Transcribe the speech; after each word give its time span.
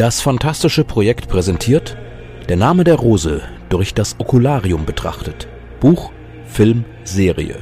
Das 0.00 0.22
fantastische 0.22 0.82
Projekt 0.82 1.28
präsentiert 1.28 1.94
Der 2.48 2.56
Name 2.56 2.84
der 2.84 2.94
Rose 2.94 3.42
durch 3.68 3.92
das 3.92 4.16
Okularium 4.18 4.86
betrachtet. 4.86 5.46
Buch, 5.78 6.10
Film, 6.46 6.86
Serie. 7.04 7.56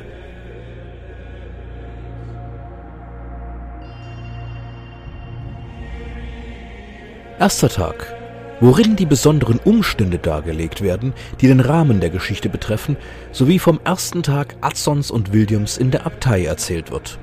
Erster 7.40 7.68
Tag, 7.70 8.14
worin 8.60 8.94
die 8.94 9.06
besonderen 9.06 9.58
Umstände 9.58 10.18
dargelegt 10.20 10.80
werden, 10.80 11.14
die 11.40 11.48
den 11.48 11.58
Rahmen 11.58 11.98
der 11.98 12.10
Geschichte 12.10 12.48
betreffen, 12.48 12.96
sowie 13.32 13.58
vom 13.58 13.80
ersten 13.82 14.22
Tag 14.22 14.54
Adsons 14.60 15.10
und 15.10 15.32
Williams 15.32 15.76
in 15.76 15.90
der 15.90 16.06
Abtei 16.06 16.44
erzählt 16.44 16.92
wird. 16.92 17.18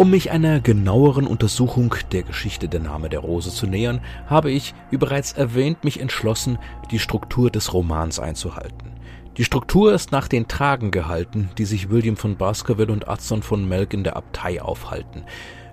Um 0.00 0.08
mich 0.08 0.30
einer 0.30 0.60
genaueren 0.60 1.26
Untersuchung 1.26 1.94
der 2.10 2.22
Geschichte 2.22 2.70
der 2.70 2.80
Name 2.80 3.10
der 3.10 3.18
Rose 3.18 3.50
zu 3.50 3.66
nähern, 3.66 4.00
habe 4.28 4.50
ich, 4.50 4.72
wie 4.88 4.96
bereits 4.96 5.34
erwähnt, 5.34 5.84
mich 5.84 6.00
entschlossen, 6.00 6.58
die 6.90 6.98
Struktur 6.98 7.50
des 7.50 7.74
Romans 7.74 8.18
einzuhalten. 8.18 8.92
Die 9.36 9.44
Struktur 9.44 9.92
ist 9.92 10.10
nach 10.10 10.26
den 10.26 10.48
Tagen 10.48 10.90
gehalten, 10.90 11.50
die 11.58 11.66
sich 11.66 11.90
William 11.90 12.16
von 12.16 12.38
Baskerville 12.38 12.90
und 12.90 13.08
Adson 13.08 13.42
von 13.42 13.68
Melk 13.68 13.92
in 13.92 14.02
der 14.02 14.16
Abtei 14.16 14.62
aufhalten. 14.62 15.24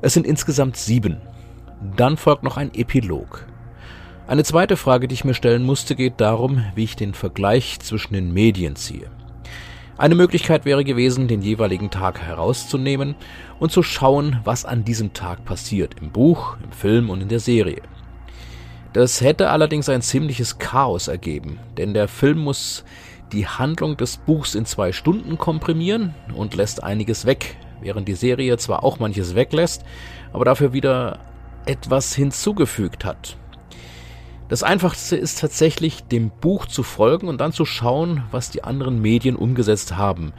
Es 0.01 0.13
sind 0.13 0.27
insgesamt 0.27 0.75
sieben. 0.75 1.21
Dann 1.95 2.17
folgt 2.17 2.43
noch 2.43 2.57
ein 2.57 2.73
Epilog. 2.73 3.47
Eine 4.27 4.43
zweite 4.43 4.75
Frage, 4.75 5.07
die 5.07 5.13
ich 5.13 5.23
mir 5.23 5.35
stellen 5.35 5.63
musste, 5.63 5.95
geht 5.95 6.19
darum, 6.19 6.65
wie 6.75 6.83
ich 6.83 6.97
den 6.97 7.13
Vergleich 7.13 7.79
zwischen 7.79 8.13
den 8.13 8.33
Medien 8.33 8.75
ziehe. 8.75 9.09
Eine 9.97 10.13
Möglichkeit 10.13 10.65
wäre 10.65 10.83
gewesen, 10.83 11.27
den 11.27 11.41
jeweiligen 11.41 11.89
Tag 11.89 12.21
herauszunehmen 12.21 13.15
und 13.59 13.71
zu 13.71 13.81
schauen, 13.81 14.39
was 14.43 14.63
an 14.63 14.83
diesem 14.83 15.13
Tag 15.13 15.43
passiert, 15.43 15.95
im 15.99 16.11
Buch, 16.11 16.55
im 16.63 16.71
Film 16.71 17.09
und 17.09 17.21
in 17.21 17.29
der 17.29 17.39
Serie. 17.39 17.81
Das 18.93 19.21
hätte 19.21 19.49
allerdings 19.49 19.89
ein 19.89 20.03
ziemliches 20.03 20.59
Chaos 20.59 21.07
ergeben, 21.07 21.59
denn 21.77 21.95
der 21.95 22.07
Film 22.07 22.37
muss 22.37 22.85
die 23.31 23.47
Handlung 23.47 23.97
des 23.97 24.17
Buchs 24.17 24.53
in 24.53 24.65
zwei 24.65 24.91
Stunden 24.91 25.39
komprimieren 25.39 26.13
und 26.35 26.55
lässt 26.55 26.83
einiges 26.83 27.25
weg, 27.25 27.57
während 27.81 28.07
die 28.07 28.13
Serie 28.13 28.55
zwar 28.57 28.83
auch 28.83 28.99
manches 28.99 29.33
weglässt, 29.33 29.83
aber 30.31 30.45
dafür 30.45 30.73
wieder 30.73 31.19
etwas 31.65 32.13
hinzugefügt 32.13 33.03
hat. 33.03 33.35
Das 34.49 34.63
Einfachste 34.63 35.17
ist 35.17 35.39
tatsächlich, 35.39 36.05
dem 36.05 36.29
Buch 36.29 36.67
zu 36.67 36.83
folgen 36.83 37.27
und 37.27 37.41
dann 37.41 37.51
zu 37.51 37.65
schauen, 37.65 38.23
was 38.31 38.49
die 38.49 38.63
anderen 38.63 39.01
Medien 39.01 39.35
umgesetzt 39.35 39.97
haben, 39.97 40.31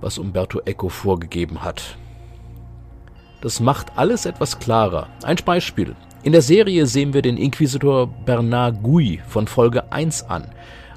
was 0.00 0.18
Umberto 0.18 0.60
Eco 0.64 0.88
vorgegeben 0.88 1.62
hat. 1.62 1.96
Das 3.40 3.60
macht 3.60 3.96
alles 3.96 4.26
etwas 4.26 4.58
klarer. 4.58 5.08
Ein 5.22 5.36
Beispiel. 5.44 5.94
In 6.24 6.32
der 6.32 6.42
Serie 6.42 6.86
sehen 6.86 7.14
wir 7.14 7.22
den 7.22 7.36
Inquisitor 7.36 8.08
Bernard 8.08 8.82
Gouy 8.82 9.22
von 9.28 9.46
Folge 9.46 9.92
1 9.92 10.24
an. 10.24 10.50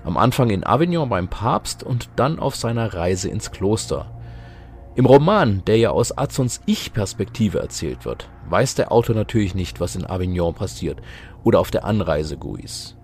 Am 0.03 0.17
Anfang 0.17 0.49
in 0.49 0.65
Avignon 0.65 1.07
beim 1.07 1.29
Papst 1.29 1.83
und 1.83 2.09
dann 2.15 2.39
auf 2.39 2.55
seiner 2.55 2.93
Reise 2.93 3.29
ins 3.29 3.51
Kloster. 3.51 4.07
Im 4.95 5.07
Roman, 5.07 5.63
der 5.65 5.77
ja 5.77 5.89
aus 5.89 6.15
Adsons 6.15 6.61
Ich-Perspektive 6.67 7.59
erzählt 7.59 8.05
wird, 8.05 8.29
weiß 8.49 8.75
der 8.75 8.91
Autor 8.91 9.15
natürlich 9.15 9.55
nicht, 9.55 9.79
was 9.79 9.95
in 9.95 10.05
Avignon 10.05 10.53
passiert 10.53 11.01
oder 11.43 11.59
auf 11.59 11.71
der 11.71 11.83
Anreise 11.83 12.37
Guis. 12.37 12.95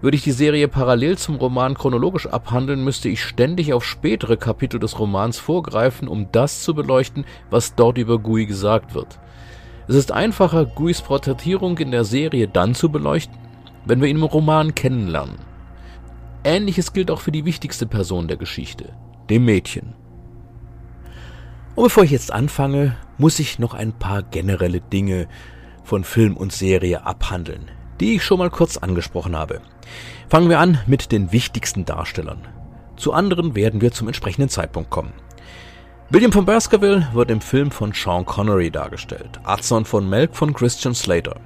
Würde 0.00 0.16
ich 0.16 0.24
die 0.24 0.32
Serie 0.32 0.66
parallel 0.66 1.16
zum 1.16 1.36
Roman 1.36 1.74
chronologisch 1.74 2.26
abhandeln, 2.26 2.82
müsste 2.82 3.08
ich 3.08 3.22
ständig 3.22 3.72
auf 3.72 3.84
spätere 3.84 4.36
Kapitel 4.36 4.80
des 4.80 4.98
Romans 4.98 5.38
vorgreifen, 5.38 6.08
um 6.08 6.32
das 6.32 6.62
zu 6.62 6.74
beleuchten, 6.74 7.24
was 7.48 7.76
dort 7.76 7.96
über 7.96 8.18
Gui 8.18 8.44
gesagt 8.46 8.96
wird. 8.96 9.20
Es 9.86 9.94
ist 9.94 10.10
einfacher, 10.10 10.66
Guis 10.66 11.00
Porträtierung 11.00 11.78
in 11.78 11.92
der 11.92 12.04
Serie 12.04 12.48
dann 12.48 12.74
zu 12.74 12.88
beleuchten, 12.90 13.38
wenn 13.84 14.00
wir 14.00 14.08
ihn 14.08 14.16
im 14.16 14.24
Roman 14.24 14.74
kennenlernen. 14.74 15.36
Ähnliches 16.42 16.92
gilt 16.92 17.10
auch 17.10 17.20
für 17.20 17.32
die 17.32 17.44
wichtigste 17.44 17.86
Person 17.86 18.26
der 18.26 18.36
Geschichte, 18.36 18.94
dem 19.30 19.44
Mädchen. 19.44 19.94
Und 21.74 21.84
bevor 21.84 22.04
ich 22.04 22.12
jetzt 22.12 22.32
anfange, 22.32 22.96
muss 23.18 23.38
ich 23.38 23.58
noch 23.58 23.74
ein 23.74 23.92
paar 23.92 24.22
generelle 24.22 24.80
Dinge 24.80 25.26
von 25.82 26.04
Film 26.04 26.36
und 26.36 26.52
Serie 26.52 27.04
abhandeln, 27.04 27.70
die 28.00 28.14
ich 28.14 28.24
schon 28.24 28.38
mal 28.38 28.50
kurz 28.50 28.76
angesprochen 28.76 29.36
habe. 29.36 29.60
Fangen 30.28 30.48
wir 30.48 30.60
an 30.60 30.78
mit 30.86 31.12
den 31.12 31.32
wichtigsten 31.32 31.84
Darstellern. 31.84 32.46
Zu 32.96 33.12
anderen 33.12 33.54
werden 33.54 33.80
wir 33.80 33.92
zum 33.92 34.06
entsprechenden 34.06 34.48
Zeitpunkt 34.48 34.90
kommen. 34.90 35.12
William 36.10 36.32
von 36.32 36.44
Baskerville 36.44 37.08
wird 37.12 37.30
im 37.30 37.40
Film 37.40 37.70
von 37.70 37.92
Sean 37.92 38.24
Connery 38.24 38.70
dargestellt, 38.70 39.40
Adson 39.42 39.84
von 39.84 40.08
Melk 40.08 40.36
von 40.36 40.54
Christian 40.54 40.94
Slater. 40.94 41.40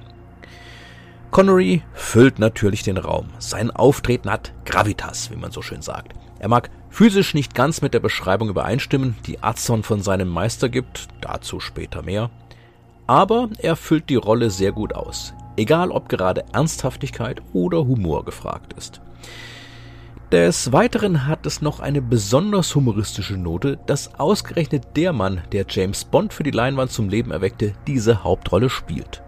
Connery 1.31 1.81
füllt 1.93 2.39
natürlich 2.39 2.83
den 2.83 2.97
Raum. 2.97 3.29
Sein 3.39 3.71
Auftreten 3.71 4.29
hat 4.29 4.53
Gravitas, 4.65 5.31
wie 5.31 5.37
man 5.37 5.51
so 5.51 5.61
schön 5.61 5.81
sagt. 5.81 6.13
Er 6.39 6.47
mag 6.47 6.69
physisch 6.89 7.33
nicht 7.33 7.53
ganz 7.53 7.81
mit 7.81 7.93
der 7.93 7.99
Beschreibung 7.99 8.49
übereinstimmen, 8.49 9.15
die 9.27 9.43
Adson 9.43 9.83
von 9.83 10.01
seinem 10.01 10.29
Meister 10.29 10.69
gibt, 10.69 11.07
dazu 11.21 11.59
später 11.59 12.01
mehr. 12.01 12.29
Aber 13.07 13.49
er 13.59 13.75
füllt 13.75 14.09
die 14.09 14.15
Rolle 14.15 14.49
sehr 14.49 14.71
gut 14.71 14.93
aus, 14.93 15.33
egal 15.57 15.91
ob 15.91 16.09
gerade 16.09 16.45
Ernsthaftigkeit 16.53 17.41
oder 17.53 17.85
Humor 17.85 18.23
gefragt 18.23 18.73
ist. 18.73 19.01
Des 20.31 20.71
Weiteren 20.71 21.25
hat 21.25 21.47
es 21.47 21.63
noch 21.63 21.79
eine 21.79 22.03
besonders 22.03 22.75
humoristische 22.75 23.35
Note, 23.35 23.79
dass 23.87 24.19
ausgerechnet 24.19 24.95
der 24.95 25.11
Mann, 25.11 25.41
der 25.51 25.65
James 25.67 26.05
Bond 26.05 26.33
für 26.33 26.43
die 26.43 26.51
Leinwand 26.51 26.91
zum 26.91 27.09
Leben 27.09 27.31
erweckte, 27.31 27.73
diese 27.87 28.23
Hauptrolle 28.23 28.69
spielt. 28.69 29.23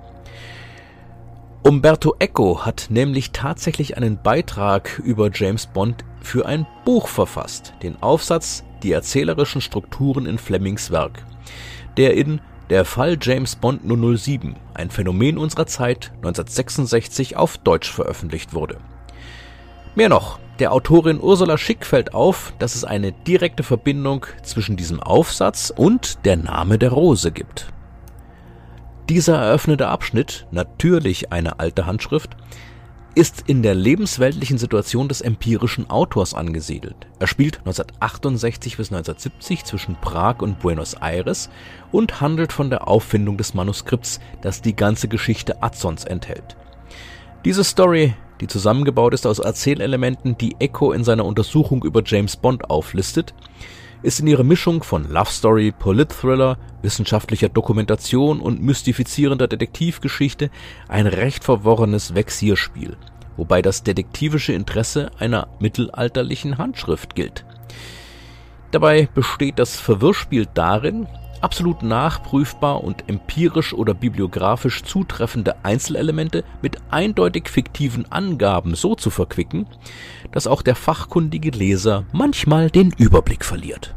Umberto 1.64 2.16
Eco 2.18 2.66
hat 2.66 2.88
nämlich 2.90 3.34
tatsächlich 3.34 3.96
einen 3.96 4.20
Beitrag 4.20 4.98
über 4.98 5.30
James 5.32 5.68
Bond 5.68 6.04
für 6.20 6.48
ein 6.48 6.66
Buch 6.86 7.08
verfasst, 7.08 7.74
den 7.84 8.02
Aufsatz 8.02 8.64
Die 8.82 8.92
erzählerischen 8.92 9.62
Strukturen 9.62 10.26
in 10.26 10.40
Flemings 10.40 10.90
Werk, 10.90 11.24
der 11.98 12.16
in 12.16 12.42
Der 12.72 12.84
Fall 12.84 13.16
James 13.22 13.56
Bond 13.56 13.84
007, 13.84 14.56
ein 14.74 14.90
Phänomen 14.90 15.38
unserer 15.38 15.68
Zeit 15.68 16.12
1966 16.16 17.38
auf 17.38 17.60
Deutsch 17.60 17.92
veröffentlicht 17.92 18.56
wurde. 18.56 18.78
Mehr 19.94 20.10
noch, 20.10 20.40
der 20.58 20.72
Autorin 20.72 21.22
Ursula 21.22 21.60
Schick 21.60 21.86
fällt 21.86 22.16
auf, 22.16 22.54
dass 22.58 22.74
es 22.74 22.86
eine 22.86 23.12
direkte 23.12 23.62
Verbindung 23.62 24.26
zwischen 24.42 24.78
diesem 24.78 25.00
Aufsatz 25.00 25.72
und 25.76 26.26
der 26.26 26.38
Name 26.38 26.80
der 26.80 26.92
Rose 26.92 27.32
gibt. 27.32 27.72
Dieser 29.12 29.40
eröffnete 29.40 29.90
Abschnitt, 29.90 30.48
natürlich 30.52 31.34
eine 31.34 31.60
alte 31.60 31.86
Handschrift, 31.86 32.38
ist 33.14 33.44
in 33.46 33.62
der 33.62 33.76
lebensweltlichen 33.76 34.58
Situation 34.58 35.10
des 35.10 35.20
empirischen 35.20 35.90
Autors 35.90 36.34
angesiedelt. 36.34 36.96
Er 37.20 37.28
spielt 37.28 37.58
1968 37.58 38.78
bis 38.78 38.88
1970 38.88 39.66
zwischen 39.66 39.96
Prag 39.96 40.40
und 40.40 40.60
Buenos 40.60 40.94
Aires 40.94 41.50
und 41.92 42.22
handelt 42.22 42.54
von 42.54 42.70
der 42.70 42.88
Auffindung 42.88 43.36
des 43.36 43.54
Manuskripts, 43.54 44.22
das 44.40 44.62
die 44.62 44.78
ganze 44.78 45.10
Geschichte 45.10 45.62
Adsons 45.62 46.06
enthält. 46.06 46.56
Diese 47.44 47.66
Story, 47.66 48.14
die 48.40 48.48
zusammengebaut 48.48 49.14
ist 49.14 49.28
aus 49.28 49.40
Erzählelementen, 49.40 50.38
die 50.38 50.56
Echo 50.60 50.94
in 50.94 51.04
seiner 51.04 51.26
Untersuchung 51.26 51.84
über 51.84 52.02
James 52.06 52.38
Bond 52.38 52.70
auflistet, 52.70 53.34
ist 54.04 54.20
in 54.20 54.28
ihrer 54.28 54.44
Mischung 54.44 54.84
von 54.84 55.10
Love 55.10 55.30
Story, 55.30 55.72
Polit-Thriller, 55.78 56.58
wissenschaftlicher 56.82 57.50
Dokumentation 57.50 58.40
und 58.40 58.62
mystifizierender 58.62 59.48
Detektivgeschichte 59.48 60.50
ein 60.88 61.08
recht 61.08 61.44
verworrenes 61.44 62.16
Vexierspiel, 62.16 62.98
wobei 63.38 63.62
das 63.62 63.84
detektivische 63.84 64.54
Interesse 64.54 65.12
einer 65.20 65.48
mittelalterlichen 65.60 66.58
Handschrift 66.58 67.16
gilt. 67.16 67.46
Dabei 68.72 69.08
besteht 69.14 69.60
das 69.60 69.80
Verwirrspiel 69.80 70.48
darin, 70.54 71.08
absolut 71.42 71.84
nachprüfbar 71.84 72.84
und 72.84 73.10
empirisch 73.10 73.74
oder 73.74 73.94
bibliografisch 73.94 74.84
zutreffende 74.84 75.64
Einzelelemente 75.64 76.44
mit 76.62 76.78
eindeutig 76.90 77.50
fiktiven 77.50 78.12
Angaben 78.12 78.76
so 78.76 78.96
zu 78.96 79.10
verquicken, 79.10 79.68
dass 80.32 80.48
auch 80.48 80.62
der 80.62 80.76
fachkundige 80.76 81.52
Leser 81.52 82.06
manchmal 82.12 82.70
den 82.70 82.92
Überblick 82.92 83.44
verliert. 83.44 83.96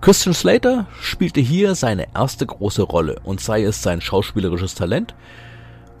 Christian 0.00 0.34
Slater 0.34 0.86
spielte 1.00 1.40
hier 1.40 1.74
seine 1.74 2.06
erste 2.14 2.46
große 2.46 2.82
Rolle 2.82 3.20
und 3.24 3.40
sei 3.40 3.64
es 3.64 3.82
sein 3.82 4.00
schauspielerisches 4.00 4.76
Talent 4.76 5.14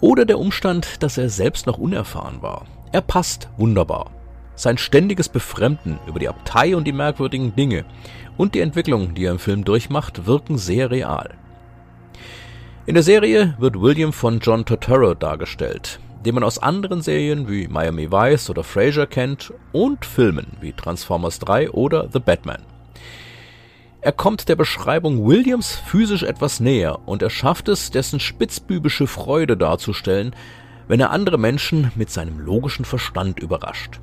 oder 0.00 0.24
der 0.24 0.38
Umstand, 0.38 1.02
dass 1.02 1.18
er 1.18 1.28
selbst 1.28 1.66
noch 1.66 1.78
unerfahren 1.78 2.40
war. 2.40 2.66
Er 2.92 3.00
passt 3.00 3.48
wunderbar. 3.56 4.10
Sein 4.54 4.78
ständiges 4.78 5.28
Befremden 5.28 5.98
über 6.06 6.18
die 6.18 6.28
Abtei 6.28 6.74
und 6.76 6.84
die 6.84 6.92
merkwürdigen 6.92 7.54
Dinge 7.54 7.84
und 8.38 8.54
die 8.54 8.60
Entwicklung, 8.60 9.14
die 9.14 9.26
er 9.26 9.32
im 9.32 9.38
Film 9.38 9.64
durchmacht, 9.64 10.24
wirken 10.24 10.56
sehr 10.56 10.90
real. 10.90 11.34
In 12.86 12.94
der 12.94 13.02
Serie 13.02 13.54
wird 13.58 13.78
William 13.78 14.14
von 14.14 14.38
John 14.38 14.64
Turturro 14.64 15.12
dargestellt, 15.12 16.00
den 16.24 16.36
man 16.36 16.44
aus 16.44 16.58
anderen 16.58 17.02
Serien 17.02 17.50
wie 17.50 17.68
Miami 17.68 18.10
Vice 18.10 18.48
oder 18.48 18.64
Frasier 18.64 19.06
kennt 19.06 19.52
und 19.72 20.06
Filmen 20.06 20.56
wie 20.62 20.72
Transformers 20.72 21.38
3 21.40 21.72
oder 21.72 22.08
The 22.10 22.20
Batman. 22.20 22.62
Er 24.00 24.12
kommt 24.12 24.48
der 24.48 24.56
Beschreibung 24.56 25.26
Williams 25.26 25.74
physisch 25.74 26.22
etwas 26.22 26.60
näher 26.60 27.00
und 27.06 27.20
er 27.20 27.30
schafft 27.30 27.68
es, 27.68 27.90
dessen 27.90 28.20
spitzbübische 28.20 29.08
Freude 29.08 29.56
darzustellen, 29.56 30.34
wenn 30.86 31.00
er 31.00 31.10
andere 31.10 31.36
Menschen 31.36 31.90
mit 31.96 32.08
seinem 32.08 32.38
logischen 32.38 32.84
Verstand 32.84 33.40
überrascht. 33.40 33.98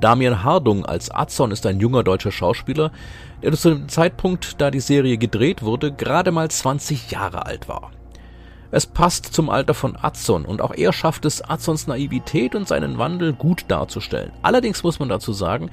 Damian 0.00 0.42
Hardung 0.42 0.84
als 0.84 1.10
Adson 1.10 1.50
ist 1.50 1.66
ein 1.66 1.80
junger 1.80 2.02
deutscher 2.02 2.32
Schauspieler, 2.32 2.92
der 3.42 3.52
zu 3.52 3.70
dem 3.70 3.88
Zeitpunkt, 3.88 4.60
da 4.60 4.70
die 4.70 4.80
Serie 4.80 5.18
gedreht 5.18 5.62
wurde, 5.62 5.92
gerade 5.92 6.30
mal 6.32 6.50
20 6.50 7.10
Jahre 7.10 7.46
alt 7.46 7.68
war. 7.68 7.90
Es 8.70 8.86
passt 8.86 9.26
zum 9.26 9.50
Alter 9.50 9.72
von 9.72 9.96
Adson 9.96 10.44
und 10.44 10.60
auch 10.60 10.74
er 10.74 10.92
schafft 10.92 11.24
es, 11.26 11.42
Adsons 11.42 11.86
Naivität 11.86 12.56
und 12.56 12.66
seinen 12.66 12.98
Wandel 12.98 13.32
gut 13.32 13.66
darzustellen. 13.68 14.32
Allerdings 14.42 14.82
muss 14.82 14.98
man 14.98 15.08
dazu 15.08 15.32
sagen, 15.32 15.70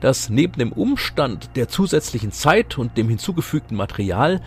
dass 0.00 0.28
neben 0.28 0.52
dem 0.58 0.72
Umstand 0.72 1.50
der 1.56 1.68
zusätzlichen 1.68 2.30
Zeit 2.30 2.78
und 2.78 2.96
dem 2.96 3.08
hinzugefügten 3.08 3.76
Material 3.76 4.40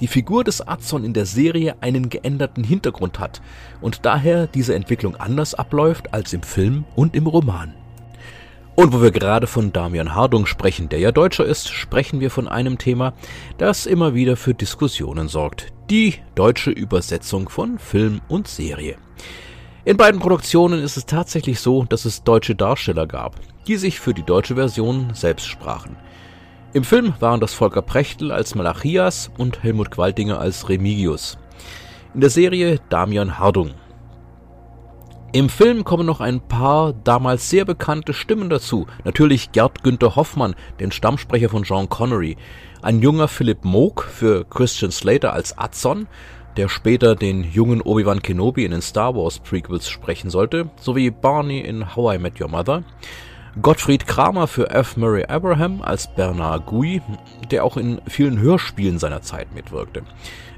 die 0.00 0.08
Figur 0.08 0.42
des 0.42 0.66
Adson 0.66 1.04
in 1.04 1.12
der 1.12 1.26
Serie 1.26 1.76
einen 1.80 2.10
geänderten 2.10 2.64
Hintergrund 2.64 3.20
hat 3.20 3.40
und 3.80 4.04
daher 4.04 4.48
diese 4.48 4.74
Entwicklung 4.74 5.14
anders 5.14 5.54
abläuft 5.54 6.12
als 6.12 6.32
im 6.32 6.42
Film 6.42 6.84
und 6.96 7.14
im 7.14 7.28
Roman. 7.28 7.72
Und 8.76 8.92
wo 8.92 9.00
wir 9.00 9.12
gerade 9.12 9.46
von 9.46 9.72
Damian 9.72 10.16
Hardung 10.16 10.46
sprechen, 10.46 10.88
der 10.88 10.98
ja 10.98 11.12
Deutscher 11.12 11.44
ist, 11.44 11.68
sprechen 11.68 12.18
wir 12.18 12.30
von 12.30 12.48
einem 12.48 12.76
Thema, 12.76 13.12
das 13.56 13.86
immer 13.86 14.14
wieder 14.14 14.36
für 14.36 14.52
Diskussionen 14.52 15.28
sorgt. 15.28 15.72
Die 15.90 16.14
deutsche 16.34 16.72
Übersetzung 16.72 17.48
von 17.48 17.78
Film 17.78 18.20
und 18.26 18.48
Serie. 18.48 18.96
In 19.84 19.96
beiden 19.96 20.18
Produktionen 20.18 20.82
ist 20.82 20.96
es 20.96 21.06
tatsächlich 21.06 21.60
so, 21.60 21.84
dass 21.84 22.04
es 22.04 22.24
deutsche 22.24 22.56
Darsteller 22.56 23.06
gab, 23.06 23.36
die 23.68 23.76
sich 23.76 24.00
für 24.00 24.12
die 24.12 24.24
deutsche 24.24 24.56
Version 24.56 25.10
selbst 25.14 25.46
sprachen. 25.46 25.96
Im 26.72 26.82
Film 26.82 27.14
waren 27.20 27.38
das 27.38 27.54
Volker 27.54 27.82
Prechtl 27.82 28.32
als 28.32 28.56
Malachias 28.56 29.30
und 29.38 29.62
Helmut 29.62 29.92
Qualtinger 29.92 30.40
als 30.40 30.68
Remigius. 30.68 31.38
In 32.12 32.20
der 32.20 32.30
Serie 32.30 32.80
Damian 32.88 33.38
Hardung. 33.38 33.70
Im 35.34 35.48
Film 35.48 35.82
kommen 35.82 36.06
noch 36.06 36.20
ein 36.20 36.40
paar 36.40 36.92
damals 36.92 37.50
sehr 37.50 37.64
bekannte 37.64 38.14
Stimmen 38.14 38.48
dazu. 38.48 38.86
Natürlich 39.02 39.50
Gerd 39.50 39.82
Günther 39.82 40.14
Hoffmann, 40.14 40.54
den 40.78 40.92
Stammsprecher 40.92 41.48
von 41.48 41.64
Sean 41.64 41.88
Connery, 41.88 42.36
ein 42.82 43.00
junger 43.00 43.26
Philipp 43.26 43.64
Moog 43.64 44.04
für 44.04 44.44
Christian 44.44 44.92
Slater 44.92 45.32
als 45.32 45.58
Adson, 45.58 46.06
der 46.56 46.68
später 46.68 47.16
den 47.16 47.42
jungen 47.42 47.80
Obi-Wan 47.80 48.22
Kenobi 48.22 48.64
in 48.64 48.70
den 48.70 48.80
Star 48.80 49.16
Wars 49.16 49.40
Prequels 49.40 49.88
sprechen 49.88 50.30
sollte, 50.30 50.70
sowie 50.76 51.10
Barney 51.10 51.58
in 51.58 51.96
How 51.96 52.14
I 52.14 52.18
Met 52.18 52.40
Your 52.40 52.48
Mother. 52.48 52.84
Gottfried 53.60 54.06
Kramer 54.06 54.46
für 54.46 54.70
F. 54.70 54.96
Murray 54.96 55.24
Abraham 55.24 55.82
als 55.82 56.14
Bernard 56.14 56.66
Gui, 56.66 57.02
der 57.50 57.64
auch 57.64 57.76
in 57.76 58.00
vielen 58.06 58.38
Hörspielen 58.38 59.00
seiner 59.00 59.22
Zeit 59.22 59.52
mitwirkte 59.52 60.04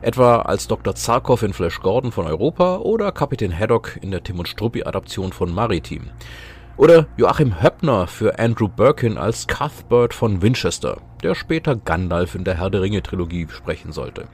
etwa 0.02 0.42
als 0.42 0.68
Dr. 0.68 0.94
Zarkov 0.94 1.42
in 1.42 1.52
Flash 1.52 1.80
Gordon 1.80 2.12
von 2.12 2.26
Europa 2.26 2.76
oder 2.78 3.12
Kapitän 3.12 3.56
Haddock 3.56 3.98
in 4.00 4.10
der 4.10 4.22
Tim 4.22 4.38
und 4.38 4.48
Struppi-Adaption 4.48 5.32
von 5.32 5.52
Maritim. 5.52 6.10
Oder 6.76 7.06
Joachim 7.16 7.62
Höppner 7.62 8.06
für 8.06 8.38
Andrew 8.38 8.68
Birkin 8.68 9.16
als 9.16 9.46
Cuthbert 9.46 10.12
von 10.12 10.42
Winchester, 10.42 10.98
der 11.22 11.34
später 11.34 11.74
Gandalf 11.74 12.34
in 12.34 12.44
der 12.44 12.58
Herr 12.58 12.70
der 12.70 12.82
Ringe-Trilogie 12.82 13.46
sprechen 13.50 13.92
sollte. 13.92 14.26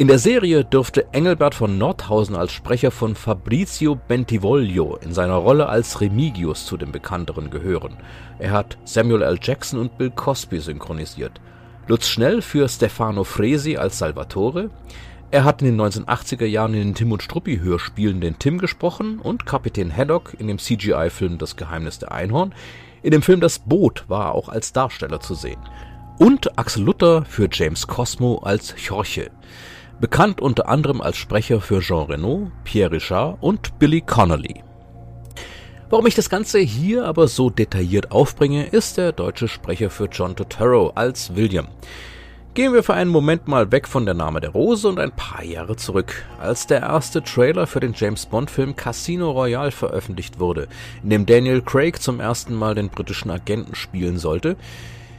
In 0.00 0.06
der 0.06 0.20
Serie 0.20 0.64
dürfte 0.64 1.12
Engelbert 1.12 1.56
von 1.56 1.76
Nordhausen 1.76 2.36
als 2.36 2.52
Sprecher 2.52 2.92
von 2.92 3.16
Fabrizio 3.16 3.96
Bentivoglio 3.96 4.96
in 4.96 5.12
seiner 5.12 5.34
Rolle 5.34 5.68
als 5.68 6.00
Remigius 6.00 6.66
zu 6.66 6.76
den 6.76 6.92
bekannteren 6.92 7.50
gehören. 7.50 7.96
Er 8.38 8.52
hat 8.52 8.78
Samuel 8.84 9.22
L. 9.22 9.40
Jackson 9.42 9.80
und 9.80 9.98
Bill 9.98 10.10
Cosby 10.10 10.60
synchronisiert. 10.60 11.40
Lutz 11.88 12.06
Schnell 12.06 12.42
für 12.42 12.68
Stefano 12.68 13.24
Fresi 13.24 13.78
als 13.78 13.98
Salvatore. 13.98 14.68
Er 15.30 15.44
hat 15.44 15.62
in 15.62 15.68
den 15.68 15.80
1980er 15.80 16.44
Jahren 16.44 16.74
in 16.74 16.80
den 16.80 16.94
Tim 16.94 17.12
und 17.12 17.22
Struppi 17.22 17.60
Hörspielen 17.60 18.20
den 18.20 18.38
Tim 18.38 18.58
gesprochen 18.58 19.18
und 19.20 19.46
Kapitän 19.46 19.90
Haddock 19.90 20.34
in 20.38 20.48
dem 20.48 20.58
CGI-Film 20.58 21.38
Das 21.38 21.56
Geheimnis 21.56 21.98
der 21.98 22.12
Einhorn. 22.12 22.54
In 23.02 23.12
dem 23.12 23.22
Film 23.22 23.40
Das 23.40 23.58
Boot 23.58 24.04
war 24.06 24.26
er 24.26 24.34
auch 24.34 24.50
als 24.50 24.74
Darsteller 24.74 25.20
zu 25.20 25.34
sehen. 25.34 25.60
Und 26.18 26.58
Axel 26.58 26.84
Luther 26.84 27.24
für 27.24 27.48
James 27.50 27.86
Cosmo 27.86 28.42
als 28.44 28.74
Jorche. 28.76 29.30
Bekannt 29.98 30.42
unter 30.42 30.68
anderem 30.68 31.00
als 31.00 31.16
Sprecher 31.16 31.62
für 31.62 31.80
Jean 31.80 32.04
Reno, 32.04 32.50
Pierre 32.64 32.92
Richard 32.92 33.38
und 33.40 33.78
Billy 33.78 34.02
Connolly. 34.02 34.62
Warum 35.90 36.06
ich 36.06 36.14
das 36.14 36.28
Ganze 36.28 36.58
hier 36.58 37.06
aber 37.06 37.28
so 37.28 37.48
detailliert 37.48 38.12
aufbringe, 38.12 38.66
ist 38.66 38.98
der 38.98 39.12
deutsche 39.12 39.48
Sprecher 39.48 39.88
für 39.88 40.04
John 40.04 40.36
Turturro 40.36 40.92
als 40.94 41.34
William. 41.34 41.68
Gehen 42.52 42.74
wir 42.74 42.82
für 42.82 42.92
einen 42.92 43.10
Moment 43.10 43.48
mal 43.48 43.72
weg 43.72 43.88
von 43.88 44.04
der 44.04 44.12
Name 44.12 44.42
der 44.42 44.50
Rose 44.50 44.86
und 44.86 44.98
ein 44.98 45.12
paar 45.12 45.42
Jahre 45.42 45.76
zurück, 45.76 46.26
als 46.38 46.66
der 46.66 46.80
erste 46.80 47.22
Trailer 47.22 47.66
für 47.66 47.80
den 47.80 47.94
James 47.94 48.26
Bond 48.26 48.50
Film 48.50 48.76
Casino 48.76 49.30
Royale 49.30 49.70
veröffentlicht 49.70 50.38
wurde, 50.38 50.68
in 51.02 51.08
dem 51.08 51.24
Daniel 51.24 51.62
Craig 51.62 52.02
zum 52.02 52.20
ersten 52.20 52.54
Mal 52.54 52.74
den 52.74 52.90
britischen 52.90 53.30
Agenten 53.30 53.74
spielen 53.74 54.18
sollte, 54.18 54.56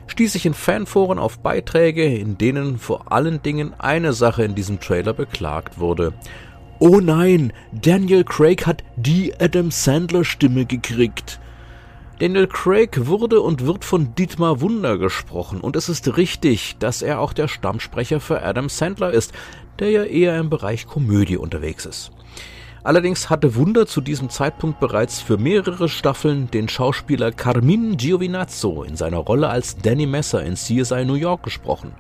stieß 0.06 0.36
ich 0.36 0.45
in 0.45 0.54
Fanforen 0.54 1.18
auf 1.18 1.39
Beiträge, 1.39 2.16
in 2.16 2.38
denen 2.38 2.77
vor 2.77 3.12
allen 3.12 3.42
Dingen 3.42 3.74
eine 3.80 4.13
Sache 4.13 4.44
in 4.44 4.54
diesem 4.54 4.80
Trailer 4.80 5.13
beklagt 5.13 5.80
wurde. 5.80 6.13
Oh 6.81 7.02
nein, 7.02 7.52
Daniel 7.74 8.24
Craig 8.24 8.66
hat 8.66 8.86
die 8.96 9.34
Adam 9.38 9.70
Sandler 9.70 10.24
Stimme 10.24 10.66
gekriegt. 10.66 11.38
Daniel 12.20 12.48
Craig 12.48 13.06
wurde 13.06 13.42
und 13.42 13.66
wird 13.66 13.84
von 13.84 14.16
Dietmar 14.16 14.62
Wunder 14.62 14.98
gesprochen 14.98 15.60
und 15.60 15.76
es 15.76 15.90
ist 15.90 16.16
richtig, 16.16 16.78
dass 16.80 17.02
er 17.02 17.20
auch 17.20 17.34
der 17.34 17.50
Stammsprecher 17.50 18.22
für 18.22 18.44
Adam 18.44 18.70
Sandler 18.70 19.12
ist, 19.12 19.34
der 19.80 19.90
ja 19.92 20.04
eher 20.06 20.40
im 20.40 20.50
Bereich 20.50 20.88
Komödie 20.88 21.36
unterwegs 21.36 21.86
ist. 21.86 22.12
Allerdings 22.81 23.30
hatte 23.30 23.56
Wunder 23.56 23.86
zu 23.86 24.00
diesem 24.00 24.30
Zeitpunkt 24.30 24.80
bereits 24.80 25.20
für 25.20 25.38
mehrere 25.38 25.90
Staffeln 25.90 26.50
den 26.50 26.69
Schauspieler 26.69 27.33
Carmine 27.33 27.98
Giovinazzo 27.98 28.83
in 28.83 28.95
seiner 28.95 29.18
Rolle 29.18 29.50
als 29.50 29.76
Danny 29.76 30.06
Messer 30.06 30.44
in 30.45 30.56
CSI 30.56 31.04
New 31.04 31.16
York 31.16 31.44
gesprochen. 31.44 31.92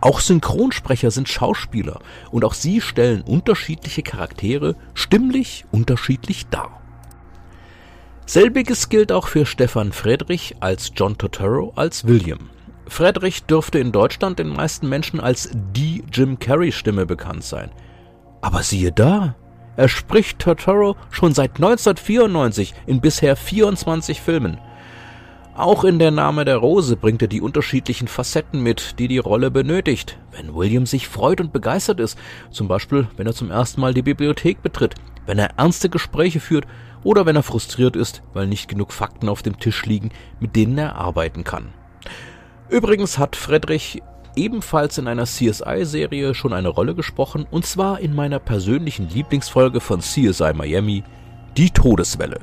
Auch 0.00 0.20
Synchronsprecher 0.20 1.10
sind 1.10 1.28
Schauspieler 1.28 2.00
und 2.30 2.44
auch 2.44 2.54
sie 2.54 2.80
stellen 2.80 3.22
unterschiedliche 3.22 4.02
Charaktere 4.02 4.76
stimmlich 4.94 5.66
unterschiedlich 5.70 6.46
dar. 6.48 6.80
Selbiges 8.24 8.88
gilt 8.88 9.12
auch 9.12 9.26
für 9.26 9.44
Stefan 9.44 9.92
Friedrich 9.92 10.56
als 10.60 10.92
John 10.94 11.18
Turturro 11.18 11.72
als 11.74 12.06
William. 12.06 12.48
Friedrich 12.86 13.44
dürfte 13.44 13.78
in 13.78 13.92
Deutschland 13.92 14.38
den 14.38 14.48
meisten 14.48 14.88
Menschen 14.88 15.20
als 15.20 15.50
die 15.52 16.04
Jim 16.12 16.38
Carrey 16.38 16.72
Stimme 16.72 17.06
bekannt 17.06 17.44
sein. 17.44 17.70
Aber 18.40 18.62
siehe 18.62 18.92
da, 18.92 19.34
er 19.76 19.88
spricht 19.88 20.38
Turturro 20.38 20.96
schon 21.10 21.34
seit 21.34 21.56
1994 21.56 22.74
in 22.86 23.00
bisher 23.00 23.36
24 23.36 24.20
Filmen. 24.20 24.58
Auch 25.60 25.84
in 25.84 25.98
Der 25.98 26.10
Name 26.10 26.46
der 26.46 26.56
Rose 26.56 26.96
bringt 26.96 27.20
er 27.20 27.28
die 27.28 27.42
unterschiedlichen 27.42 28.08
Facetten 28.08 28.62
mit, 28.62 28.98
die 28.98 29.08
die 29.08 29.18
Rolle 29.18 29.50
benötigt. 29.50 30.16
Wenn 30.32 30.54
William 30.54 30.86
sich 30.86 31.06
freut 31.06 31.38
und 31.38 31.52
begeistert 31.52 32.00
ist, 32.00 32.18
zum 32.50 32.66
Beispiel 32.66 33.08
wenn 33.18 33.26
er 33.26 33.34
zum 33.34 33.50
ersten 33.50 33.82
Mal 33.82 33.92
die 33.92 34.00
Bibliothek 34.00 34.62
betritt, 34.62 34.94
wenn 35.26 35.38
er 35.38 35.58
ernste 35.58 35.90
Gespräche 35.90 36.40
führt 36.40 36.66
oder 37.04 37.26
wenn 37.26 37.36
er 37.36 37.42
frustriert 37.42 37.94
ist, 37.94 38.22
weil 38.32 38.46
nicht 38.46 38.68
genug 38.68 38.90
Fakten 38.90 39.28
auf 39.28 39.42
dem 39.42 39.58
Tisch 39.58 39.84
liegen, 39.84 40.12
mit 40.40 40.56
denen 40.56 40.78
er 40.78 40.96
arbeiten 40.96 41.44
kann. 41.44 41.74
Übrigens 42.70 43.18
hat 43.18 43.36
Friedrich 43.36 44.02
ebenfalls 44.36 44.96
in 44.96 45.08
einer 45.08 45.26
CSI-Serie 45.26 46.32
schon 46.32 46.54
eine 46.54 46.68
Rolle 46.68 46.94
gesprochen, 46.94 47.46
und 47.50 47.66
zwar 47.66 48.00
in 48.00 48.14
meiner 48.14 48.38
persönlichen 48.38 49.10
Lieblingsfolge 49.10 49.80
von 49.80 50.00
CSI 50.00 50.54
Miami, 50.54 51.04
Die 51.58 51.68
Todeswelle. 51.68 52.40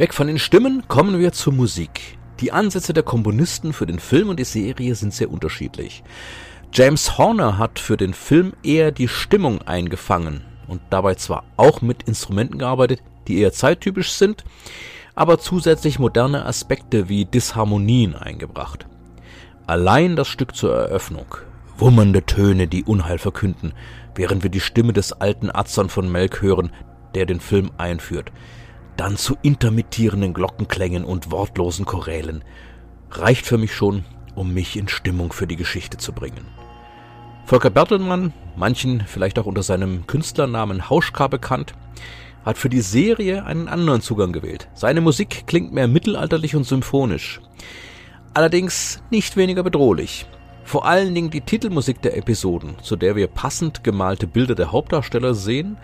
Weg 0.00 0.14
von 0.14 0.28
den 0.28 0.38
Stimmen 0.38 0.88
kommen 0.88 1.18
wir 1.18 1.32
zur 1.32 1.52
Musik. 1.52 2.16
Die 2.40 2.52
Ansätze 2.52 2.94
der 2.94 3.02
Komponisten 3.02 3.74
für 3.74 3.84
den 3.84 3.98
Film 3.98 4.30
und 4.30 4.40
die 4.40 4.44
Serie 4.44 4.94
sind 4.94 5.12
sehr 5.12 5.30
unterschiedlich. 5.30 6.02
James 6.72 7.18
Horner 7.18 7.58
hat 7.58 7.78
für 7.78 7.98
den 7.98 8.14
Film 8.14 8.54
eher 8.62 8.92
die 8.92 9.08
Stimmung 9.08 9.60
eingefangen 9.60 10.40
und 10.66 10.80
dabei 10.88 11.16
zwar 11.16 11.44
auch 11.58 11.82
mit 11.82 12.04
Instrumenten 12.04 12.60
gearbeitet, 12.60 13.02
die 13.28 13.40
eher 13.40 13.52
zeittypisch 13.52 14.12
sind, 14.12 14.42
aber 15.14 15.38
zusätzlich 15.38 15.98
moderne 15.98 16.46
Aspekte 16.46 17.10
wie 17.10 17.26
Disharmonien 17.26 18.14
eingebracht. 18.14 18.86
Allein 19.66 20.16
das 20.16 20.28
Stück 20.28 20.56
zur 20.56 20.74
Eröffnung, 20.74 21.26
wummernde 21.76 22.24
Töne, 22.24 22.68
die 22.68 22.84
Unheil 22.84 23.18
verkünden, 23.18 23.74
während 24.14 24.44
wir 24.44 24.50
die 24.50 24.60
Stimme 24.60 24.94
des 24.94 25.12
alten 25.12 25.50
Azon 25.54 25.90
von 25.90 26.10
Melk 26.10 26.40
hören, 26.40 26.72
der 27.14 27.26
den 27.26 27.40
Film 27.40 27.70
einführt, 27.76 28.32
dann 29.00 29.16
zu 29.16 29.38
intermittierenden 29.40 30.34
Glockenklängen 30.34 31.04
und 31.04 31.30
wortlosen 31.30 31.86
Chorälen, 31.86 32.44
reicht 33.10 33.46
für 33.46 33.56
mich 33.56 33.74
schon, 33.74 34.04
um 34.34 34.52
mich 34.52 34.76
in 34.76 34.88
Stimmung 34.88 35.32
für 35.32 35.46
die 35.46 35.56
Geschichte 35.56 35.96
zu 35.96 36.12
bringen. 36.12 36.44
Volker 37.46 37.70
Bertelmann, 37.70 38.34
manchen 38.56 39.00
vielleicht 39.06 39.38
auch 39.38 39.46
unter 39.46 39.62
seinem 39.62 40.06
Künstlernamen 40.06 40.90
Hauschka 40.90 41.28
bekannt, 41.28 41.72
hat 42.44 42.58
für 42.58 42.68
die 42.68 42.82
Serie 42.82 43.46
einen 43.46 43.68
anderen 43.68 44.02
Zugang 44.02 44.34
gewählt. 44.34 44.68
Seine 44.74 45.00
Musik 45.00 45.44
klingt 45.46 45.72
mehr 45.72 45.88
mittelalterlich 45.88 46.54
und 46.54 46.64
symphonisch. 46.64 47.40
allerdings 48.34 49.02
nicht 49.08 49.34
weniger 49.38 49.62
bedrohlich. 49.62 50.26
Vor 50.62 50.84
allen 50.84 51.14
Dingen 51.14 51.30
die 51.30 51.40
Titelmusik 51.40 52.02
der 52.02 52.18
Episoden, 52.18 52.76
zu 52.82 52.96
der 52.96 53.16
wir 53.16 53.28
passend 53.28 53.82
gemalte 53.82 54.26
Bilder 54.26 54.54
der 54.54 54.72
Hauptdarsteller 54.72 55.32
sehen 55.32 55.78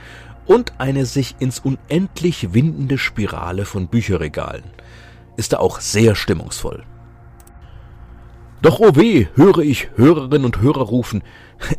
und 0.47 0.75
eine 0.79 1.07
sich 1.07 1.37
ins 1.38 1.59
unendlich 1.59 2.55
windende 2.55 2.99
Spirale 2.99 3.65
von 3.65 3.88
Bücherregalen, 3.88 4.65
ist 5.37 5.53
da 5.53 5.59
auch 5.59 5.81
sehr 5.81 6.15
stimmungsvoll. 6.15 6.85
Doch 8.62 8.81
oh 8.81 8.97
weh, 8.97 9.26
höre 9.35 9.59
ich 9.59 9.91
Hörerinnen 9.97 10.45
und 10.45 10.61
Hörer 10.61 10.83
rufen, 10.83 11.23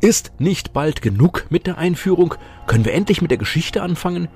ist 0.01 0.31
nicht 0.39 0.73
bald 0.73 1.01
genug 1.01 1.45
mit 1.49 1.67
der 1.67 1.77
Einführung? 1.77 2.35
Können 2.67 2.85
wir 2.85 2.93
endlich 2.93 3.21
mit 3.21 3.31
der 3.31 3.37
Geschichte 3.37 3.81
anfangen? 3.81 4.27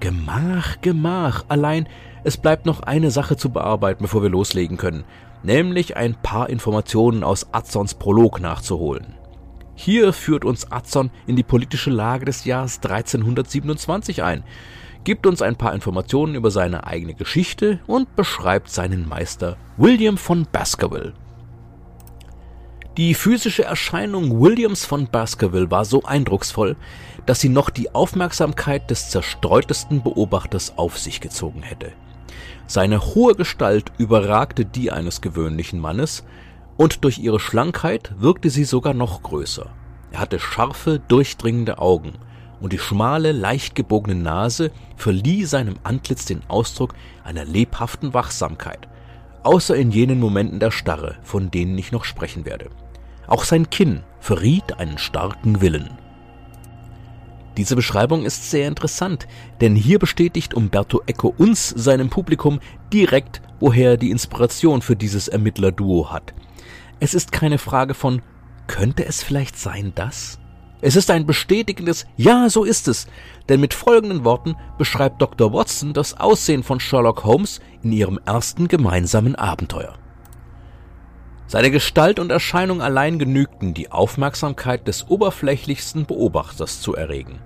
Gemach, 0.00 0.80
Gemach, 0.80 1.44
allein 1.48 1.88
es 2.24 2.36
bleibt 2.36 2.64
noch 2.64 2.80
eine 2.80 3.10
Sache 3.10 3.36
zu 3.36 3.50
bearbeiten, 3.50 4.02
bevor 4.02 4.22
wir 4.22 4.30
loslegen 4.30 4.76
können, 4.76 5.04
nämlich 5.42 5.96
ein 5.96 6.14
paar 6.14 6.48
Informationen 6.48 7.22
aus 7.22 7.52
Atzons 7.52 7.94
Prolog 7.94 8.40
nachzuholen. 8.40 9.14
Hier 9.74 10.12
führt 10.12 10.44
uns 10.44 10.70
Atzon 10.70 11.10
in 11.26 11.36
die 11.36 11.42
politische 11.42 11.90
Lage 11.90 12.24
des 12.24 12.44
Jahres 12.44 12.76
1327 12.76 14.22
ein, 14.22 14.44
gibt 15.02 15.26
uns 15.26 15.42
ein 15.42 15.56
paar 15.56 15.74
Informationen 15.74 16.34
über 16.34 16.50
seine 16.50 16.86
eigene 16.86 17.14
Geschichte 17.14 17.80
und 17.86 18.16
beschreibt 18.16 18.70
seinen 18.70 19.08
Meister 19.08 19.56
William 19.76 20.16
von 20.16 20.46
Baskerville. 20.50 21.12
Die 22.96 23.14
physische 23.14 23.64
Erscheinung 23.64 24.40
Williams 24.40 24.84
von 24.84 25.08
Baskerville 25.08 25.70
war 25.70 25.84
so 25.84 26.04
eindrucksvoll, 26.04 26.76
dass 27.26 27.40
sie 27.40 27.48
noch 27.48 27.68
die 27.70 27.92
Aufmerksamkeit 27.92 28.88
des 28.88 29.10
zerstreutesten 29.10 30.02
Beobachters 30.02 30.78
auf 30.78 30.96
sich 30.96 31.20
gezogen 31.20 31.62
hätte. 31.62 31.92
Seine 32.66 33.04
hohe 33.04 33.34
Gestalt 33.34 33.90
überragte 33.98 34.64
die 34.64 34.92
eines 34.92 35.20
gewöhnlichen 35.20 35.80
Mannes, 35.80 36.24
und 36.76 37.04
durch 37.04 37.18
ihre 37.18 37.40
Schlankheit 37.40 38.14
wirkte 38.18 38.50
sie 38.50 38.64
sogar 38.64 38.94
noch 38.94 39.22
größer. 39.22 39.70
Er 40.12 40.20
hatte 40.20 40.38
scharfe, 40.38 41.00
durchdringende 41.08 41.78
Augen, 41.78 42.12
und 42.60 42.72
die 42.72 42.78
schmale, 42.78 43.32
leicht 43.32 43.74
gebogene 43.74 44.14
Nase 44.14 44.70
verlieh 44.96 45.44
seinem 45.44 45.76
Antlitz 45.82 46.24
den 46.24 46.42
Ausdruck 46.48 46.94
einer 47.22 47.44
lebhaften 47.44 48.14
Wachsamkeit, 48.14 48.88
außer 49.42 49.76
in 49.76 49.90
jenen 49.90 50.18
Momenten 50.18 50.60
der 50.60 50.70
Starre, 50.70 51.16
von 51.22 51.50
denen 51.50 51.76
ich 51.76 51.92
noch 51.92 52.04
sprechen 52.04 52.46
werde. 52.46 52.70
Auch 53.26 53.44
sein 53.44 53.70
Kinn 53.70 54.02
verriet 54.20 54.78
einen 54.78 54.98
starken 54.98 55.60
Willen. 55.60 55.90
Diese 57.56 57.76
Beschreibung 57.76 58.24
ist 58.24 58.50
sehr 58.50 58.66
interessant, 58.66 59.28
denn 59.60 59.76
hier 59.76 59.98
bestätigt 59.98 60.54
Umberto 60.54 61.02
Eco 61.06 61.32
uns, 61.36 61.68
seinem 61.68 62.10
Publikum, 62.10 62.58
direkt, 62.92 63.42
woher 63.60 63.90
er 63.90 63.96
die 63.96 64.10
Inspiration 64.10 64.82
für 64.82 64.96
dieses 64.96 65.28
Ermittlerduo 65.28 66.10
hat. 66.10 66.34
Es 67.00 67.14
ist 67.14 67.32
keine 67.32 67.58
Frage 67.58 67.94
von, 67.94 68.22
könnte 68.66 69.04
es 69.04 69.22
vielleicht 69.22 69.58
sein, 69.58 69.92
dass? 69.94 70.38
Es 70.80 70.96
ist 70.96 71.10
ein 71.10 71.26
bestätigendes 71.26 72.06
Ja, 72.16 72.48
so 72.50 72.64
ist 72.64 72.88
es, 72.88 73.06
denn 73.48 73.60
mit 73.60 73.72
folgenden 73.72 74.24
Worten 74.24 74.54
beschreibt 74.76 75.22
Dr. 75.22 75.52
Watson 75.52 75.94
das 75.94 76.20
Aussehen 76.20 76.62
von 76.62 76.78
Sherlock 76.78 77.24
Holmes 77.24 77.60
in 77.82 77.92
ihrem 77.92 78.20
ersten 78.26 78.68
gemeinsamen 78.68 79.34
Abenteuer. 79.34 79.94
Seine 81.46 81.70
Gestalt 81.70 82.18
und 82.18 82.30
Erscheinung 82.30 82.82
allein 82.82 83.18
genügten, 83.18 83.74
die 83.74 83.92
Aufmerksamkeit 83.92 84.86
des 84.88 85.08
oberflächlichsten 85.08 86.06
Beobachters 86.06 86.80
zu 86.80 86.94
erregen. 86.94 87.40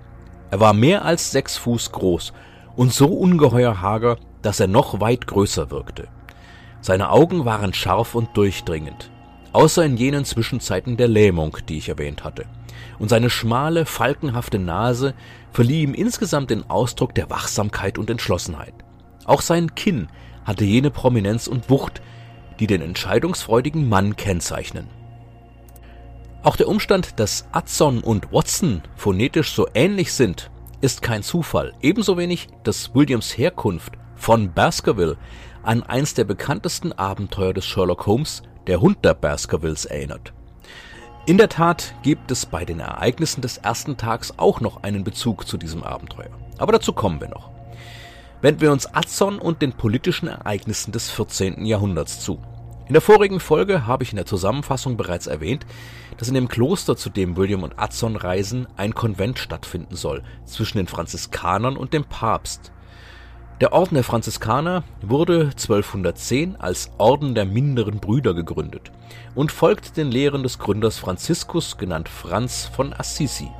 Er 0.51 0.59
war 0.59 0.73
mehr 0.73 1.05
als 1.05 1.31
sechs 1.31 1.57
Fuß 1.57 1.91
groß 1.91 2.33
und 2.75 2.93
so 2.93 3.07
ungeheuer 3.07 3.81
hager, 3.81 4.17
dass 4.41 4.59
er 4.59 4.67
noch 4.67 4.99
weit 4.99 5.27
größer 5.27 5.69
wirkte. 5.69 6.07
Seine 6.81 7.09
Augen 7.09 7.45
waren 7.45 7.73
scharf 7.73 8.15
und 8.15 8.35
durchdringend, 8.35 9.11
außer 9.53 9.83
in 9.85 9.97
jenen 9.97 10.25
Zwischenzeiten 10.25 10.97
der 10.97 11.07
Lähmung, 11.07 11.57
die 11.67 11.77
ich 11.77 11.89
erwähnt 11.89 12.23
hatte. 12.23 12.45
Und 12.99 13.09
seine 13.09 13.29
schmale, 13.29 13.85
falkenhafte 13.85 14.59
Nase 14.59 15.13
verlieh 15.51 15.83
ihm 15.83 15.93
insgesamt 15.93 16.49
den 16.49 16.69
Ausdruck 16.69 17.15
der 17.15 17.29
Wachsamkeit 17.29 17.97
und 17.97 18.09
Entschlossenheit. 18.09 18.73
Auch 19.25 19.41
sein 19.41 19.75
Kinn 19.75 20.07
hatte 20.43 20.65
jene 20.65 20.91
Prominenz 20.91 21.47
und 21.47 21.69
Wucht, 21.69 22.01
die 22.59 22.67
den 22.67 22.81
entscheidungsfreudigen 22.81 23.87
Mann 23.87 24.15
kennzeichnen. 24.15 24.87
Auch 26.41 26.55
der 26.55 26.67
Umstand, 26.67 27.19
dass 27.19 27.47
Adson 27.51 27.99
und 27.99 28.31
Watson 28.31 28.81
phonetisch 28.95 29.53
so 29.53 29.67
ähnlich 29.73 30.13
sind, 30.13 30.49
ist 30.81 31.01
kein 31.01 31.23
Zufall. 31.23 31.73
Ebenso 31.81 32.17
wenig, 32.17 32.47
dass 32.63 32.95
Williams 32.95 33.37
Herkunft 33.37 33.93
von 34.15 34.53
Baskerville 34.53 35.17
an 35.63 35.83
eins 35.83 36.13
der 36.13 36.23
bekanntesten 36.23 36.93
Abenteuer 36.93 37.53
des 37.53 37.65
Sherlock 37.65 38.05
Holmes, 38.05 38.43
der 38.67 38.81
Hund 38.81 39.03
der 39.03 39.13
Baskervilles, 39.13 39.85
erinnert. 39.85 40.33
In 41.25 41.37
der 41.37 41.49
Tat 41.49 41.93
gibt 42.01 42.31
es 42.31 42.45
bei 42.45 42.65
den 42.65 42.79
Ereignissen 42.79 43.41
des 43.41 43.57
ersten 43.57 43.97
Tags 43.97 44.33
auch 44.37 44.61
noch 44.61 44.83
einen 44.83 45.03
Bezug 45.03 45.47
zu 45.47 45.57
diesem 45.57 45.83
Abenteuer. 45.83 46.31
Aber 46.57 46.71
dazu 46.71 46.93
kommen 46.93 47.21
wir 47.21 47.29
noch. 47.29 47.51
Wenden 48.41 48.61
wir 48.61 48.71
uns 48.71 48.85
Adson 48.93 49.37
und 49.37 49.61
den 49.61 49.73
politischen 49.73 50.27
Ereignissen 50.27 50.91
des 50.91 51.09
14. 51.11 51.65
Jahrhunderts 51.65 52.21
zu. 52.21 52.39
In 52.87 52.93
der 52.93 53.01
vorigen 53.01 53.39
Folge 53.39 53.85
habe 53.85 54.03
ich 54.03 54.11
in 54.11 54.15
der 54.15 54.25
Zusammenfassung 54.25 54.97
bereits 54.97 55.27
erwähnt, 55.27 55.65
dass 56.17 56.29
in 56.29 56.33
dem 56.33 56.47
Kloster, 56.47 56.97
zu 56.97 57.11
dem 57.11 57.37
William 57.37 57.61
und 57.61 57.77
Adson 57.77 58.15
reisen, 58.15 58.67
ein 58.77 58.95
Konvent 58.95 59.37
stattfinden 59.37 59.95
soll 59.95 60.23
zwischen 60.45 60.79
den 60.79 60.87
Franziskanern 60.87 61.77
und 61.77 61.93
dem 61.93 62.05
Papst. 62.05 62.71
Der 63.61 63.73
Orden 63.73 63.95
der 63.95 64.05
Franziskaner 64.05 64.83
wurde 65.01 65.49
1210 65.51 66.55
als 66.55 66.91
Orden 66.97 67.35
der 67.35 67.43
minderen 67.43 67.99
Brüder 67.99 68.33
gegründet 68.33 68.89
und 69.35 69.51
folgt 69.51 69.97
den 69.97 70.09
Lehren 70.09 70.43
des 70.43 70.59
Gründers 70.59 70.97
Franziskus, 70.97 71.77
genannt 71.77 72.07
Franz 72.07 72.71
von 72.73 72.93
Assisi, 72.93 73.51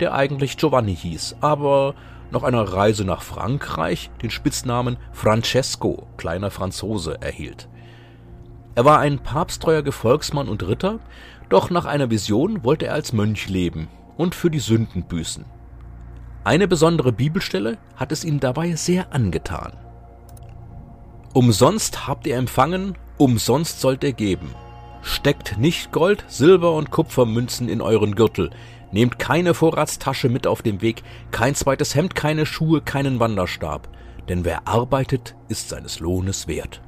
der 0.00 0.14
eigentlich 0.14 0.56
Giovanni 0.56 0.96
hieß, 0.96 1.36
aber 1.42 1.94
nach 2.30 2.44
einer 2.44 2.62
Reise 2.62 3.04
nach 3.04 3.20
Frankreich 3.20 4.10
den 4.22 4.30
Spitznamen 4.30 4.96
Francesco, 5.12 6.06
kleiner 6.16 6.50
Franzose, 6.50 7.20
erhielt. 7.20 7.68
Er 8.74 8.86
war 8.86 9.00
ein 9.00 9.18
papsttreuer 9.18 9.82
Gefolgsmann 9.82 10.48
und 10.48 10.66
Ritter, 10.66 10.98
doch 11.50 11.68
nach 11.68 11.84
einer 11.84 12.08
Vision 12.08 12.64
wollte 12.64 12.86
er 12.86 12.94
als 12.94 13.12
Mönch 13.12 13.50
leben 13.50 13.88
und 14.16 14.34
für 14.34 14.50
die 14.50 14.60
Sünden 14.60 15.02
büßen. 15.02 15.44
Eine 16.44 16.66
besondere 16.66 17.12
Bibelstelle 17.12 17.78
hat 17.94 18.10
es 18.10 18.24
ihm 18.24 18.40
dabei 18.40 18.74
sehr 18.74 19.14
angetan. 19.14 19.72
Umsonst 21.32 22.08
habt 22.08 22.26
ihr 22.26 22.36
empfangen, 22.36 22.98
umsonst 23.16 23.80
sollt 23.80 24.02
ihr 24.02 24.12
geben. 24.12 24.54
Steckt 25.02 25.56
nicht 25.58 25.92
Gold, 25.92 26.24
Silber 26.28 26.72
und 26.74 26.90
Kupfermünzen 26.90 27.68
in 27.68 27.80
euren 27.80 28.16
Gürtel, 28.16 28.50
nehmt 28.90 29.18
keine 29.18 29.54
Vorratstasche 29.54 30.28
mit 30.28 30.46
auf 30.46 30.62
dem 30.62 30.82
Weg, 30.82 31.02
kein 31.30 31.54
zweites 31.54 31.94
Hemd, 31.94 32.14
keine 32.16 32.44
Schuhe, 32.44 32.80
keinen 32.80 33.20
Wanderstab, 33.20 33.88
denn 34.28 34.44
wer 34.44 34.66
arbeitet, 34.66 35.36
ist 35.48 35.68
seines 35.68 36.00
Lohnes 36.00 36.48
wert. 36.48 36.82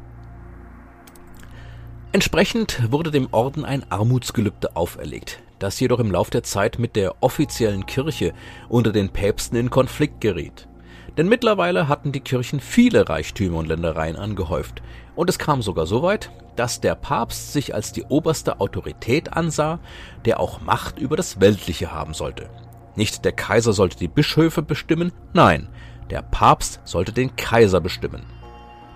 Entsprechend 2.10 2.90
wurde 2.92 3.10
dem 3.10 3.28
Orden 3.32 3.64
ein 3.64 3.90
Armutsgelübde 3.90 4.76
auferlegt, 4.76 5.42
das 5.64 5.80
jedoch 5.80 5.98
im 5.98 6.10
Lauf 6.10 6.28
der 6.28 6.42
Zeit 6.42 6.78
mit 6.78 6.94
der 6.94 7.22
offiziellen 7.22 7.86
Kirche 7.86 8.34
unter 8.68 8.92
den 8.92 9.08
Päpsten 9.08 9.56
in 9.56 9.70
Konflikt 9.70 10.20
geriet. 10.20 10.68
Denn 11.16 11.26
mittlerweile 11.28 11.88
hatten 11.88 12.12
die 12.12 12.20
Kirchen 12.20 12.60
viele 12.60 13.08
Reichtümer 13.08 13.58
und 13.58 13.68
Ländereien 13.68 14.16
angehäuft, 14.16 14.82
und 15.16 15.30
es 15.30 15.38
kam 15.38 15.62
sogar 15.62 15.86
so 15.86 16.02
weit, 16.02 16.30
dass 16.56 16.80
der 16.80 16.94
Papst 16.94 17.52
sich 17.52 17.74
als 17.74 17.92
die 17.92 18.04
oberste 18.04 18.60
Autorität 18.60 19.32
ansah, 19.32 19.78
der 20.24 20.38
auch 20.38 20.60
Macht 20.60 20.98
über 20.98 21.16
das 21.16 21.40
Weltliche 21.40 21.92
haben 21.92 22.12
sollte. 22.12 22.50
Nicht 22.94 23.24
der 23.24 23.32
Kaiser 23.32 23.72
sollte 23.72 23.98
die 23.98 24.08
Bischöfe 24.08 24.60
bestimmen, 24.60 25.12
nein, 25.32 25.68
der 26.10 26.20
Papst 26.22 26.80
sollte 26.84 27.12
den 27.12 27.36
Kaiser 27.36 27.80
bestimmen. 27.80 28.24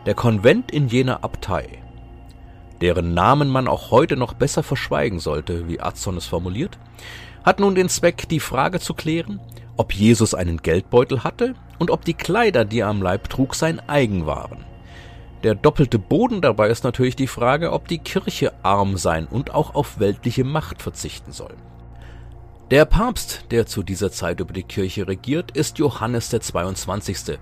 Der 0.07 0.15
Konvent 0.15 0.71
in 0.71 0.89
jener 0.89 1.25
Abtei, 1.25 1.83
deren 2.81 3.15
Namen 3.15 3.49
man 3.49 3.69
auch 3.69 3.91
heute 3.91 4.17
noch 4.17 4.35
besser 4.35 4.63
verschweigen 4.63 5.19
sollte, 5.19 5.69
wie 5.69 5.81
Adson 5.81 6.17
es 6.17 6.27
formuliert, 6.27 6.79
hat 7.45 7.61
nun 7.61 7.75
den 7.75 7.89
Zweck, 7.89 8.29
die 8.29 8.41
Frage 8.41 8.81
zu 8.81 8.95
klären, 8.95 9.41
ob 9.77 9.93
Jesus 9.93 10.35
einen 10.35 10.59
Geldbeutel 10.59 11.25
hatte 11.25 11.55
und 11.79 11.91
ob 11.91 12.05
die 12.05 12.15
Kleider, 12.15 12.65
die 12.65 12.81
er 12.81 12.89
am 12.89 13.03
Leib 13.03 13.29
trug, 13.29 13.55
sein 13.55 13.81
eigen 13.89 14.27
waren. 14.27 14.65
Der 15.45 15.55
doppelte 15.55 16.01
Boden 16.01 16.41
dabei 16.41 16.69
ist 16.69 16.83
natürlich 16.83 17.15
die 17.15 17.29
Frage, 17.29 17.73
ob 17.73 17.87
die 17.87 17.99
Kirche 17.99 18.53
arm 18.65 18.97
sein 18.97 19.27
und 19.27 19.55
auch 19.55 19.75
auf 19.75 20.01
weltliche 20.01 20.43
Macht 20.43 20.83
verzichten 20.83 21.33
soll. 21.33 21.55
Der 22.73 22.85
Papst, 22.85 23.45
der 23.51 23.67
zu 23.67 23.83
dieser 23.83 24.11
Zeit 24.11 24.41
über 24.41 24.53
die 24.53 24.65
Kirche 24.65 25.07
regiert, 25.07 25.53
ist 25.53 25.79
Johannes 25.79 26.29
der 26.29 26.41
22. 26.41 27.39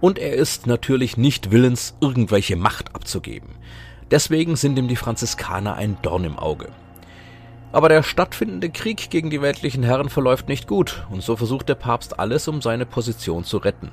Und 0.00 0.18
er 0.18 0.32
ist 0.32 0.66
natürlich 0.66 1.16
nicht 1.16 1.50
willens, 1.50 1.96
irgendwelche 2.00 2.56
Macht 2.56 2.94
abzugeben. 2.94 3.50
Deswegen 4.10 4.56
sind 4.56 4.78
ihm 4.78 4.88
die 4.88 4.96
Franziskaner 4.96 5.74
ein 5.74 5.96
Dorn 6.02 6.24
im 6.24 6.38
Auge. 6.38 6.68
Aber 7.72 7.88
der 7.88 8.02
stattfindende 8.02 8.70
Krieg 8.70 9.10
gegen 9.10 9.30
die 9.30 9.42
weltlichen 9.42 9.82
Herren 9.84 10.08
verläuft 10.08 10.48
nicht 10.48 10.66
gut, 10.66 11.06
und 11.10 11.22
so 11.22 11.36
versucht 11.36 11.68
der 11.68 11.76
Papst 11.76 12.18
alles, 12.18 12.48
um 12.48 12.60
seine 12.60 12.86
Position 12.86 13.44
zu 13.44 13.58
retten. 13.58 13.90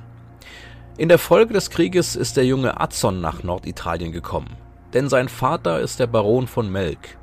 In 0.96 1.08
der 1.08 1.18
Folge 1.18 1.54
des 1.54 1.70
Krieges 1.70 2.16
ist 2.16 2.36
der 2.36 2.44
junge 2.44 2.80
Azzon 2.80 3.20
nach 3.20 3.44
Norditalien 3.44 4.10
gekommen. 4.10 4.56
denn 4.94 5.08
sein 5.08 5.28
Vater 5.28 5.80
ist 5.80 6.00
der 6.00 6.06
Baron 6.06 6.46
von 6.46 6.70
Melk. 6.70 7.17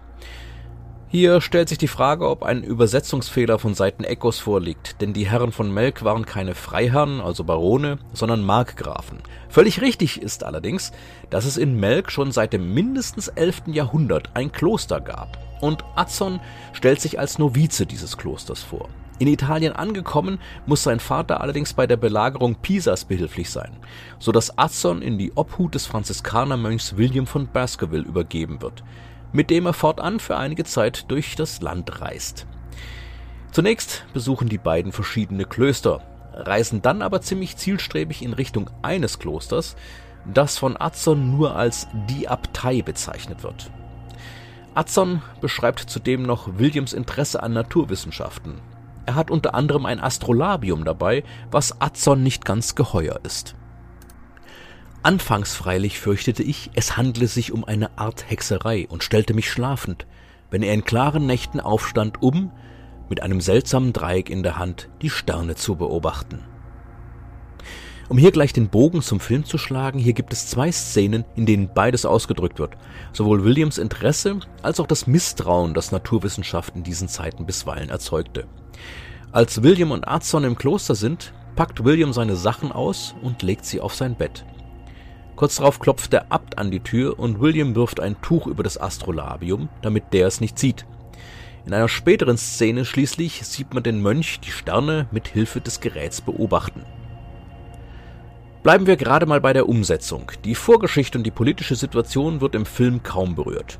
Hier 1.16 1.40
stellt 1.40 1.70
sich 1.70 1.78
die 1.78 1.88
Frage, 1.88 2.28
ob 2.28 2.44
ein 2.44 2.62
Übersetzungsfehler 2.62 3.58
von 3.58 3.74
Seiten 3.74 4.04
Echos 4.04 4.40
vorliegt, 4.40 5.00
denn 5.00 5.14
die 5.14 5.26
Herren 5.26 5.54
von 5.54 5.74
Melk 5.74 6.04
waren 6.04 6.26
keine 6.26 6.56
Freiherren, 6.56 7.22
also 7.22 7.46
Barone, 7.46 8.00
sondern 8.12 8.44
Markgrafen. 8.44 9.20
Völlig 9.48 9.80
richtig 9.80 10.22
ist 10.22 10.44
allerdings, 10.44 10.92
dass 11.30 11.46
es 11.46 11.56
in 11.56 11.80
Melk 11.80 12.12
schon 12.12 12.34
seit 12.34 12.52
dem 12.52 12.74
mindestens 12.74 13.30
11. 13.30 13.68
Jahrhundert 13.68 14.32
ein 14.34 14.52
Kloster 14.52 15.00
gab, 15.00 15.38
und 15.62 15.86
Azzon 15.96 16.42
stellt 16.74 17.00
sich 17.00 17.18
als 17.18 17.40
Novize 17.40 17.86
dieses 17.86 18.18
Klosters 18.18 18.62
vor. 18.62 18.90
In 19.18 19.30
Italien 19.30 19.72
angekommen, 19.72 20.38
muss 20.66 20.84
sein 20.84 21.00
Vater 21.00 21.40
allerdings 21.40 21.72
bei 21.74 21.88
der 21.88 21.96
Belagerung 21.96 22.56
Pisas 22.56 23.06
behilflich 23.06 23.50
sein, 23.50 23.78
so 24.20 24.34
dass 24.34 24.58
Azzon 24.58 25.02
in 25.02 25.18
die 25.18 25.32
Obhut 25.34 25.76
des 25.76 25.86
Franziskanermönchs 25.86 26.98
William 26.98 27.26
von 27.26 27.48
Baskerville 27.48 28.04
übergeben 28.04 28.62
wird 28.62 28.84
mit 29.36 29.50
dem 29.50 29.66
er 29.66 29.74
fortan 29.74 30.22
für 30.22 30.38
einige 30.38 30.64
Zeit 30.64 31.12
durch 31.12 31.36
das 31.36 31.62
Land 31.62 32.00
reist. 32.00 32.48
Zunächst 33.52 34.06
besuchen 34.14 34.48
die 34.48 34.58
beiden 34.58 34.94
verschiedene 34.94 35.44
Klöster, 35.44 36.02
reisen 36.34 36.82
dann 36.82 37.02
aber 37.02 37.22
ziemlich 37.22 37.58
zielstrebig 37.58 38.22
in 38.22 38.32
Richtung 38.32 38.70
eines 38.82 39.20
Klosters, 39.20 39.76
das 40.26 40.58
von 40.58 40.80
Atzon 40.80 41.36
nur 41.36 41.56
als 41.56 41.88
die 42.10 42.30
Abtei 42.30 42.82
bezeichnet 42.82 43.44
wird. 43.44 43.72
Atzon 44.74 45.22
beschreibt 45.42 45.82
zudem 45.82 46.24
noch 46.24 46.58
Williams 46.58 46.94
Interesse 46.94 47.44
an 47.44 47.52
Naturwissenschaften. 47.52 48.62
Er 49.06 49.16
hat 49.16 49.32
unter 49.32 49.54
anderem 49.54 49.86
ein 49.86 50.00
Astrolabium 50.00 50.86
dabei, 50.86 51.26
was 51.52 51.82
Atzon 51.82 52.24
nicht 52.24 52.46
ganz 52.46 52.76
geheuer 52.76 53.20
ist. 53.24 53.56
Anfangs 55.06 55.54
freilich 55.54 56.00
fürchtete 56.00 56.42
ich, 56.42 56.72
es 56.74 56.98
handle 56.98 57.28
sich 57.28 57.52
um 57.52 57.64
eine 57.64 57.96
Art 58.00 58.28
Hexerei 58.28 58.88
und 58.90 59.04
stellte 59.04 59.36
mich 59.36 59.52
schlafend, 59.52 60.08
wenn 60.50 60.64
er 60.64 60.74
in 60.74 60.84
klaren 60.84 61.28
Nächten 61.28 61.60
aufstand, 61.60 62.24
um, 62.24 62.52
mit 63.08 63.22
einem 63.22 63.40
seltsamen 63.40 63.94
Dreieck 63.94 64.32
in 64.32 64.42
der 64.42 64.58
Hand, 64.58 64.90
die 65.04 65.12
Sterne 65.12 65.54
zu 65.54 65.76
beobachten. 65.76 66.40
Um 68.10 68.18
hier 68.18 68.32
gleich 68.32 68.52
den 68.52 68.70
Bogen 68.70 69.04
zum 69.04 69.20
Film 69.20 69.46
zu 69.46 69.60
schlagen, 69.60 70.00
hier 70.00 70.14
gibt 70.14 70.34
es 70.34 70.48
zwei 70.48 70.72
Szenen, 70.72 71.24
in 71.36 71.46
denen 71.46 71.72
beides 71.72 72.08
ausgedrückt 72.08 72.58
wird. 72.58 72.76
Sowohl 73.14 73.44
Williams 73.44 73.78
Interesse 73.78 74.40
als 74.64 74.80
auch 74.80 74.88
das 74.88 75.06
Misstrauen, 75.06 75.76
das 75.76 75.92
Naturwissenschaft 75.92 76.76
in 76.76 76.82
diesen 76.82 77.10
Zeiten 77.10 77.46
bisweilen 77.46 77.90
erzeugte. 77.90 78.48
Als 79.32 79.62
William 79.62 79.92
und 79.92 80.08
Arzon 80.08 80.46
im 80.46 80.58
Kloster 80.58 80.96
sind, 80.96 81.32
packt 81.56 81.84
William 81.84 82.12
seine 82.12 82.36
Sachen 82.36 82.72
aus 82.72 83.14
und 83.22 83.44
legt 83.44 83.66
sie 83.66 83.82
auf 83.82 83.94
sein 83.94 84.16
Bett. 84.16 84.44
Kurz 85.36 85.58
darauf 85.58 85.80
klopft 85.80 86.14
der 86.14 86.32
Abt 86.32 86.58
an 86.58 86.72
die 86.72 86.80
Tür 86.80 87.20
und 87.20 87.42
William 87.42 87.76
wirft 87.76 88.00
ein 88.00 88.22
Tuch 88.22 88.48
über 88.48 88.64
das 88.64 88.80
Astrolabium, 88.80 89.70
damit 89.82 90.14
der 90.14 90.28
es 90.28 90.40
nicht 90.40 90.58
sieht. 90.58 90.86
In 91.66 91.74
einer 91.74 91.90
späteren 91.90 92.38
Szene 92.38 92.86
schließlich 92.86 93.46
sieht 93.46 93.74
man 93.74 93.84
den 93.84 94.02
Mönch 94.02 94.40
die 94.40 94.52
Sterne 94.52 95.08
mit 95.12 95.28
Hilfe 95.28 95.62
des 95.62 95.82
Geräts 95.82 96.22
beobachten. 96.22 96.84
Bleiben 98.64 98.88
wir 98.88 98.98
gerade 98.98 99.26
mal 99.26 99.42
bei 99.42 99.54
der 99.54 99.70
Umsetzung. 99.70 100.32
Die 100.44 100.56
Vorgeschichte 100.56 101.18
und 101.18 101.24
die 101.24 101.32
politische 101.32 101.76
Situation 101.76 102.42
wird 102.42 102.56
im 102.56 102.66
Film 102.66 103.04
kaum 103.04 103.36
berührt. 103.36 103.78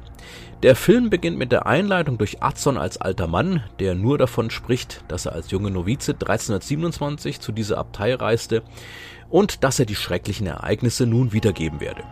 Der 0.62 0.76
Film 0.76 1.10
beginnt 1.10 1.38
mit 1.38 1.52
der 1.52 1.66
Einleitung 1.66 2.18
durch 2.18 2.44
Atzon 2.44 2.78
als 2.78 2.98
alter 2.98 3.28
Mann, 3.28 3.64
der 3.80 3.96
nur 3.96 4.18
davon 4.18 4.50
spricht, 4.50 5.04
dass 5.08 5.26
er 5.26 5.34
als 5.34 5.52
junge 5.52 5.72
Novize 5.72 6.14
1327 6.14 7.40
zu 7.40 7.52
dieser 7.52 7.78
Abtei 7.78 8.14
reiste 8.14 8.62
und 9.30 9.64
dass 9.64 9.80
er 9.80 9.86
die 9.86 9.96
schrecklichen 9.96 10.48
Ereignisse 10.48 11.06
nun 11.06 11.34
wiedergeben 11.34 11.80
werde. 11.80 12.04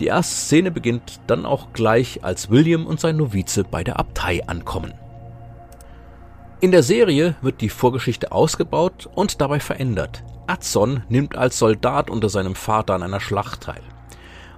Die 0.00 0.06
erste 0.06 0.34
Szene 0.34 0.70
beginnt 0.70 1.20
dann 1.26 1.46
auch 1.46 1.72
gleich, 1.72 2.22
als 2.22 2.50
William 2.50 2.86
und 2.86 3.00
sein 3.00 3.16
Novize 3.16 3.64
bei 3.64 3.82
der 3.82 3.98
Abtei 3.98 4.46
ankommen. 4.46 4.92
In 6.60 6.70
der 6.70 6.82
Serie 6.82 7.34
wird 7.42 7.60
die 7.60 7.68
Vorgeschichte 7.68 8.32
ausgebaut 8.32 9.08
und 9.14 9.40
dabei 9.40 9.60
verändert. 9.60 10.22
Atzon 10.46 11.02
nimmt 11.08 11.36
als 11.36 11.58
Soldat 11.58 12.10
unter 12.10 12.28
seinem 12.28 12.54
Vater 12.54 12.94
an 12.94 13.02
einer 13.02 13.20
Schlacht 13.20 13.62
teil. 13.62 13.82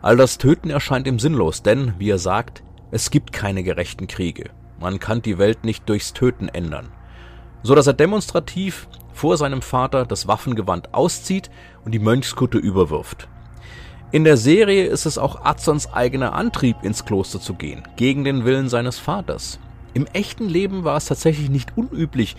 All 0.03 0.16
das 0.16 0.38
Töten 0.38 0.70
erscheint 0.70 1.07
ihm 1.07 1.18
sinnlos, 1.18 1.62
denn, 1.62 1.94
wie 1.98 2.11
er 2.11 2.18
sagt, 2.18 2.62
es 2.90 3.11
gibt 3.11 3.33
keine 3.33 3.62
gerechten 3.62 4.07
Kriege. 4.07 4.51
Man 4.81 5.01
kann 5.01 5.22
die 5.22 5.38
Welt 5.38 5.64
nicht 5.64 5.88
durchs 5.88 6.12
Töten 6.12 6.48
ändern. 6.48 6.92
So 7.62 7.74
dass 7.74 7.88
er 7.88 7.94
demonstrativ 7.94 8.88
vor 9.18 9.37
seinem 9.37 9.62
Vater 9.62 10.07
das 10.07 10.28
Waffengewand 10.28 10.94
auszieht 10.94 11.50
und 11.85 11.92
die 11.92 11.98
Mönchskutte 11.98 12.59
überwirft. 12.59 13.28
In 14.12 14.24
der 14.24 14.37
Serie 14.37 14.87
ist 14.87 15.07
es 15.07 15.18
auch 15.18 15.44
Atzons 15.44 15.92
eigener 15.92 16.33
Antrieb, 16.35 16.76
ins 16.83 17.04
Kloster 17.04 17.40
zu 17.40 17.54
gehen, 17.54 17.83
gegen 17.96 18.22
den 18.22 18.44
Willen 18.44 18.68
seines 18.68 18.98
Vaters. 18.98 19.59
Im 19.92 20.07
echten 20.12 20.48
Leben 20.48 20.85
war 20.85 20.96
es 20.96 21.07
tatsächlich 21.07 21.50
nicht 21.50 21.76
unüblich, 21.76 22.37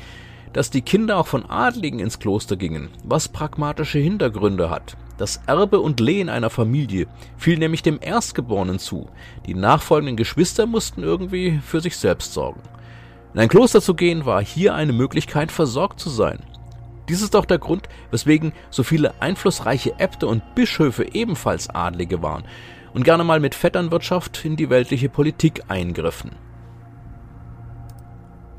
dass 0.53 0.71
die 0.71 0.81
Kinder 0.81 1.17
auch 1.17 1.27
von 1.27 1.45
Adligen 1.47 1.99
ins 1.99 2.17
Kloster 2.17 2.55
gingen, 2.55 2.87
was 3.03 3.27
pragmatische 3.27 3.99
Hintergründe 3.99 4.69
hat. 4.69 4.95
Das 5.17 5.41
Erbe 5.47 5.81
und 5.81 5.99
Lehen 5.99 6.29
einer 6.29 6.49
Familie 6.49 7.07
fiel 7.35 7.59
nämlich 7.59 7.83
dem 7.83 7.99
Erstgeborenen 8.01 8.79
zu. 8.79 9.09
Die 9.45 9.53
nachfolgenden 9.53 10.15
Geschwister 10.15 10.65
mussten 10.65 11.03
irgendwie 11.03 11.59
für 11.61 11.81
sich 11.81 11.97
selbst 11.97 12.33
sorgen. 12.33 12.61
In 13.33 13.41
ein 13.41 13.49
Kloster 13.49 13.81
zu 13.81 13.93
gehen 13.93 14.25
war 14.25 14.41
hier 14.41 14.73
eine 14.73 14.93
Möglichkeit, 14.93 15.51
versorgt 15.51 15.99
zu 15.99 16.09
sein. 16.09 16.39
Dies 17.10 17.24
ist 17.24 17.36
auch 17.36 17.45
der 17.45 17.58
Grund, 17.58 17.89
weswegen 18.12 18.54
so 18.69 18.84
viele 18.84 19.19
einflussreiche 19.19 20.00
Äbte 20.00 20.28
und 20.28 20.56
Bischöfe 20.56 21.13
ebenfalls 21.13 21.69
Adlige 21.69 22.22
waren 22.22 22.43
und 22.93 23.04
gerne 23.04 23.24
mal 23.24 23.39
mit 23.39 23.56
Vetternwirtschaft 23.56 24.45
in 24.45 24.56
die 24.56 24.69
weltliche 24.69 25.10
Politik 25.10 25.63
eingriffen. 25.67 26.32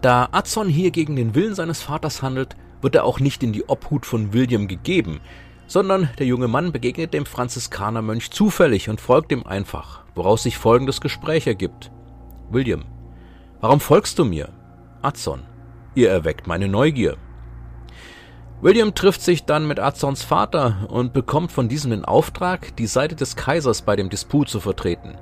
Da 0.00 0.28
Atzon 0.32 0.68
hier 0.68 0.90
gegen 0.90 1.14
den 1.14 1.34
Willen 1.34 1.54
seines 1.54 1.80
Vaters 1.80 2.22
handelt, 2.22 2.56
wird 2.80 2.94
er 2.94 3.04
auch 3.04 3.20
nicht 3.20 3.42
in 3.42 3.52
die 3.52 3.68
Obhut 3.68 4.04
von 4.04 4.32
William 4.32 4.66
gegeben, 4.66 5.20
sondern 5.66 6.08
der 6.18 6.26
junge 6.26 6.48
Mann 6.48 6.72
begegnet 6.72 7.14
dem 7.14 7.26
Franziskanermönch 7.26 8.32
zufällig 8.32 8.88
und 8.88 9.00
folgt 9.00 9.30
ihm 9.30 9.44
einfach, 9.44 10.02
woraus 10.16 10.42
sich 10.42 10.58
folgendes 10.58 11.00
Gespräch 11.00 11.46
ergibt. 11.46 11.92
William, 12.50 12.84
warum 13.60 13.78
folgst 13.78 14.18
du 14.18 14.24
mir? 14.24 14.48
Atzon, 15.02 15.42
ihr 15.94 16.10
erweckt 16.10 16.48
meine 16.48 16.66
Neugier. 16.66 17.16
William 18.62 18.94
trifft 18.94 19.22
sich 19.22 19.44
dann 19.44 19.66
mit 19.66 19.80
Azons 19.80 20.22
Vater 20.22 20.86
und 20.90 21.14
bekommt 21.14 21.50
von 21.50 21.70
diesem 21.70 21.92
den 21.92 22.04
Auftrag, 22.04 22.76
die 22.76 22.86
Seite 22.86 23.16
des 23.16 23.34
Kaisers 23.34 23.80
bei 23.80 23.96
dem 23.96 24.10
Disput 24.10 24.50
zu 24.50 24.60
vertreten. 24.60 25.16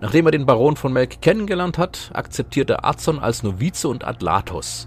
Nachdem 0.00 0.24
er 0.26 0.32
den 0.32 0.46
Baron 0.46 0.76
von 0.76 0.90
Melk 0.90 1.20
kennengelernt 1.20 1.76
hat, 1.76 2.10
akzeptiert 2.14 2.70
er 2.70 2.86
Azon 2.86 3.18
als 3.18 3.42
Novize 3.42 3.86
und 3.86 4.04
Adlatos. 4.04 4.86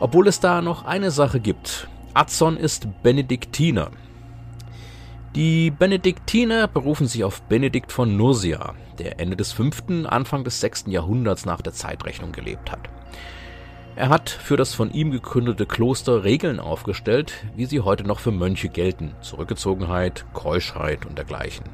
Obwohl 0.00 0.28
es 0.28 0.40
da 0.40 0.60
noch 0.60 0.84
eine 0.84 1.10
Sache 1.10 1.40
gibt. 1.40 1.88
Azon 2.12 2.58
ist 2.58 2.86
Benediktiner. 3.02 3.90
Die 5.34 5.70
Benediktiner 5.70 6.68
berufen 6.68 7.06
sich 7.06 7.24
auf 7.24 7.40
Benedikt 7.42 7.90
von 7.90 8.18
Nursia, 8.18 8.74
der 8.98 9.18
Ende 9.18 9.36
des 9.36 9.52
5., 9.52 10.06
Anfang 10.06 10.44
des 10.44 10.60
6. 10.60 10.84
Jahrhunderts 10.88 11.46
nach 11.46 11.62
der 11.62 11.72
Zeitrechnung 11.72 12.32
gelebt 12.32 12.70
hat. 12.70 12.80
Er 13.98 14.10
hat 14.10 14.30
für 14.30 14.56
das 14.56 14.74
von 14.74 14.92
ihm 14.92 15.10
gegründete 15.10 15.66
Kloster 15.66 16.22
Regeln 16.22 16.60
aufgestellt, 16.60 17.32
wie 17.56 17.66
sie 17.66 17.80
heute 17.80 18.04
noch 18.04 18.20
für 18.20 18.30
Mönche 18.30 18.68
gelten, 18.68 19.16
Zurückgezogenheit, 19.22 20.24
Keuschheit 20.34 21.04
und 21.04 21.18
dergleichen. 21.18 21.64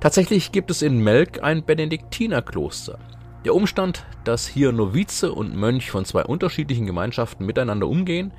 Tatsächlich 0.00 0.50
gibt 0.50 0.68
es 0.72 0.82
in 0.82 0.98
Melk 0.98 1.40
ein 1.40 1.62
Benediktinerkloster. 1.62 2.98
Der 3.44 3.54
Umstand, 3.54 4.04
dass 4.24 4.48
hier 4.48 4.72
Novize 4.72 5.32
und 5.32 5.54
Mönch 5.54 5.92
von 5.92 6.04
zwei 6.04 6.24
unterschiedlichen 6.24 6.86
Gemeinschaften 6.86 7.46
miteinander 7.46 7.86
umgehen, 7.86 8.32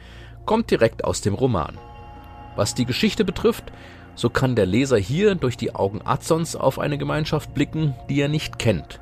kommt 0.46 0.70
direkt 0.70 1.06
aus 1.06 1.22
dem 1.22 1.36
Roman. 1.36 1.78
Was 2.58 2.76
die 2.76 2.86
Geschichte 2.86 3.24
betrifft, 3.24 3.72
so 4.16 4.30
kann 4.30 4.58
der 4.58 4.66
Leser 4.66 4.98
hier 4.98 5.36
durch 5.36 5.56
die 5.56 5.74
Augen 5.74 6.02
Azons 6.04 6.58
auf 6.58 6.80
eine 6.80 6.98
Gemeinschaft 6.98 7.54
blicken, 7.54 7.96
die 8.10 8.20
er 8.20 8.28
nicht 8.28 8.60
kennt. 8.60 9.00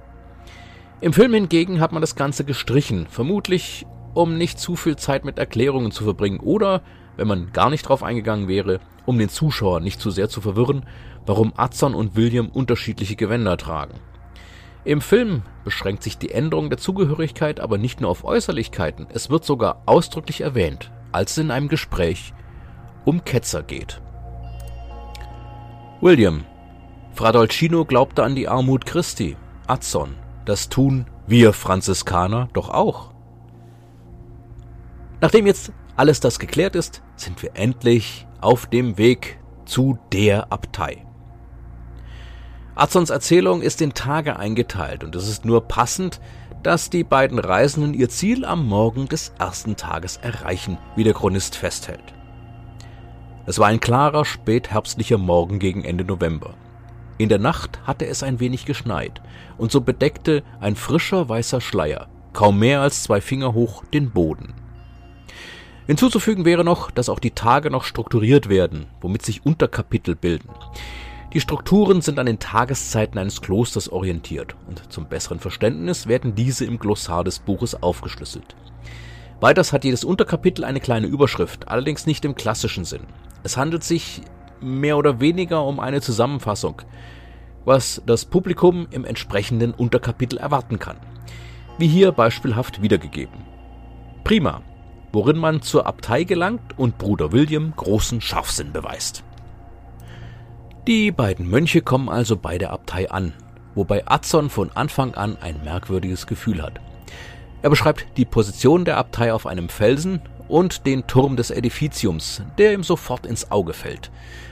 Im 1.01 1.13
Film 1.13 1.33
hingegen 1.33 1.79
hat 1.79 1.91
man 1.91 2.01
das 2.01 2.15
Ganze 2.15 2.45
gestrichen, 2.45 3.07
vermutlich 3.09 3.87
um 4.13 4.37
nicht 4.37 4.59
zu 4.59 4.75
viel 4.75 4.97
Zeit 4.97 5.25
mit 5.25 5.39
Erklärungen 5.39 5.91
zu 5.91 6.03
verbringen 6.03 6.39
oder, 6.39 6.83
wenn 7.17 7.27
man 7.27 7.51
gar 7.53 7.71
nicht 7.71 7.89
drauf 7.89 8.03
eingegangen 8.03 8.47
wäre, 8.47 8.79
um 9.07 9.17
den 9.17 9.29
Zuschauer 9.29 9.79
nicht 9.79 9.99
zu 9.99 10.11
sehr 10.11 10.29
zu 10.29 10.41
verwirren, 10.41 10.85
warum 11.25 11.53
Azon 11.57 11.95
und 11.95 12.15
William 12.15 12.49
unterschiedliche 12.49 13.15
Gewänder 13.15 13.57
tragen. 13.57 13.95
Im 14.83 15.01
Film 15.01 15.41
beschränkt 15.63 16.03
sich 16.03 16.19
die 16.19 16.31
Änderung 16.31 16.69
der 16.69 16.77
Zugehörigkeit 16.77 17.59
aber 17.59 17.79
nicht 17.79 17.99
nur 17.99 18.11
auf 18.11 18.23
Äußerlichkeiten, 18.23 19.07
es 19.11 19.31
wird 19.31 19.43
sogar 19.43 19.81
ausdrücklich 19.87 20.41
erwähnt, 20.41 20.91
als 21.11 21.31
es 21.31 21.37
in 21.39 21.49
einem 21.49 21.67
Gespräch 21.67 22.33
um 23.05 23.25
Ketzer 23.25 23.63
geht. 23.63 24.01
William. 25.99 26.45
Fra 27.13 27.31
Dolcino 27.31 27.85
glaubte 27.85 28.23
an 28.23 28.35
die 28.35 28.47
Armut 28.47 28.85
Christi. 28.85 29.35
Azon. 29.67 30.20
Das 30.45 30.69
tun 30.69 31.05
wir 31.27 31.53
Franziskaner 31.53 32.49
doch 32.53 32.69
auch. 32.69 33.11
Nachdem 35.21 35.45
jetzt 35.45 35.71
alles 35.95 36.19
das 36.19 36.39
geklärt 36.39 36.75
ist, 36.75 37.03
sind 37.15 37.43
wir 37.43 37.51
endlich 37.53 38.27
auf 38.41 38.65
dem 38.65 38.97
Weg 38.97 39.39
zu 39.65 39.99
der 40.11 40.51
Abtei. 40.51 41.05
Adsons 42.73 43.11
Erzählung 43.11 43.61
ist 43.61 43.81
in 43.81 43.93
Tage 43.93 44.37
eingeteilt 44.37 45.03
und 45.03 45.15
es 45.15 45.27
ist 45.27 45.45
nur 45.45 45.67
passend, 45.67 46.19
dass 46.63 46.89
die 46.89 47.03
beiden 47.03 47.37
Reisenden 47.37 47.93
ihr 47.93 48.09
Ziel 48.09 48.45
am 48.45 48.65
Morgen 48.65 49.07
des 49.07 49.33
ersten 49.37 49.75
Tages 49.75 50.17
erreichen, 50.17 50.77
wie 50.95 51.03
der 51.03 51.13
Chronist 51.13 51.55
festhält. 51.55 52.13
Es 53.45 53.59
war 53.59 53.67
ein 53.67 53.79
klarer, 53.79 54.25
spätherbstlicher 54.25 55.17
Morgen 55.17 55.59
gegen 55.59 55.83
Ende 55.83 56.05
November. 56.05 56.55
In 57.21 57.29
der 57.29 57.37
Nacht 57.37 57.81
hatte 57.85 58.07
es 58.07 58.23
ein 58.23 58.39
wenig 58.39 58.65
geschneit, 58.65 59.21
und 59.59 59.71
so 59.71 59.81
bedeckte 59.81 60.41
ein 60.59 60.75
frischer 60.75 61.29
weißer 61.29 61.61
Schleier, 61.61 62.07
kaum 62.33 62.57
mehr 62.57 62.81
als 62.81 63.03
zwei 63.03 63.21
Finger 63.21 63.53
hoch, 63.53 63.83
den 63.93 64.09
Boden. 64.09 64.55
Hinzuzufügen 65.85 66.45
wäre 66.45 66.63
noch, 66.63 66.89
dass 66.89 67.09
auch 67.09 67.19
die 67.19 67.29
Tage 67.29 67.69
noch 67.69 67.83
strukturiert 67.83 68.49
werden, 68.49 68.87
womit 69.01 69.21
sich 69.23 69.45
Unterkapitel 69.45 70.15
bilden. 70.15 70.49
Die 71.31 71.41
Strukturen 71.41 72.01
sind 72.01 72.17
an 72.17 72.25
den 72.25 72.39
Tageszeiten 72.39 73.19
eines 73.19 73.39
Klosters 73.39 73.89
orientiert 73.89 74.55
und 74.67 74.91
zum 74.91 75.05
besseren 75.05 75.39
Verständnis 75.39 76.07
werden 76.07 76.33
diese 76.33 76.65
im 76.65 76.79
Glossar 76.79 77.23
des 77.23 77.37
Buches 77.37 77.83
aufgeschlüsselt. 77.83 78.55
Weiters 79.41 79.73
hat 79.73 79.83
jedes 79.83 80.03
Unterkapitel 80.03 80.65
eine 80.65 80.79
kleine 80.79 81.05
Überschrift, 81.05 81.67
allerdings 81.67 82.07
nicht 82.07 82.25
im 82.25 82.33
klassischen 82.33 82.83
Sinn. 82.83 83.03
Es 83.43 83.57
handelt 83.57 83.83
sich 83.83 84.23
mehr 84.61 84.97
oder 84.97 85.19
weniger 85.19 85.65
um 85.65 85.79
eine 85.79 86.01
Zusammenfassung, 86.01 86.81
was 87.65 88.01
das 88.05 88.25
Publikum 88.25 88.87
im 88.91 89.05
entsprechenden 89.05 89.73
Unterkapitel 89.73 90.37
erwarten 90.37 90.79
kann. 90.79 90.97
Wie 91.77 91.87
hier 91.87 92.11
beispielhaft 92.11 92.81
wiedergegeben. 92.81 93.45
Prima, 94.23 94.61
worin 95.11 95.37
man 95.37 95.61
zur 95.61 95.85
Abtei 95.85 96.23
gelangt 96.23 96.77
und 96.77 96.97
Bruder 96.97 97.31
William 97.31 97.73
großen 97.75 98.21
Scharfsinn 98.21 98.71
beweist. 98.71 99.23
Die 100.87 101.11
beiden 101.11 101.49
Mönche 101.49 101.81
kommen 101.81 102.09
also 102.09 102.37
bei 102.37 102.57
der 102.57 102.71
Abtei 102.71 103.09
an, 103.09 103.33
wobei 103.75 104.07
Adson 104.07 104.49
von 104.49 104.71
Anfang 104.73 105.13
an 105.15 105.37
ein 105.41 105.63
merkwürdiges 105.63 106.27
Gefühl 106.27 106.61
hat. 106.61 106.79
Er 107.61 107.69
beschreibt 107.69 108.05
die 108.17 108.25
Position 108.25 108.85
der 108.85 108.97
Abtei 108.97 109.33
auf 109.33 109.45
einem 109.45 109.69
Felsen 109.69 110.21
und 110.47 110.85
den 110.87 111.05
Turm 111.05 111.35
des 111.35 111.51
Edificiums, 111.51 112.41
der 112.57 112.73
ihm 112.73 112.83
sofort 112.83 113.25
ins 113.27 113.51
Auge 113.51 113.73
fällt 113.73 114.11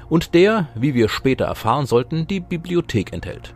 und 0.09 0.33
der, 0.33 0.67
wie 0.75 0.93
wir 0.93 1.09
später 1.09 1.45
erfahren 1.45 1.85
sollten, 1.85 2.27
die 2.27 2.39
Bibliothek 2.39 3.13
enthält. 3.13 3.53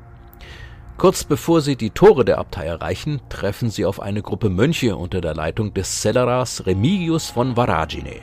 Kurz 0.98 1.24
bevor 1.24 1.62
sie 1.62 1.76
die 1.76 1.90
Tore 1.90 2.24
der 2.24 2.38
Abtei 2.38 2.66
erreichen, 2.66 3.20
treffen 3.28 3.70
sie 3.70 3.86
auf 3.86 4.00
eine 4.00 4.22
Gruppe 4.22 4.50
Mönche 4.50 4.96
unter 4.96 5.22
der 5.22 5.34
Leitung 5.34 5.74
des 5.74 6.02
Celleras 6.02 6.66
Remigius 6.66 7.30
von 7.30 7.58
Varagine. 7.58 8.22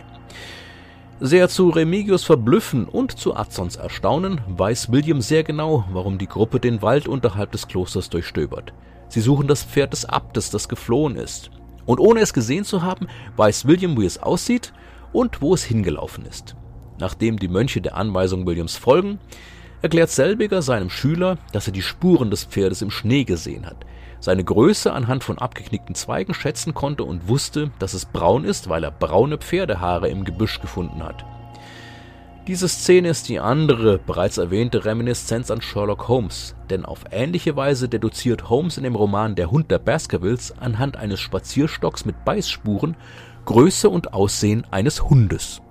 Sehr 1.19 1.49
zu 1.49 1.69
Remigius 1.69 2.25
Verblüffen 2.25 2.87
und 2.87 3.19
zu 3.19 3.37
Azons 3.37 3.77
Erstaunen 3.77 4.40
weiß 4.47 4.90
William 4.90 5.21
sehr 5.21 5.43
genau, 5.43 5.85
warum 5.93 6.16
die 6.16 6.29
Gruppe 6.29 6.61
den 6.61 6.81
Wald 6.81 7.09
unterhalb 7.09 7.53
des 7.53 7.69
Klosters 7.69 8.09
durchstöbert. 8.09 8.73
Sie 9.09 9.21
suchen 9.21 9.49
das 9.49 9.64
Pferd 9.64 9.93
des 9.93 10.07
Abtes, 10.07 10.51
das 10.51 10.69
geflohen 10.69 11.16
ist. 11.16 11.51
Und 11.85 11.99
ohne 11.99 12.21
es 12.21 12.33
gesehen 12.33 12.64
zu 12.64 12.83
haben, 12.83 13.09
weiß 13.37 13.66
William, 13.66 14.01
wie 14.01 14.07
es 14.07 14.23
aussieht 14.23 14.73
und 15.12 15.43
wo 15.43 15.53
es 15.53 15.64
hingelaufen 15.64 16.25
ist. 16.25 16.55
Nachdem 17.01 17.39
die 17.39 17.49
Mönche 17.49 17.81
der 17.81 17.97
Anweisung 17.97 18.47
Williams 18.47 18.77
folgen, 18.77 19.19
erklärt 19.83 20.11
selbiger 20.11 20.61
seinem 20.61 20.91
Schüler, 20.91 21.39
dass 21.53 21.67
er 21.67 21.73
die 21.73 21.83
Spuren 21.83 22.31
des 22.31 22.45
Pferdes 22.45 22.83
im 22.83 22.91
Schnee 22.91 23.25
gesehen 23.25 23.67
hat, 23.67 23.87
seine 24.21 24.45
Größe 24.45 24.93
anhand 24.93 25.25
von 25.25 25.39
abgeknickten 25.39 25.95
Zweigen 25.95 26.35
schätzen 26.35 26.75
konnte 26.75 27.05
und 27.05 27.27
wusste, 27.27 27.71
dass 27.79 27.95
es 27.95 28.05
braun 28.05 28.45
ist, 28.45 28.69
weil 28.69 28.85
er 28.85 28.91
braune 28.91 29.39
Pferdehaare 29.39 30.09
im 30.09 30.25
Gebüsch 30.25 30.61
gefunden 30.61 31.03
hat. 31.03 31.25
Diese 32.47 32.69
Szene 32.69 33.09
ist 33.09 33.29
die 33.29 33.39
andere, 33.39 33.99
bereits 33.99 34.37
erwähnte 34.37 34.85
Reminiszenz 34.85 35.51
an 35.51 35.63
Sherlock 35.63 36.09
Holmes, 36.09 36.55
denn 36.69 36.85
auf 36.85 37.05
ähnliche 37.11 37.55
Weise 37.57 37.89
deduziert 37.89 38.51
Holmes 38.51 38.77
in 38.77 38.85
dem 38.85 38.97
Roman 38.97 39.37
Der 39.37 39.51
Hund 39.51 39.71
der 39.71 39.79
Baskervilles 39.79 40.53
anhand 40.59 40.97
eines 40.97 41.21
Spazierstocks 41.21 42.05
mit 42.05 42.25
Beißspuren 42.25 42.97
Größe 43.45 43.89
und 43.89 44.13
Aussehen 44.13 44.67
eines 44.71 45.05
Hundes. 45.05 45.63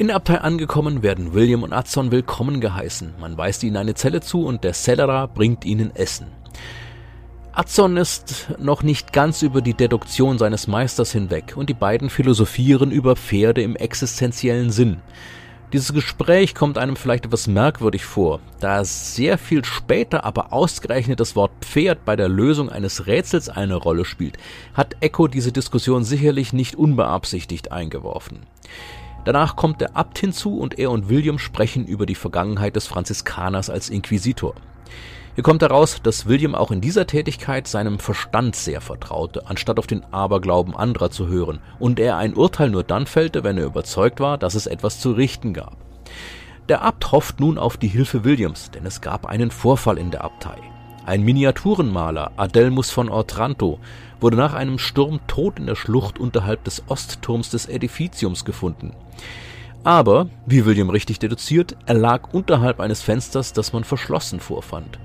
In 0.00 0.06
der 0.06 0.14
Abtei 0.14 0.38
angekommen 0.38 1.02
werden 1.02 1.34
William 1.34 1.64
und 1.64 1.72
Adson 1.72 2.12
willkommen 2.12 2.60
geheißen. 2.60 3.14
Man 3.18 3.36
weist 3.36 3.64
ihnen 3.64 3.76
eine 3.76 3.94
Zelle 3.94 4.20
zu 4.20 4.44
und 4.44 4.62
der 4.62 4.72
Cellerar 4.72 5.26
bringt 5.26 5.64
ihnen 5.64 5.90
Essen. 5.96 6.28
Adson 7.50 7.96
ist 7.96 8.46
noch 8.60 8.84
nicht 8.84 9.12
ganz 9.12 9.42
über 9.42 9.60
die 9.60 9.74
Deduktion 9.74 10.38
seines 10.38 10.68
Meisters 10.68 11.10
hinweg 11.10 11.54
und 11.56 11.68
die 11.68 11.74
beiden 11.74 12.10
philosophieren 12.10 12.92
über 12.92 13.16
Pferde 13.16 13.62
im 13.62 13.74
existenziellen 13.74 14.70
Sinn. 14.70 14.98
Dieses 15.72 15.92
Gespräch 15.92 16.54
kommt 16.54 16.78
einem 16.78 16.94
vielleicht 16.94 17.26
etwas 17.26 17.48
merkwürdig 17.48 18.04
vor, 18.04 18.38
da 18.60 18.84
sehr 18.84 19.36
viel 19.36 19.64
später 19.64 20.22
aber 20.24 20.52
ausgerechnet 20.52 21.18
das 21.18 21.34
Wort 21.34 21.50
Pferd 21.60 22.04
bei 22.04 22.14
der 22.14 22.28
Lösung 22.28 22.70
eines 22.70 23.08
Rätsels 23.08 23.48
eine 23.48 23.74
Rolle 23.74 24.04
spielt, 24.04 24.38
hat 24.74 24.94
Echo 25.00 25.26
diese 25.26 25.50
Diskussion 25.50 26.04
sicherlich 26.04 26.52
nicht 26.52 26.76
unbeabsichtigt 26.76 27.72
eingeworfen. 27.72 28.46
Danach 29.24 29.56
kommt 29.56 29.80
der 29.80 29.96
Abt 29.96 30.18
hinzu 30.18 30.58
und 30.58 30.78
er 30.78 30.90
und 30.90 31.08
William 31.08 31.38
sprechen 31.38 31.86
über 31.86 32.06
die 32.06 32.14
Vergangenheit 32.14 32.76
des 32.76 32.86
Franziskaners 32.86 33.68
als 33.70 33.90
Inquisitor. 33.90 34.54
Hier 35.34 35.44
kommt 35.44 35.62
heraus, 35.62 36.00
dass 36.02 36.26
William 36.26 36.56
auch 36.56 36.72
in 36.72 36.80
dieser 36.80 37.06
Tätigkeit 37.06 37.68
seinem 37.68 38.00
Verstand 38.00 38.56
sehr 38.56 38.80
vertraute, 38.80 39.46
anstatt 39.46 39.78
auf 39.78 39.86
den 39.86 40.02
Aberglauben 40.12 40.74
anderer 40.74 41.10
zu 41.10 41.28
hören, 41.28 41.60
und 41.78 42.00
er 42.00 42.16
ein 42.16 42.34
Urteil 42.34 42.70
nur 42.70 42.82
dann 42.82 43.06
fällte, 43.06 43.44
wenn 43.44 43.56
er 43.56 43.66
überzeugt 43.66 44.18
war, 44.18 44.36
dass 44.36 44.56
es 44.56 44.66
etwas 44.66 44.98
zu 44.98 45.12
richten 45.12 45.52
gab. 45.52 45.76
Der 46.68 46.82
Abt 46.82 47.12
hofft 47.12 47.38
nun 47.38 47.56
auf 47.56 47.76
die 47.76 47.86
Hilfe 47.86 48.24
Williams, 48.24 48.72
denn 48.72 48.84
es 48.84 49.00
gab 49.00 49.26
einen 49.26 49.50
Vorfall 49.50 49.96
in 49.96 50.10
der 50.10 50.24
Abtei. 50.24 50.58
Ein 51.08 51.22
Miniaturenmaler, 51.22 52.32
Adelmus 52.36 52.90
von 52.90 53.08
Otranto, 53.08 53.78
wurde 54.20 54.36
nach 54.36 54.52
einem 54.52 54.78
Sturm 54.78 55.20
tot 55.26 55.58
in 55.58 55.64
der 55.64 55.74
Schlucht 55.74 56.18
unterhalb 56.18 56.64
des 56.64 56.82
Ostturms 56.88 57.48
des 57.48 57.66
Edificiums 57.66 58.44
gefunden. 58.44 58.92
Aber, 59.84 60.28
wie 60.44 60.66
William 60.66 60.90
richtig 60.90 61.18
deduziert, 61.18 61.78
er 61.86 61.94
lag 61.94 62.34
unterhalb 62.34 62.78
eines 62.78 63.00
Fensters, 63.00 63.54
das 63.54 63.72
man 63.72 63.84
verschlossen 63.84 64.38
vorfand. 64.38 64.98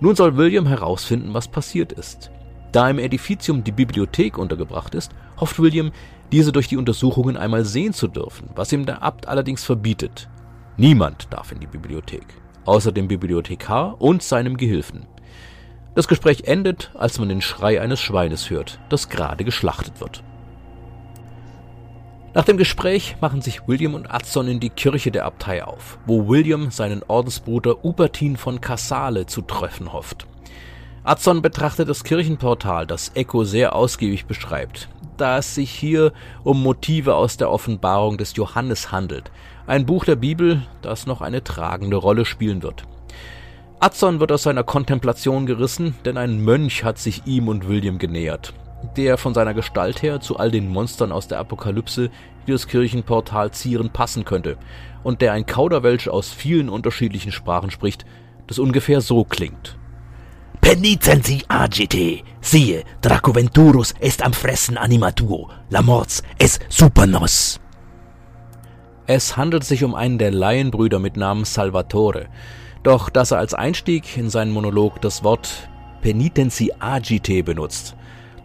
Nun 0.00 0.16
soll 0.16 0.36
William 0.36 0.66
herausfinden, 0.66 1.32
was 1.32 1.46
passiert 1.46 1.92
ist. 1.92 2.32
Da 2.72 2.90
im 2.90 2.98
Edificium 2.98 3.62
die 3.62 3.70
Bibliothek 3.70 4.36
untergebracht 4.36 4.96
ist, 4.96 5.12
hofft 5.38 5.60
William, 5.60 5.92
diese 6.32 6.50
durch 6.50 6.66
die 6.66 6.76
Untersuchungen 6.76 7.36
einmal 7.36 7.64
sehen 7.64 7.92
zu 7.92 8.08
dürfen, 8.08 8.50
was 8.56 8.72
ihm 8.72 8.84
der 8.84 9.04
Abt 9.04 9.28
allerdings 9.28 9.62
verbietet. 9.62 10.28
Niemand 10.76 11.28
darf 11.30 11.52
in 11.52 11.60
die 11.60 11.68
Bibliothek, 11.68 12.26
außer 12.64 12.90
dem 12.90 13.06
Bibliothekar 13.06 14.00
und 14.00 14.24
seinem 14.24 14.56
Gehilfen. 14.56 15.06
Das 16.00 16.08
Gespräch 16.08 16.44
endet, 16.44 16.90
als 16.94 17.18
man 17.18 17.28
den 17.28 17.42
Schrei 17.42 17.78
eines 17.78 18.00
Schweines 18.00 18.48
hört, 18.48 18.78
das 18.88 19.10
gerade 19.10 19.44
geschlachtet 19.44 20.00
wird. 20.00 20.22
Nach 22.32 22.46
dem 22.46 22.56
Gespräch 22.56 23.16
machen 23.20 23.42
sich 23.42 23.68
William 23.68 23.92
und 23.92 24.10
Adson 24.10 24.48
in 24.48 24.60
die 24.60 24.70
Kirche 24.70 25.10
der 25.10 25.26
Abtei 25.26 25.62
auf, 25.62 25.98
wo 26.06 26.26
William 26.26 26.70
seinen 26.70 27.02
Ordensbruder 27.06 27.84
Ubertin 27.84 28.38
von 28.38 28.62
Cassale 28.62 29.26
zu 29.26 29.42
treffen 29.42 29.92
hofft. 29.92 30.26
Adson 31.04 31.42
betrachtet 31.42 31.90
das 31.90 32.02
Kirchenportal, 32.02 32.86
das 32.86 33.12
Echo 33.14 33.44
sehr 33.44 33.76
ausgiebig 33.76 34.24
beschreibt, 34.24 34.88
da 35.18 35.36
es 35.36 35.54
sich 35.54 35.70
hier 35.70 36.14
um 36.44 36.62
Motive 36.62 37.14
aus 37.14 37.36
der 37.36 37.50
Offenbarung 37.50 38.16
des 38.16 38.34
Johannes 38.36 38.90
handelt, 38.90 39.30
ein 39.66 39.84
Buch 39.84 40.06
der 40.06 40.16
Bibel, 40.16 40.62
das 40.80 41.06
noch 41.06 41.20
eine 41.20 41.44
tragende 41.44 41.96
Rolle 41.96 42.24
spielen 42.24 42.62
wird. 42.62 42.86
Adson 43.82 44.20
wird 44.20 44.30
aus 44.30 44.42
seiner 44.42 44.62
Kontemplation 44.62 45.46
gerissen, 45.46 45.94
denn 46.04 46.18
ein 46.18 46.44
Mönch 46.44 46.84
hat 46.84 46.98
sich 46.98 47.22
ihm 47.24 47.48
und 47.48 47.66
William 47.66 47.98
genähert. 47.98 48.52
Der 48.98 49.16
von 49.16 49.32
seiner 49.32 49.54
Gestalt 49.54 50.02
her 50.02 50.20
zu 50.20 50.36
all 50.36 50.50
den 50.50 50.68
Monstern 50.68 51.12
aus 51.12 51.28
der 51.28 51.38
Apokalypse, 51.38 52.10
die 52.46 52.52
das 52.52 52.66
Kirchenportal 52.66 53.52
zieren, 53.52 53.88
passen 53.88 54.26
könnte, 54.26 54.58
und 55.02 55.22
der 55.22 55.32
ein 55.32 55.46
Kauderwelsch 55.46 56.08
aus 56.08 56.28
vielen 56.28 56.68
unterschiedlichen 56.68 57.32
Sprachen 57.32 57.70
spricht, 57.70 58.04
das 58.48 58.58
ungefähr 58.58 59.00
so 59.00 59.24
klingt. 59.24 59.78
Penitenzi 60.60 61.44
agite, 61.48 62.22
siehe, 62.42 62.84
Dracoventurus 63.00 63.94
est 63.98 64.22
am 64.22 64.34
fressen 64.34 64.76
animatuo, 64.76 65.48
la 65.70 65.80
morts 65.80 66.22
es 66.38 66.60
supernos. 66.68 67.60
Es 69.06 69.38
handelt 69.38 69.64
sich 69.64 69.84
um 69.84 69.94
einen 69.94 70.18
der 70.18 70.32
Laienbrüder 70.32 70.98
mit 70.98 71.16
Namen 71.16 71.46
Salvatore, 71.46 72.28
doch 72.82 73.10
dass 73.10 73.30
er 73.30 73.38
als 73.38 73.54
Einstieg 73.54 74.16
in 74.16 74.30
seinen 74.30 74.52
Monolog 74.52 75.00
das 75.00 75.22
Wort 75.24 75.68
Penitenzi 76.02 76.72
agite 76.78 77.42
benutzt, 77.42 77.94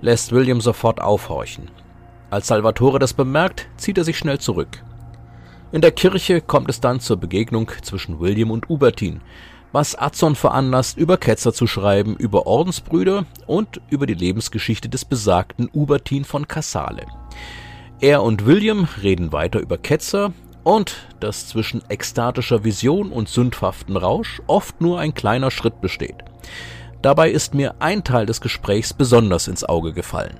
lässt 0.02 0.32
William 0.32 0.62
sofort 0.62 1.02
aufhorchen. 1.02 1.70
Als 2.30 2.48
Salvatore 2.48 3.00
das 3.00 3.14
bemerkt, 3.14 3.68
zieht 3.78 3.98
er 3.98 4.04
sich 4.04 4.18
schnell 4.18 4.40
zurück. 4.40 4.84
In 5.72 5.82
der 5.82 5.92
Kirche 5.92 6.42
kommt 6.42 6.70
es 6.70 6.82
dann 6.82 7.00
zur 7.00 7.18
Begegnung 7.18 7.72
zwischen 7.82 8.20
William 8.20 8.52
und 8.52 8.70
Ubertin, 8.70 9.22
was 9.72 9.96
Adson 9.96 10.36
veranlasst, 10.36 10.98
über 10.98 11.18
Ketzer 11.18 11.54
zu 11.54 11.68
schreiben, 11.68 12.16
über 12.16 12.48
Ordensbrüder 12.48 13.26
und 13.46 13.82
über 13.90 14.06
die 14.06 14.14
Lebensgeschichte 14.14 14.88
des 14.88 15.04
besagten 15.04 15.70
Ubertin 15.74 16.24
von 16.24 16.48
Cassale. 16.48 17.06
Er 18.00 18.24
und 18.24 18.46
William 18.46 18.88
reden 19.02 19.32
weiter 19.32 19.60
über 19.60 19.78
Ketzer 19.78 20.32
und 20.66 20.96
dass 21.20 21.48
zwischen 21.48 21.84
ekstatischer 21.90 22.66
Vision 22.66 23.12
und 23.12 23.30
sündhaften 23.30 23.96
Rausch 23.96 24.42
oft 24.48 24.82
nur 24.82 25.00
ein 25.00 25.14
kleiner 25.14 25.52
Schritt 25.52 25.80
besteht. 25.80 26.16
Dabei 27.04 27.30
ist 27.30 27.54
mir 27.54 27.76
ein 27.80 28.04
Teil 28.04 28.26
des 28.26 28.42
Gesprächs 28.42 28.92
besonders 28.92 29.48
ins 29.48 29.64
Auge 29.64 29.94
gefallen. 29.94 30.38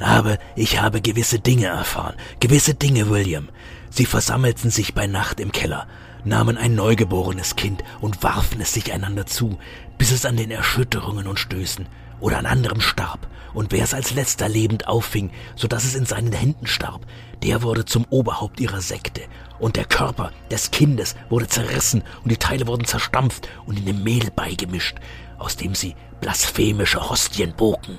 Aber 0.00 0.38
ich 0.56 0.82
habe 0.82 1.00
gewisse 1.00 1.38
Dinge 1.38 1.66
erfahren, 1.66 2.16
gewisse 2.40 2.74
Dinge, 2.74 3.08
William. 3.08 3.48
Sie 3.90 4.06
versammelten 4.06 4.70
sich 4.70 4.92
bei 4.92 5.06
Nacht 5.06 5.38
im 5.38 5.52
Keller, 5.52 5.86
nahmen 6.24 6.58
ein 6.58 6.74
neugeborenes 6.74 7.54
Kind 7.54 7.84
und 8.00 8.24
warfen 8.24 8.60
es 8.60 8.74
sich 8.74 8.92
einander 8.92 9.24
zu, 9.24 9.56
bis 9.98 10.10
es 10.10 10.26
an 10.26 10.36
den 10.36 10.50
Erschütterungen 10.50 11.28
und 11.28 11.38
Stößen 11.38 11.86
oder 12.18 12.38
an 12.38 12.46
anderem 12.46 12.80
starb, 12.80 13.28
und 13.52 13.70
wer 13.70 13.84
es 13.84 13.94
als 13.94 14.14
letzter 14.14 14.48
lebend 14.48 14.88
auffing, 14.88 15.30
so 15.54 15.68
dass 15.68 15.84
es 15.84 15.94
in 15.94 16.06
seinen 16.06 16.32
Händen 16.32 16.66
starb, 16.66 17.06
der 17.42 17.62
wurde 17.62 17.84
zum 17.84 18.04
Oberhaupt 18.10 18.60
ihrer 18.60 18.80
Sekte, 18.80 19.22
und 19.58 19.76
der 19.76 19.84
Körper 19.84 20.32
des 20.50 20.70
Kindes 20.70 21.16
wurde 21.28 21.48
zerrissen 21.48 22.02
und 22.22 22.30
die 22.30 22.36
Teile 22.36 22.66
wurden 22.66 22.84
zerstampft 22.84 23.48
und 23.66 23.78
in 23.78 23.86
dem 23.86 24.02
Mehl 24.02 24.30
beigemischt, 24.34 24.98
aus 25.38 25.56
dem 25.56 25.74
sie 25.74 25.94
blasphemische 26.20 27.08
Hostien 27.08 27.54
bogen. 27.56 27.98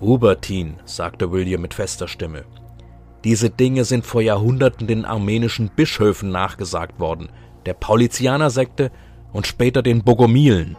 Hubertin, 0.00 0.76
sagte 0.84 1.32
William 1.32 1.60
mit 1.60 1.74
fester 1.74 2.06
Stimme, 2.06 2.44
diese 3.24 3.50
Dinge 3.50 3.84
sind 3.84 4.06
vor 4.06 4.22
Jahrhunderten 4.22 4.86
den 4.86 5.04
armenischen 5.04 5.70
Bischöfen 5.70 6.30
nachgesagt 6.30 7.00
worden, 7.00 7.30
der 7.66 7.74
Paulizianersekte 7.74 8.92
und 9.32 9.46
später 9.46 9.82
den 9.82 10.04
Bogomilen. 10.04 10.76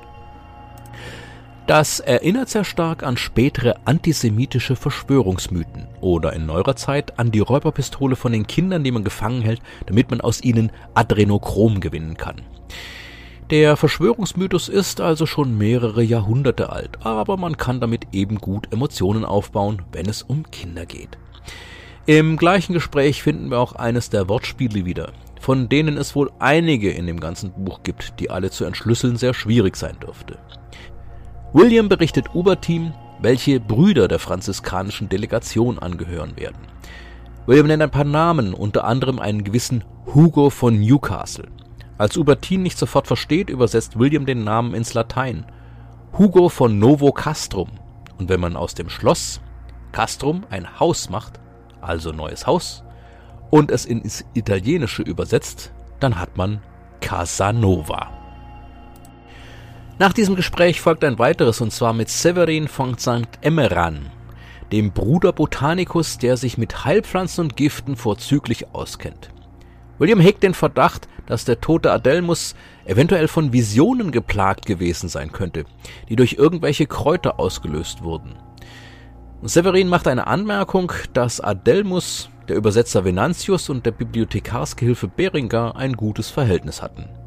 Das 1.69 1.99
erinnert 1.99 2.49
sehr 2.49 2.63
stark 2.63 3.03
an 3.03 3.15
spätere 3.15 3.75
antisemitische 3.85 4.75
Verschwörungsmythen 4.75 5.87
oder 6.01 6.33
in 6.33 6.47
neuerer 6.47 6.75
Zeit 6.75 7.19
an 7.19 7.29
die 7.29 7.41
Räuberpistole 7.41 8.15
von 8.15 8.31
den 8.31 8.47
Kindern, 8.47 8.83
die 8.83 8.89
man 8.89 9.03
gefangen 9.03 9.43
hält, 9.43 9.61
damit 9.85 10.09
man 10.09 10.19
aus 10.19 10.41
ihnen 10.41 10.71
Adrenochrom 10.95 11.79
gewinnen 11.79 12.17
kann. 12.17 12.41
Der 13.51 13.77
Verschwörungsmythos 13.77 14.67
ist 14.67 14.99
also 14.99 15.27
schon 15.27 15.59
mehrere 15.59 16.01
Jahrhunderte 16.01 16.71
alt, 16.71 17.05
aber 17.05 17.37
man 17.37 17.55
kann 17.55 17.79
damit 17.79 18.07
eben 18.13 18.39
gut 18.39 18.73
Emotionen 18.73 19.23
aufbauen, 19.23 19.83
wenn 19.91 20.07
es 20.07 20.23
um 20.23 20.49
Kinder 20.49 20.87
geht. 20.87 21.19
Im 22.07 22.37
gleichen 22.37 22.73
Gespräch 22.73 23.21
finden 23.21 23.51
wir 23.51 23.59
auch 23.59 23.73
eines 23.73 24.09
der 24.09 24.27
Wortspiele 24.27 24.85
wieder, 24.85 25.11
von 25.39 25.69
denen 25.69 25.97
es 25.97 26.15
wohl 26.15 26.31
einige 26.39 26.89
in 26.89 27.05
dem 27.05 27.19
ganzen 27.19 27.51
Buch 27.63 27.83
gibt, 27.83 28.19
die 28.19 28.31
alle 28.31 28.49
zu 28.49 28.65
entschlüsseln 28.65 29.17
sehr 29.17 29.35
schwierig 29.35 29.75
sein 29.75 29.97
dürfte. 29.99 30.39
William 31.51 31.89
berichtet 31.89 32.35
Uberteam, 32.35 32.93
welche 33.19 33.59
Brüder 33.59 34.07
der 34.07 34.19
franziskanischen 34.19 35.09
Delegation 35.09 35.79
angehören 35.79 36.37
werden. 36.37 36.59
William 37.47 37.65
nennt 37.65 37.81
ein 37.81 37.89
paar 37.89 38.03
Namen, 38.03 38.53
unter 38.53 38.83
anderem 38.83 39.17
einen 39.17 39.43
gewissen 39.43 39.83
Hugo 40.13 40.51
von 40.51 40.79
Newcastle. 40.79 41.47
Als 41.97 42.17
Ubertin 42.17 42.61
nicht 42.61 42.77
sofort 42.77 43.07
versteht, 43.07 43.49
übersetzt 43.49 43.97
William 43.97 44.27
den 44.27 44.43
Namen 44.43 44.75
ins 44.75 44.93
Latein. 44.93 45.47
Hugo 46.15 46.49
von 46.49 46.77
Novo 46.77 47.11
Castrum. 47.11 47.69
Und 48.19 48.29
wenn 48.29 48.39
man 48.39 48.55
aus 48.55 48.75
dem 48.75 48.89
Schloss 48.89 49.41
Castrum 49.91 50.43
ein 50.51 50.79
Haus 50.79 51.09
macht, 51.09 51.39
also 51.81 52.11
neues 52.11 52.45
Haus, 52.45 52.83
und 53.49 53.71
es 53.71 53.85
ins 53.85 54.23
Italienische 54.35 55.01
übersetzt, 55.01 55.71
dann 55.99 56.19
hat 56.19 56.37
man 56.37 56.61
Casanova. 57.01 58.18
Nach 59.99 60.13
diesem 60.13 60.37
Gespräch 60.37 60.79
folgt 60.79 61.03
ein 61.03 61.19
weiteres 61.19 61.59
und 61.59 61.73
zwar 61.73 61.91
mit 61.91 62.07
Severin 62.07 62.69
von 62.69 62.97
St. 62.97 63.27
Emmeran, 63.41 64.09
dem 64.71 64.93
Bruder 64.93 65.33
Botanicus, 65.33 66.17
der 66.17 66.37
sich 66.37 66.57
mit 66.57 66.85
Heilpflanzen 66.85 67.43
und 67.43 67.57
Giften 67.57 67.97
vorzüglich 67.97 68.73
auskennt. 68.73 69.29
William 69.97 70.21
hegt 70.21 70.41
den 70.41 70.53
Verdacht, 70.53 71.09
dass 71.25 71.43
der 71.43 71.59
tote 71.59 71.91
Adelmus 71.91 72.55
eventuell 72.85 73.27
von 73.27 73.51
Visionen 73.51 74.11
geplagt 74.11 74.65
gewesen 74.65 75.09
sein 75.09 75.33
könnte, 75.33 75.65
die 76.07 76.15
durch 76.15 76.35
irgendwelche 76.39 76.85
Kräuter 76.85 77.37
ausgelöst 77.37 78.01
wurden. 78.01 78.37
Severin 79.41 79.89
macht 79.89 80.07
eine 80.07 80.27
Anmerkung, 80.27 80.93
dass 81.11 81.41
Adelmus, 81.41 82.29
der 82.47 82.55
Übersetzer 82.55 83.03
Venantius 83.03 83.67
und 83.67 83.85
der 83.85 83.91
Bibliothekarsgehilfe 83.91 85.09
Beringer 85.09 85.75
ein 85.75 85.91
gutes 85.91 86.29
Verhältnis 86.29 86.81
hatten. 86.81 87.18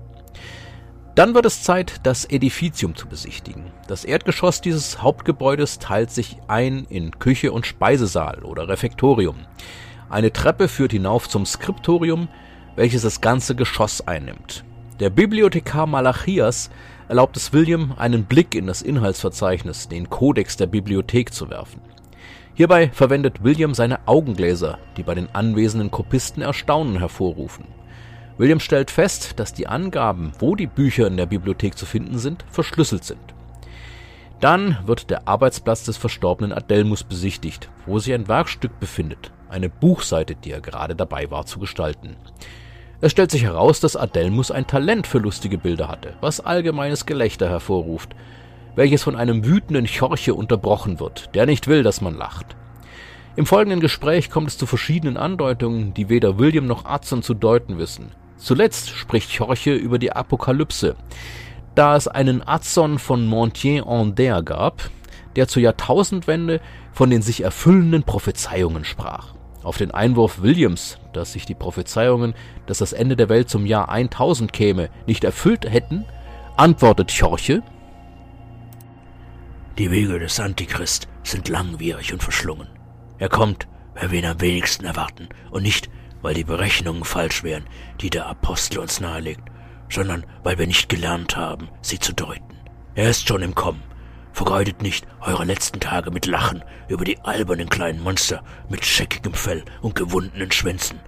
Dann 1.15 1.35
wird 1.35 1.45
es 1.45 1.63
Zeit, 1.63 2.01
das 2.05 2.25
Edificium 2.25 2.97
zu 2.97 3.07
besichtigen. 3.07 3.65
Das 3.87 4.07
Erdgeschoss 4.07 4.63
dieses 4.63 5.03
Hauptgebäudes 5.03 5.79
teilt 5.79 6.11
sich 6.11 6.39
ein 6.49 6.87
in 6.89 7.19
Küche 7.19 7.53
und 7.53 7.67
Speisesaal 7.67 8.45
oder 8.45 8.69
Refektorium. 8.69 9.37
Eine 10.09 10.33
Treppe 10.33 10.69
führt 10.69 10.93
hinauf 10.93 11.29
zum 11.29 11.45
Skriptorium, 11.45 12.29
welches 12.77 13.03
das 13.03 13.21
ganze 13.21 13.55
Geschoss 13.55 14.07
einnimmt. 14.09 14.65
Der 15.01 15.11
Bibliothekar 15.11 15.87
Malachias 15.87 16.71
erlaubt 17.09 17.37
es 17.37 17.53
William, 17.53 17.93
einen 17.99 18.25
Blick 18.25 18.55
in 18.55 18.67
das 18.67 18.81
Inhaltsverzeichnis, 18.81 19.89
den 19.89 20.09
Kodex 20.09 20.57
der 20.57 20.67
Bibliothek 20.67 21.35
zu 21.35 21.51
werfen. 21.51 21.83
Hierbei 22.55 22.89
verwendet 22.89 23.45
William 23.45 23.75
seine 23.75 24.07
Augengläser, 24.09 24.79
die 24.97 25.03
bei 25.03 25.15
den 25.15 25.35
anwesenden 25.35 25.91
Kopisten 25.91 26.41
Erstaunen 26.41 26.99
hervorrufen. 26.99 27.67
William 28.39 28.61
stellt 28.61 28.91
fest, 28.91 29.39
dass 29.39 29.53
die 29.53 29.67
Angaben, 29.67 30.33
wo 30.39 30.55
die 30.57 30.67
Bücher 30.67 31.07
in 31.07 31.17
der 31.17 31.27
Bibliothek 31.27 31.77
zu 31.77 31.87
finden 31.87 32.19
sind, 32.19 32.45
verschlüsselt 32.51 33.05
sind. 33.05 33.21
Dann 34.41 34.79
wird 34.87 35.11
der 35.11 35.29
Arbeitsplatz 35.29 35.85
des 35.85 35.97
verstorbenen 35.97 36.53
Adelmus 36.53 37.05
besichtigt, 37.05 37.71
wo 37.87 37.99
sich 37.99 38.13
ein 38.13 38.27
Werkstück 38.27 38.81
befindet, 38.81 39.31
eine 39.49 39.69
Buchseite, 39.69 40.35
die 40.35 40.51
er 40.51 40.61
gerade 40.61 40.97
dabei 40.97 41.31
war 41.31 41.47
zu 41.47 41.61
gestalten. 41.61 42.17
Es 43.01 43.13
stellt 43.13 43.31
sich 43.31 43.43
heraus, 43.43 43.81
dass 43.81 43.97
Adelmus 43.97 44.51
ein 44.51 44.67
Talent 44.67 45.07
für 45.07 45.19
lustige 45.19 45.59
Bilder 45.59 45.89
hatte, 45.89 46.15
was 46.21 46.41
allgemeines 46.41 47.07
Gelächter 47.07 47.49
hervorruft, 47.49 48.17
welches 48.75 49.03
von 49.03 49.15
einem 49.15 49.45
wütenden 49.45 49.87
Chorche 49.87 50.35
unterbrochen 50.35 50.99
wird, 50.99 51.35
der 51.35 51.47
nicht 51.47 51.69
will, 51.69 51.83
dass 51.83 52.01
man 52.01 52.17
lacht. 52.17 52.57
Im 53.37 53.47
folgenden 53.47 53.81
Gespräch 53.81 54.31
kommt 54.31 54.49
es 54.49 54.59
zu 54.59 54.67
verschiedenen 54.67 55.17
Andeutungen, 55.17 55.95
die 55.95 56.09
weder 56.09 56.39
William 56.39 56.67
noch 56.67 56.85
Adson 56.85 57.23
zu 57.23 57.35
deuten 57.35 57.79
wissen. 57.79 58.13
Zuletzt 58.43 58.91
spricht 58.91 59.37
Chorche 59.37 59.73
über 59.73 60.01
die 60.01 60.11
Apokalypse, 60.11 60.97
da 61.77 61.95
es 61.95 62.09
einen 62.09 62.43
Adson 62.43 62.99
von 62.99 63.25
Montier-en-Der 63.25 64.43
gab, 64.43 64.91
der 65.37 65.47
zur 65.47 65.63
Jahrtausendwende 65.63 66.61
von 66.91 67.09
den 67.09 67.23
sich 67.23 67.45
erfüllenden 67.45 68.03
Prophezeiungen 68.03 68.85
sprach. 68.85 69.35
Auf 69.63 69.79
den 69.79 69.93
Einwurf 69.93 70.43
Williams, 70.43 70.99
dass 71.13 71.33
sich 71.33 71.47
die 71.47 71.55
Prophezeiungen, 71.55 72.35
dass 72.67 72.79
das 72.79 72.93
Ende 72.93 73.15
der 73.15 73.29
Welt 73.29 73.49
zum 73.49 73.65
Jahr 73.65 73.89
1000 73.89 74.53
käme, 74.53 74.91
nicht 75.07 75.23
erfüllt 75.23 75.71
hätten, 75.71 76.05
antwortet 76.57 77.17
Chorche, 77.17 77.63
die 79.79 79.93
Wege 79.93 80.19
des 80.19 80.41
Antichrist 80.41 81.07
sind 81.23 81.49
langwierig 81.49 82.13
und 82.13 82.25
verschlungen. 82.25 82.67
Er 83.19 83.29
kommt, 83.29 83.69
weil 83.95 84.11
wir 84.11 84.19
ihn 84.19 84.27
am 84.27 84.41
wenigsten 84.41 84.85
erwarten, 84.85 85.29
und 85.53 85.63
nicht, 85.63 85.89
weil 86.23 86.35
die 86.35 86.45
Berechnungen 86.45 87.05
falsch 87.05 87.43
wären, 87.43 87.67
die 88.01 88.11
der 88.11 88.27
Apostel 88.27 88.79
uns 88.79 89.01
nahelegt, 89.01 89.51
sondern 89.91 90.25
weil 90.43 90.59
wir 90.59 90.67
nicht 90.67 90.89
gelernt 90.89 91.37
haben, 91.37 91.69
sie 91.83 91.99
zu 91.99 92.13
deuten. 92.15 92.57
Er 92.95 93.11
ist 93.11 93.29
schon 93.29 93.43
im 93.43 93.55
Kommen. 93.55 93.83
Vergeudet 94.33 94.81
nicht 94.81 95.07
eure 95.21 95.45
letzten 95.45 95.79
Tage 95.81 96.11
mit 96.11 96.25
Lachen 96.27 96.65
über 96.89 97.05
die 97.05 97.19
albernen 97.21 97.69
kleinen 97.69 98.03
Monster 98.03 98.43
mit 98.71 98.85
scheckigem 98.85 99.35
Fell 99.35 99.63
und 99.83 99.95
gewundenen 99.95 100.51
Schwänzen. 100.51 101.01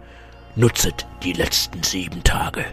Nutzet 0.57 1.07
die 1.23 1.33
letzten 1.33 1.83
sieben 1.83 2.23
Tage. 2.23 2.65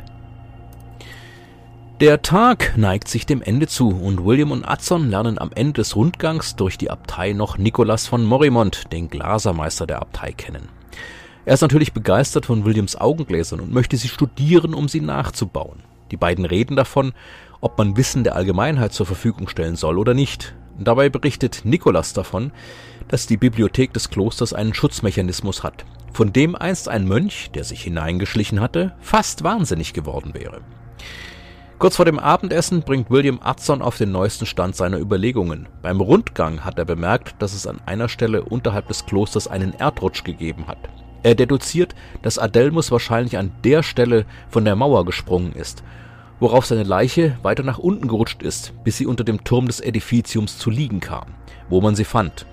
Der 2.02 2.22
Tag 2.22 2.74
neigt 2.78 3.08
sich 3.08 3.26
dem 3.26 3.42
Ende 3.42 3.68
zu 3.68 3.90
und 3.90 4.26
William 4.26 4.52
und 4.52 4.66
Adson 4.66 5.10
lernen 5.10 5.38
am 5.38 5.52
Ende 5.54 5.74
des 5.74 5.96
Rundgangs 5.96 6.56
durch 6.56 6.78
die 6.78 6.90
Abtei 6.90 7.34
noch 7.34 7.58
Nicolas 7.58 8.08
von 8.08 8.26
Morimont, 8.26 8.92
den 8.92 9.08
Glasermeister 9.08 9.86
der 9.86 10.02
Abtei, 10.02 10.32
kennen. 10.32 10.68
Er 11.46 11.56
ist 11.56 11.62
natürlich 11.62 11.94
begeistert 11.94 12.46
von 12.46 12.66
Williams 12.66 12.96
Augengläsern 12.96 13.62
und 13.62 13.74
möchte 13.74 13.98
sie 13.98 14.10
studieren, 14.10 14.74
um 14.76 14.88
sie 14.88 15.02
nachzubauen. 15.02 15.80
Die 16.12 16.18
beiden 16.18 16.46
reden 16.46 16.76
davon, 16.76 17.14
ob 17.62 17.78
man 17.78 17.98
Wissen 17.98 18.24
der 18.24 18.36
Allgemeinheit 18.36 18.94
zur 18.94 19.06
Verfügung 19.06 19.48
stellen 19.48 19.76
soll 19.76 19.98
oder 19.98 20.14
nicht. 20.14 20.54
Dabei 20.78 21.10
berichtet 21.10 21.62
Nicolas 21.64 22.14
davon, 22.14 22.52
dass 23.08 23.28
die 23.28 23.38
Bibliothek 23.38 23.94
des 23.94 24.10
Klosters 24.10 24.54
einen 24.54 24.74
Schutzmechanismus 24.74 25.64
hat, 25.64 25.86
von 26.14 26.32
dem 26.32 26.56
einst 26.56 26.88
ein 26.90 27.08
Mönch, 27.08 27.52
der 27.52 27.64
sich 27.64 27.84
hineingeschlichen 27.84 28.60
hatte, 28.60 28.94
fast 29.00 29.44
wahnsinnig 29.44 29.94
geworden 29.94 30.34
wäre. 30.34 30.62
Kurz 31.80 31.96
vor 31.96 32.06
dem 32.06 32.20
Abendessen 32.20 32.84
bringt 32.84 33.10
William 33.10 33.40
Adson 33.42 33.82
auf 33.82 33.98
den 33.98 34.12
neuesten 34.12 34.46
Stand 34.46 34.76
seiner 34.76 35.00
Überlegungen. 35.00 35.68
Beim 35.82 36.00
Rundgang 36.00 36.64
hat 36.64 36.78
er 36.78 36.86
bemerkt, 36.86 37.36
dass 37.40 37.54
es 37.54 37.66
an 37.66 37.80
einer 37.88 38.08
Stelle 38.08 38.44
unterhalb 38.44 38.88
des 38.88 39.08
Klosters 39.08 39.48
einen 39.48 39.74
Erdrutsch 39.74 40.24
gegeben 40.24 40.68
hat. 40.68 40.78
Er 41.24 41.36
deduziert, 41.36 41.94
dass 42.22 42.40
Adelmus 42.40 42.92
wahrscheinlich 42.92 43.38
an 43.38 43.52
der 43.64 43.84
Stelle 43.84 44.26
von 44.50 44.66
der 44.66 44.76
Mauer 44.76 45.06
gesprungen 45.06 45.54
ist, 45.54 45.84
worauf 46.40 46.66
seine 46.66 46.84
Leiche 46.84 47.38
weiter 47.44 47.64
nach 47.64 47.78
unten 47.78 48.08
gerutscht 48.08 48.42
ist, 48.42 48.74
bis 48.84 48.98
sie 48.98 49.06
unter 49.06 49.24
dem 49.24 49.44
Turm 49.44 49.68
des 49.68 49.80
Edificiums 49.80 50.58
zu 50.58 50.72
liegen 50.72 51.00
kam, 51.00 51.36
wo 51.70 51.82
man 51.82 51.96
sie 51.96 52.06
fand. 52.06 52.48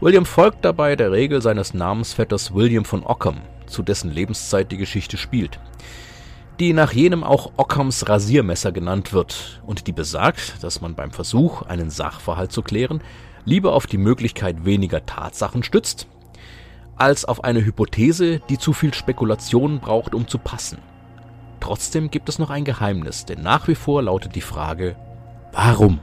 William 0.00 0.26
folgt 0.26 0.64
dabei 0.64 0.96
der 0.96 1.12
Regel 1.12 1.42
seines 1.42 1.74
Namensvetters 1.74 2.54
William 2.54 2.84
von 2.84 3.04
Ockham, 3.04 3.42
zu 3.66 3.82
dessen 3.82 4.10
Lebenszeit 4.10 4.72
die 4.72 4.76
Geschichte 4.78 5.16
spielt, 5.16 5.60
die 6.58 6.72
nach 6.72 6.92
jenem 6.92 7.22
auch 7.22 7.52
Ockhams 7.56 8.08
Rasiermesser 8.08 8.72
genannt 8.72 9.12
wird 9.12 9.62
und 9.64 9.86
die 9.86 9.92
besagt, 9.92 10.62
dass 10.64 10.80
man 10.80 10.94
beim 10.96 11.12
Versuch, 11.12 11.62
einen 11.62 11.90
Sachverhalt 11.90 12.50
zu 12.50 12.62
klären, 12.62 13.02
lieber 13.44 13.72
auf 13.72 13.86
die 13.86 13.98
Möglichkeit 13.98 14.64
weniger 14.64 15.06
Tatsachen 15.06 15.62
stützt, 15.62 16.08
als 17.00 17.24
auf 17.24 17.44
eine 17.44 17.64
Hypothese, 17.64 18.40
die 18.48 18.58
zu 18.58 18.72
viel 18.72 18.92
Spekulation 18.92 19.80
braucht, 19.80 20.14
um 20.14 20.28
zu 20.28 20.38
passen. 20.38 20.78
Trotzdem 21.58 22.10
gibt 22.10 22.28
es 22.28 22.38
noch 22.38 22.50
ein 22.50 22.64
Geheimnis, 22.64 23.24
denn 23.24 23.42
nach 23.42 23.68
wie 23.68 23.74
vor 23.74 24.02
lautet 24.02 24.34
die 24.34 24.40
Frage, 24.40 24.96
warum? 25.52 26.00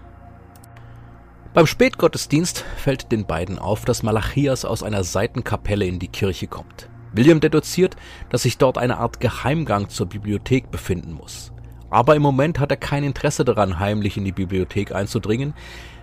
Beim 1.53 1.67
Spätgottesdienst 1.67 2.65
fällt 2.77 3.11
den 3.11 3.25
beiden 3.25 3.57
auf, 3.59 3.85
dass 3.85 4.03
Malachias 4.03 4.65
aus 4.65 4.83
einer 4.83 5.03
Seitenkapelle 5.03 5.85
in 5.85 5.99
die 5.99 6.07
Kirche 6.07 6.47
kommt. 6.47 6.89
William 7.13 7.39
deduziert, 7.39 7.95
dass 8.29 8.43
sich 8.43 8.57
dort 8.57 8.77
eine 8.77 8.97
Art 8.97 9.19
Geheimgang 9.19 9.89
zur 9.89 10.07
Bibliothek 10.07 10.71
befinden 10.71 11.13
muss. 11.13 11.51
Aber 11.89 12.15
im 12.15 12.21
Moment 12.21 12.59
hat 12.59 12.71
er 12.71 12.77
kein 12.77 13.03
Interesse 13.03 13.45
daran, 13.45 13.79
heimlich 13.79 14.17
in 14.17 14.25
die 14.25 14.31
Bibliothek 14.31 14.93
einzudringen, 14.93 15.53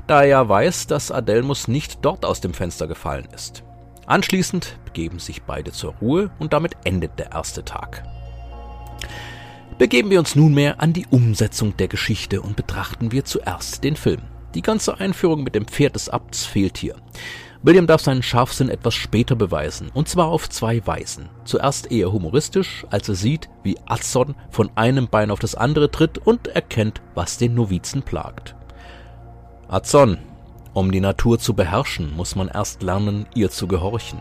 da 0.06 0.22
er 0.22 0.28
ja 0.28 0.48
weiß, 0.48 0.86
dass 0.86 1.10
Adelmus 1.10 1.68
nicht 1.68 1.98
dort 2.04 2.24
aus 2.24 2.40
dem 2.40 2.54
Fenster 2.54 2.86
gefallen 2.86 3.28
ist. 3.34 3.64
Anschließend 4.06 4.78
begeben 4.84 5.18
sich 5.18 5.42
beide 5.42 5.72
zur 5.72 5.94
Ruhe 6.00 6.30
und 6.38 6.52
damit 6.52 6.76
endet 6.84 7.18
der 7.18 7.32
erste 7.32 7.64
Tag. 7.64 8.04
Begeben 9.78 10.10
wir 10.10 10.20
uns 10.20 10.36
nunmehr 10.36 10.80
an 10.80 10.92
die 10.92 11.06
Umsetzung 11.10 11.76
der 11.76 11.88
Geschichte 11.88 12.40
und 12.40 12.54
betrachten 12.54 13.10
wir 13.12 13.24
zuerst 13.24 13.82
den 13.82 13.96
Film. 13.96 14.22
Die 14.54 14.62
ganze 14.62 15.00
Einführung 15.00 15.42
mit 15.42 15.56
dem 15.56 15.66
Pferd 15.66 15.96
des 15.96 16.08
Abts 16.08 16.44
fehlt 16.44 16.78
hier. 16.78 16.94
William 17.62 17.86
darf 17.86 18.02
seinen 18.02 18.22
Scharfsinn 18.22 18.68
etwas 18.68 18.94
später 18.94 19.34
beweisen, 19.36 19.90
und 19.94 20.06
zwar 20.08 20.28
auf 20.28 20.50
zwei 20.50 20.86
Weisen. 20.86 21.30
Zuerst 21.44 21.90
eher 21.90 22.12
humoristisch, 22.12 22.86
als 22.90 23.08
er 23.08 23.14
sieht, 23.14 23.48
wie 23.62 23.78
Azon 23.86 24.36
von 24.50 24.70
einem 24.76 25.08
Bein 25.08 25.30
auf 25.30 25.38
das 25.38 25.54
andere 25.54 25.90
tritt 25.90 26.18
und 26.18 26.46
erkennt, 26.46 27.00
was 27.14 27.38
den 27.38 27.54
Novizen 27.54 28.02
plagt. 28.02 28.54
Azon, 29.66 30.18
um 30.74 30.92
die 30.92 31.00
Natur 31.00 31.38
zu 31.38 31.54
beherrschen, 31.54 32.14
muss 32.14 32.36
man 32.36 32.48
erst 32.48 32.82
lernen, 32.82 33.26
ihr 33.34 33.50
zu 33.50 33.66
gehorchen. 33.66 34.20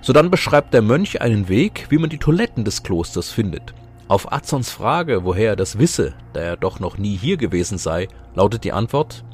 Sodann 0.00 0.30
beschreibt 0.30 0.72
der 0.72 0.82
Mönch 0.82 1.20
einen 1.20 1.48
Weg, 1.48 1.86
wie 1.90 1.98
man 1.98 2.10
die 2.10 2.18
Toiletten 2.18 2.64
des 2.64 2.82
Klosters 2.82 3.30
findet. 3.30 3.74
Auf 4.08 4.32
Azons 4.32 4.70
Frage, 4.70 5.24
woher 5.24 5.50
er 5.50 5.56
das 5.56 5.78
wisse, 5.78 6.14
da 6.32 6.40
er 6.40 6.56
doch 6.56 6.80
noch 6.80 6.98
nie 6.98 7.16
hier 7.16 7.36
gewesen 7.36 7.78
sei, 7.78 8.08
lautet 8.34 8.64
die 8.64 8.72
Antwort 8.72 9.24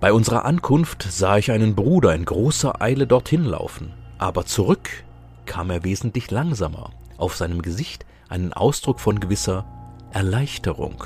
Bei 0.00 0.12
unserer 0.12 0.46
Ankunft 0.46 1.02
sah 1.02 1.36
ich 1.36 1.52
einen 1.52 1.74
Bruder 1.74 2.14
in 2.14 2.24
großer 2.24 2.80
Eile 2.80 3.06
dorthin 3.06 3.44
laufen, 3.44 3.92
aber 4.18 4.46
zurück 4.46 4.88
kam 5.44 5.70
er 5.70 5.84
wesentlich 5.84 6.30
langsamer, 6.30 6.90
auf 7.18 7.36
seinem 7.36 7.62
Gesicht 7.62 8.06
einen 8.28 8.52
Ausdruck 8.52 8.98
von 8.98 9.20
gewisser 9.20 9.66
Erleichterung. 10.12 11.04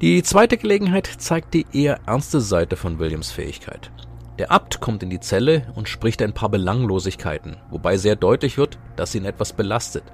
Die 0.00 0.22
zweite 0.22 0.56
Gelegenheit 0.58 1.10
zeigt 1.18 1.54
die 1.54 1.66
eher 1.72 1.98
ernste 2.06 2.40
Seite 2.40 2.76
von 2.76 3.00
Williams 3.00 3.32
Fähigkeit. 3.32 3.90
Der 4.38 4.52
Abt 4.52 4.80
kommt 4.80 5.02
in 5.02 5.10
die 5.10 5.18
Zelle 5.18 5.72
und 5.74 5.88
spricht 5.88 6.22
ein 6.22 6.32
paar 6.32 6.50
Belanglosigkeiten, 6.50 7.56
wobei 7.68 7.96
sehr 7.96 8.14
deutlich 8.14 8.58
wird, 8.58 8.78
dass 8.94 9.16
ihn 9.16 9.24
etwas 9.24 9.54
belastet. 9.54 10.04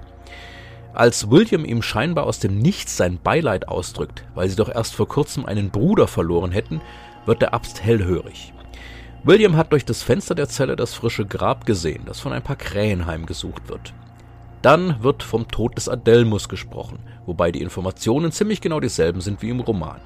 Als 0.95 1.29
William 1.29 1.63
ihm 1.65 1.83
scheinbar 1.83 2.25
aus 2.25 2.39
dem 2.39 2.57
Nichts 2.57 2.97
sein 2.97 3.19
Beileid 3.21 3.67
ausdrückt, 3.67 4.25
weil 4.33 4.49
sie 4.49 4.55
doch 4.55 4.69
erst 4.73 4.95
vor 4.95 5.07
kurzem 5.07 5.45
einen 5.45 5.69
Bruder 5.69 6.07
verloren 6.07 6.51
hätten, 6.51 6.81
wird 7.27 7.43
der 7.43 7.53
Abt 7.53 7.83
hellhörig. 7.83 8.53
William 9.23 9.55
hat 9.55 9.71
durch 9.71 9.85
das 9.85 10.01
Fenster 10.01 10.33
der 10.33 10.49
Zelle 10.49 10.75
das 10.75 10.95
frische 10.95 11.27
Grab 11.27 11.67
gesehen, 11.67 12.05
das 12.07 12.19
von 12.19 12.33
ein 12.33 12.43
paar 12.43 12.55
Krähen 12.55 13.05
heimgesucht 13.05 13.69
wird. 13.69 13.93
Dann 14.65 15.03
wird 15.03 15.21
vom 15.21 15.47
Tod 15.47 15.77
des 15.77 15.87
Adelmus 15.87 16.49
gesprochen, 16.49 16.97
wobei 17.27 17.51
die 17.51 17.61
Informationen 17.61 18.31
ziemlich 18.31 18.61
genau 18.61 18.79
dieselben 18.79 19.21
sind 19.21 19.43
wie 19.43 19.49
im 19.49 19.59
Roman. 19.59 20.01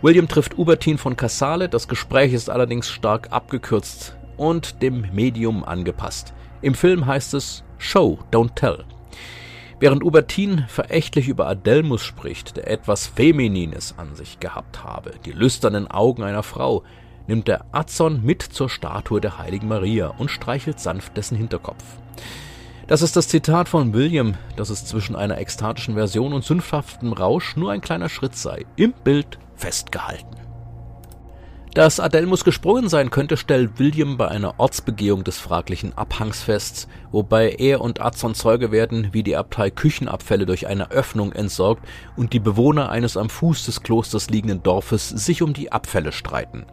William 0.00 0.28
trifft 0.28 0.56
Ubertin 0.56 0.96
von 0.96 1.14
Cassale, 1.14 1.68
das 1.68 1.88
Gespräch 1.88 2.32
ist 2.32 2.48
allerdings 2.48 2.88
stark 2.88 3.30
abgekürzt 3.32 4.16
und 4.38 4.80
dem 4.80 5.04
Medium 5.12 5.62
angepasst. 5.62 6.32
Im 6.62 6.72
Film 6.72 7.04
heißt 7.04 7.34
es 7.34 7.64
Show, 7.76 8.18
don't 8.32 8.54
tell. 8.54 8.86
Während 9.78 10.02
Ubertin 10.02 10.64
verächtlich 10.68 11.28
über 11.28 11.46
Adelmus 11.46 12.02
spricht, 12.02 12.56
der 12.56 12.68
etwas 12.68 13.08
Feminines 13.08 13.96
an 13.98 14.14
sich 14.14 14.40
gehabt 14.40 14.84
habe, 14.84 15.12
die 15.26 15.32
lüsternen 15.32 15.86
Augen 15.86 16.22
einer 16.22 16.42
Frau, 16.42 16.82
nimmt 17.26 17.46
der 17.46 17.66
Azon 17.72 18.24
mit 18.24 18.40
zur 18.40 18.70
Statue 18.70 19.20
der 19.20 19.36
heiligen 19.36 19.68
Maria 19.68 20.06
und 20.16 20.30
streichelt 20.30 20.80
sanft 20.80 21.18
dessen 21.18 21.36
Hinterkopf. 21.36 21.84
Das 22.92 23.00
ist 23.00 23.16
das 23.16 23.26
Zitat 23.26 23.70
von 23.70 23.94
William, 23.94 24.34
dass 24.56 24.68
es 24.68 24.84
zwischen 24.84 25.16
einer 25.16 25.38
ekstatischen 25.38 25.94
Version 25.94 26.34
und 26.34 26.44
sündhaftem 26.44 27.14
Rausch 27.14 27.56
nur 27.56 27.72
ein 27.72 27.80
kleiner 27.80 28.10
Schritt 28.10 28.36
sei, 28.36 28.66
im 28.76 28.92
Bild 28.92 29.38
festgehalten. 29.56 30.36
Dass 31.72 32.00
Adelmus 32.00 32.44
gesprungen 32.44 32.90
sein 32.90 33.08
könnte, 33.08 33.38
stellt 33.38 33.78
William 33.78 34.18
bei 34.18 34.28
einer 34.28 34.60
Ortsbegehung 34.60 35.24
des 35.24 35.38
fraglichen 35.38 35.96
Abhangs 35.96 36.42
fest, 36.42 36.86
wobei 37.12 37.52
er 37.52 37.80
und 37.80 38.02
Azon 38.02 38.34
Zeuge 38.34 38.72
werden, 38.72 39.08
wie 39.12 39.22
die 39.22 39.36
Abtei 39.36 39.70
Küchenabfälle 39.70 40.44
durch 40.44 40.66
eine 40.66 40.90
Öffnung 40.90 41.32
entsorgt 41.32 41.88
und 42.14 42.34
die 42.34 42.40
Bewohner 42.40 42.90
eines 42.90 43.16
am 43.16 43.30
Fuß 43.30 43.64
des 43.64 43.82
Klosters 43.82 44.28
liegenden 44.28 44.62
Dorfes 44.62 45.08
sich 45.08 45.40
um 45.40 45.54
die 45.54 45.72
Abfälle 45.72 46.12
streiten. 46.12 46.66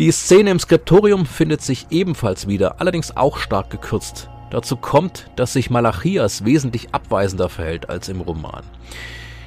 Die 0.00 0.10
Szene 0.10 0.50
im 0.50 0.58
Skriptorium 0.58 1.26
findet 1.26 1.62
sich 1.62 1.86
ebenfalls 1.90 2.48
wieder, 2.48 2.80
allerdings 2.80 3.16
auch 3.16 3.38
stark 3.38 3.70
gekürzt. 3.70 4.28
Dazu 4.50 4.76
kommt, 4.76 5.30
dass 5.36 5.52
sich 5.52 5.70
Malachias 5.70 6.44
wesentlich 6.44 6.94
abweisender 6.94 7.48
verhält 7.48 7.88
als 7.88 8.08
im 8.08 8.20
Roman. 8.20 8.64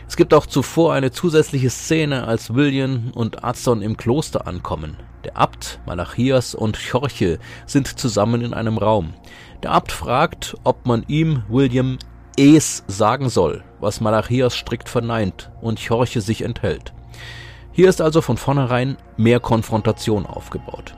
Es 0.07 0.17
gibt 0.17 0.33
auch 0.33 0.45
zuvor 0.45 0.93
eine 0.93 1.11
zusätzliche 1.11 1.69
Szene, 1.69 2.27
als 2.27 2.53
William 2.53 3.11
und 3.15 3.45
Azon 3.45 3.81
im 3.81 3.95
Kloster 3.95 4.45
ankommen. 4.45 4.97
Der 5.23 5.37
Abt, 5.37 5.79
Malachias 5.85 6.53
und 6.53 6.77
Chorche 6.77 7.39
sind 7.65 7.87
zusammen 7.87 8.41
in 8.41 8.53
einem 8.53 8.77
Raum. 8.77 9.13
Der 9.63 9.71
Abt 9.71 9.91
fragt, 9.91 10.57
ob 10.63 10.85
man 10.85 11.05
ihm, 11.07 11.43
William, 11.47 11.97
es 12.37 12.83
sagen 12.87 13.29
soll, 13.29 13.63
was 13.79 14.01
Malachias 14.01 14.55
strikt 14.55 14.89
verneint 14.89 15.49
und 15.61 15.79
Chorche 15.85 16.21
sich 16.21 16.41
enthält. 16.41 16.93
Hier 17.71 17.87
ist 17.87 18.01
also 18.01 18.21
von 18.21 18.35
vornherein 18.35 18.97
mehr 19.15 19.39
Konfrontation 19.39 20.25
aufgebaut. 20.25 20.95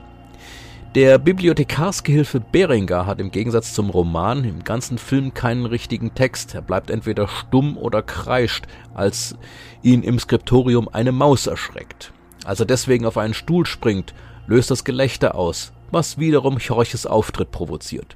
Der 0.94 1.18
Bibliothekarsgehilfe 1.18 2.38
Beringer 2.38 3.04
hat 3.04 3.20
im 3.20 3.32
Gegensatz 3.32 3.74
zum 3.74 3.90
Roman 3.90 4.44
im 4.44 4.62
ganzen 4.62 4.96
Film 4.96 5.34
keinen 5.34 5.66
richtigen 5.66 6.14
Text. 6.14 6.54
Er 6.54 6.62
bleibt 6.62 6.88
entweder 6.88 7.26
stumm 7.26 7.76
oder 7.76 8.00
kreischt, 8.00 8.66
als 8.94 9.34
ihn 9.82 10.04
im 10.04 10.20
Skriptorium 10.20 10.88
eine 10.88 11.10
Maus 11.10 11.48
erschreckt. 11.48 12.12
Als 12.44 12.60
er 12.60 12.66
deswegen 12.66 13.06
auf 13.06 13.18
einen 13.18 13.34
Stuhl 13.34 13.66
springt, 13.66 14.14
löst 14.46 14.70
das 14.70 14.84
Gelächter 14.84 15.34
aus, 15.34 15.72
was 15.90 16.18
wiederum 16.18 16.58
Chorches 16.58 17.06
Auftritt 17.06 17.50
provoziert. 17.50 18.14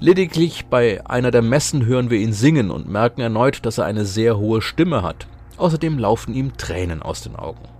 Lediglich 0.00 0.66
bei 0.66 1.00
einer 1.06 1.30
der 1.30 1.40
Messen 1.40 1.86
hören 1.86 2.10
wir 2.10 2.18
ihn 2.18 2.34
singen 2.34 2.70
und 2.70 2.90
merken 2.90 3.22
erneut, 3.22 3.64
dass 3.64 3.78
er 3.78 3.86
eine 3.86 4.04
sehr 4.04 4.36
hohe 4.36 4.60
Stimme 4.60 5.02
hat. 5.02 5.26
Außerdem 5.56 5.98
laufen 5.98 6.34
ihm 6.34 6.58
Tränen 6.58 7.02
aus 7.02 7.22
den 7.22 7.36
Augen. 7.36 7.77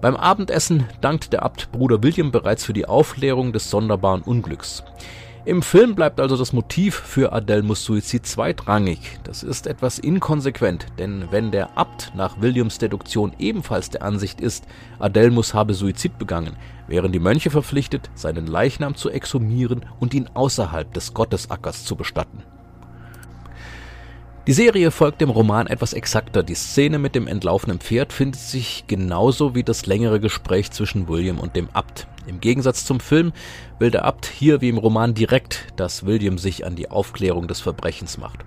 Beim 0.00 0.14
Abendessen 0.14 0.86
dankt 1.00 1.32
der 1.32 1.42
Abt 1.42 1.72
Bruder 1.72 2.00
William 2.04 2.30
bereits 2.30 2.64
für 2.64 2.72
die 2.72 2.86
Aufklärung 2.86 3.52
des 3.52 3.68
sonderbaren 3.68 4.22
Unglücks. 4.22 4.84
Im 5.44 5.60
Film 5.60 5.96
bleibt 5.96 6.20
also 6.20 6.36
das 6.36 6.52
Motiv 6.52 6.94
für 6.94 7.32
Adelmus 7.32 7.84
Suizid 7.84 8.24
zweitrangig. 8.24 9.18
Das 9.24 9.42
ist 9.42 9.66
etwas 9.66 9.98
inkonsequent, 9.98 10.86
denn 10.98 11.24
wenn 11.30 11.50
der 11.50 11.76
Abt 11.76 12.12
nach 12.14 12.40
Williams 12.40 12.78
Deduktion 12.78 13.32
ebenfalls 13.40 13.90
der 13.90 14.02
Ansicht 14.02 14.40
ist, 14.40 14.66
Adelmus 15.00 15.52
habe 15.52 15.74
Suizid 15.74 16.16
begangen, 16.16 16.56
wären 16.86 17.10
die 17.10 17.18
Mönche 17.18 17.50
verpflichtet, 17.50 18.08
seinen 18.14 18.46
Leichnam 18.46 18.94
zu 18.94 19.10
exhumieren 19.10 19.84
und 19.98 20.14
ihn 20.14 20.28
außerhalb 20.32 20.92
des 20.92 21.12
Gottesackers 21.12 21.84
zu 21.84 21.96
bestatten. 21.96 22.44
Die 24.48 24.54
Serie 24.54 24.90
folgt 24.90 25.20
dem 25.20 25.28
Roman 25.28 25.66
etwas 25.66 25.92
exakter. 25.92 26.42
Die 26.42 26.54
Szene 26.54 26.98
mit 26.98 27.14
dem 27.14 27.26
entlaufenen 27.26 27.80
Pferd 27.80 28.14
findet 28.14 28.40
sich 28.40 28.84
genauso 28.86 29.54
wie 29.54 29.62
das 29.62 29.84
längere 29.84 30.20
Gespräch 30.20 30.70
zwischen 30.70 31.06
William 31.06 31.38
und 31.38 31.54
dem 31.54 31.68
Abt. 31.74 32.06
Im 32.26 32.40
Gegensatz 32.40 32.86
zum 32.86 32.98
Film 32.98 33.34
will 33.78 33.90
der 33.90 34.06
Abt 34.06 34.24
hier 34.24 34.62
wie 34.62 34.70
im 34.70 34.78
Roman 34.78 35.12
direkt, 35.12 35.66
dass 35.76 36.06
William 36.06 36.38
sich 36.38 36.64
an 36.64 36.76
die 36.76 36.90
Aufklärung 36.90 37.46
des 37.46 37.60
Verbrechens 37.60 38.16
macht. 38.16 38.38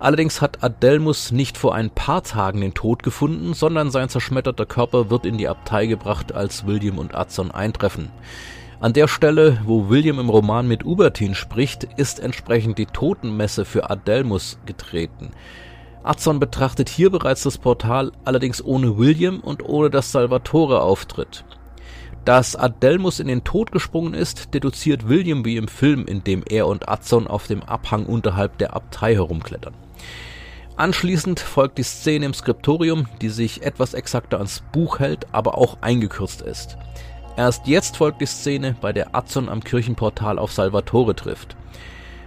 Allerdings 0.00 0.40
hat 0.40 0.64
Adelmus 0.64 1.30
nicht 1.30 1.56
vor 1.56 1.72
ein 1.72 1.90
paar 1.90 2.24
Tagen 2.24 2.60
den 2.60 2.74
Tod 2.74 3.04
gefunden, 3.04 3.54
sondern 3.54 3.92
sein 3.92 4.08
zerschmetterter 4.08 4.66
Körper 4.66 5.08
wird 5.08 5.24
in 5.24 5.38
die 5.38 5.46
Abtei 5.46 5.86
gebracht, 5.86 6.32
als 6.34 6.66
William 6.66 6.98
und 6.98 7.14
Adson 7.14 7.52
eintreffen. 7.52 8.10
An 8.82 8.92
der 8.92 9.06
Stelle, 9.06 9.60
wo 9.64 9.90
William 9.90 10.18
im 10.18 10.28
Roman 10.28 10.66
mit 10.66 10.84
Ubertin 10.84 11.36
spricht, 11.36 11.84
ist 11.84 12.18
entsprechend 12.18 12.78
die 12.78 12.86
Totenmesse 12.86 13.64
für 13.64 13.88
Adelmus 13.90 14.58
getreten. 14.66 15.30
Adson 16.02 16.40
betrachtet 16.40 16.88
hier 16.88 17.10
bereits 17.10 17.44
das 17.44 17.58
Portal, 17.58 18.10
allerdings 18.24 18.60
ohne 18.60 18.98
William 18.98 19.38
und 19.38 19.64
ohne 19.64 19.88
dass 19.88 20.10
Salvatore 20.10 20.82
auftritt. 20.82 21.44
Dass 22.24 22.56
Adelmus 22.56 23.20
in 23.20 23.28
den 23.28 23.44
Tod 23.44 23.70
gesprungen 23.70 24.14
ist, 24.14 24.52
deduziert 24.52 25.08
William 25.08 25.44
wie 25.44 25.58
im 25.58 25.68
Film, 25.68 26.04
in 26.04 26.24
dem 26.24 26.42
er 26.50 26.66
und 26.66 26.88
Adson 26.88 27.28
auf 27.28 27.46
dem 27.46 27.62
Abhang 27.62 28.04
unterhalb 28.04 28.58
der 28.58 28.74
Abtei 28.74 29.14
herumklettern. 29.14 29.74
Anschließend 30.74 31.38
folgt 31.38 31.78
die 31.78 31.84
Szene 31.84 32.26
im 32.26 32.34
Skriptorium, 32.34 33.06
die 33.20 33.28
sich 33.28 33.62
etwas 33.62 33.94
exakter 33.94 34.38
ans 34.38 34.64
Buch 34.72 34.98
hält, 34.98 35.32
aber 35.32 35.56
auch 35.56 35.78
eingekürzt 35.82 36.42
ist. 36.42 36.78
Erst 37.36 37.66
jetzt 37.66 37.96
folgt 37.96 38.20
die 38.20 38.26
Szene, 38.26 38.76
bei 38.78 38.92
der 38.92 39.14
Adson 39.14 39.48
am 39.48 39.64
Kirchenportal 39.64 40.38
auf 40.38 40.52
Salvatore 40.52 41.16
trifft. 41.16 41.56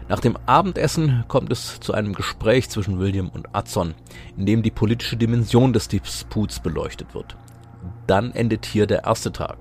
Nach 0.07 0.19
dem 0.19 0.35
Abendessen 0.47 1.23
kommt 1.27 1.51
es 1.51 1.79
zu 1.79 1.93
einem 1.93 2.13
Gespräch 2.13 2.69
zwischen 2.69 2.99
William 2.99 3.29
und 3.29 3.47
Adson, 3.53 3.93
in 4.35 4.45
dem 4.45 4.63
die 4.63 4.71
politische 4.71 5.15
Dimension 5.15 5.73
des 5.73 5.87
Disputs 5.87 6.59
beleuchtet 6.59 7.13
wird. 7.13 7.37
Dann 8.07 8.31
endet 8.31 8.65
hier 8.65 8.87
der 8.87 9.03
erste 9.03 9.31
Tag. 9.31 9.57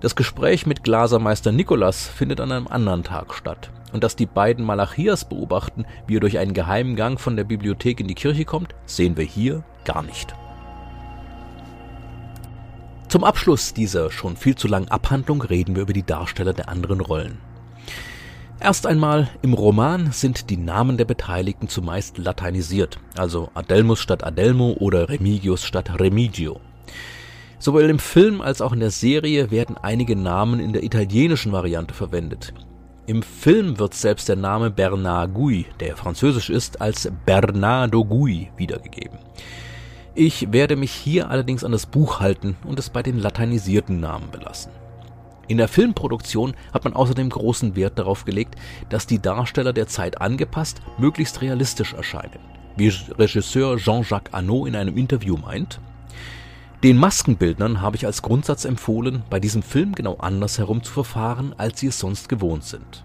Das 0.00 0.16
Gespräch 0.16 0.66
mit 0.66 0.82
Glasermeister 0.82 1.52
Nikolas 1.52 2.08
findet 2.08 2.40
an 2.40 2.50
einem 2.50 2.66
anderen 2.66 3.04
Tag 3.04 3.32
statt. 3.32 3.70
Und 3.92 4.02
dass 4.02 4.16
die 4.16 4.26
beiden 4.26 4.64
Malachias 4.64 5.24
beobachten, 5.24 5.86
wie 6.08 6.16
er 6.16 6.20
durch 6.20 6.38
einen 6.38 6.52
geheimen 6.52 6.96
Gang 6.96 7.20
von 7.20 7.36
der 7.36 7.44
Bibliothek 7.44 8.00
in 8.00 8.08
die 8.08 8.14
Kirche 8.14 8.44
kommt, 8.44 8.74
sehen 8.86 9.16
wir 9.16 9.24
hier 9.24 9.62
gar 9.84 10.02
nicht. 10.02 10.34
Zum 13.14 13.22
Abschluss 13.22 13.72
dieser 13.72 14.10
schon 14.10 14.36
viel 14.36 14.56
zu 14.56 14.66
langen 14.66 14.88
Abhandlung 14.88 15.40
reden 15.40 15.76
wir 15.76 15.82
über 15.82 15.92
die 15.92 16.02
Darsteller 16.02 16.52
der 16.52 16.68
anderen 16.68 17.00
Rollen. 17.00 17.38
Erst 18.58 18.88
einmal, 18.88 19.30
im 19.40 19.52
Roman 19.52 20.10
sind 20.10 20.50
die 20.50 20.56
Namen 20.56 20.96
der 20.96 21.04
Beteiligten 21.04 21.68
zumeist 21.68 22.18
lateinisiert, 22.18 22.98
also 23.16 23.50
Adelmus 23.54 24.00
statt 24.00 24.24
Adelmo 24.24 24.72
oder 24.80 25.08
Remigius 25.08 25.62
statt 25.62 26.00
Remigio. 26.00 26.60
Sowohl 27.60 27.82
im 27.82 28.00
Film 28.00 28.40
als 28.40 28.60
auch 28.60 28.72
in 28.72 28.80
der 28.80 28.90
Serie 28.90 29.52
werden 29.52 29.76
einige 29.80 30.16
Namen 30.16 30.58
in 30.58 30.72
der 30.72 30.82
italienischen 30.82 31.52
Variante 31.52 31.94
verwendet. 31.94 32.52
Im 33.06 33.22
Film 33.22 33.78
wird 33.78 33.94
selbst 33.94 34.28
der 34.28 34.34
Name 34.34 34.72
Bernard 34.72 35.34
Gui, 35.34 35.66
der 35.78 35.96
französisch 35.96 36.50
ist, 36.50 36.80
als 36.80 37.08
Bernardo 37.24 38.04
Gui 38.04 38.50
wiedergegeben. 38.56 39.20
Ich 40.16 40.52
werde 40.52 40.76
mich 40.76 40.92
hier 40.92 41.28
allerdings 41.28 41.64
an 41.64 41.72
das 41.72 41.86
Buch 41.86 42.20
halten 42.20 42.56
und 42.64 42.78
es 42.78 42.88
bei 42.88 43.02
den 43.02 43.18
lateinisierten 43.18 43.98
Namen 43.98 44.30
belassen. 44.30 44.70
In 45.48 45.58
der 45.58 45.66
Filmproduktion 45.66 46.54
hat 46.72 46.84
man 46.84 46.94
außerdem 46.94 47.28
großen 47.28 47.74
Wert 47.74 47.98
darauf 47.98 48.24
gelegt, 48.24 48.54
dass 48.90 49.08
die 49.08 49.20
Darsteller 49.20 49.72
der 49.72 49.88
Zeit 49.88 50.20
angepasst 50.20 50.80
möglichst 50.98 51.42
realistisch 51.42 51.94
erscheinen. 51.94 52.38
Wie 52.76 52.92
Regisseur 53.18 53.76
Jean-Jacques 53.76 54.32
Arnaud 54.32 54.68
in 54.68 54.76
einem 54.76 54.96
Interview 54.96 55.36
meint, 55.36 55.80
den 56.84 56.96
Maskenbildnern 56.96 57.80
habe 57.80 57.96
ich 57.96 58.06
als 58.06 58.22
Grundsatz 58.22 58.64
empfohlen, 58.64 59.24
bei 59.30 59.40
diesem 59.40 59.62
Film 59.64 59.96
genau 59.96 60.18
andersherum 60.18 60.84
zu 60.84 60.92
verfahren, 60.92 61.54
als 61.58 61.80
sie 61.80 61.88
es 61.88 61.98
sonst 61.98 62.28
gewohnt 62.28 62.62
sind. 62.62 63.04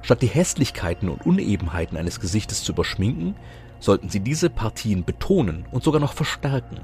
Statt 0.00 0.22
die 0.22 0.28
Hässlichkeiten 0.28 1.10
und 1.10 1.26
Unebenheiten 1.26 1.98
eines 1.98 2.18
Gesichtes 2.18 2.62
zu 2.62 2.72
überschminken, 2.72 3.34
sollten 3.80 4.08
sie 4.08 4.20
diese 4.20 4.50
Partien 4.50 5.04
betonen 5.04 5.66
und 5.70 5.84
sogar 5.84 6.00
noch 6.00 6.12
verstärken. 6.12 6.80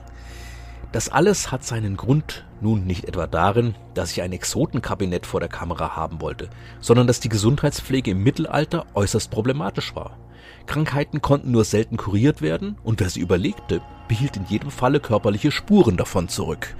Das 0.93 1.09
alles 1.09 1.51
hat 1.51 1.65
seinen 1.65 1.97
Grund 1.97 2.45
nun 2.61 2.87
nicht 2.87 3.05
etwa 3.05 3.27
darin, 3.27 3.75
dass 3.95 4.13
ich 4.13 4.21
ein 4.21 4.33
Exotenkabinett 4.33 5.25
vor 5.25 5.41
der 5.41 5.49
Kamera 5.49 5.97
haben 5.97 6.21
wollte, 6.21 6.51
sondern 6.81 7.07
dass 7.07 7.21
die 7.21 7.31
Gesundheitspflege 7.31 8.11
im 8.11 8.23
Mittelalter 8.23 8.85
äußerst 8.95 9.31
problematisch 9.31 9.97
war. 9.97 10.19
Krankheiten 10.67 11.23
konnten 11.23 11.51
nur 11.51 11.65
selten 11.65 11.97
kuriert 11.97 12.43
werden 12.43 12.77
und 12.85 13.01
wer 13.01 13.09
sie 13.09 13.21
überlegte, 13.21 13.81
behielt 14.07 14.37
in 14.37 14.45
jedem 14.47 14.71
Falle 14.71 15.01
körperliche 15.01 15.51
Spuren 15.51 15.97
davon 15.97 16.29
zurück. 16.29 16.75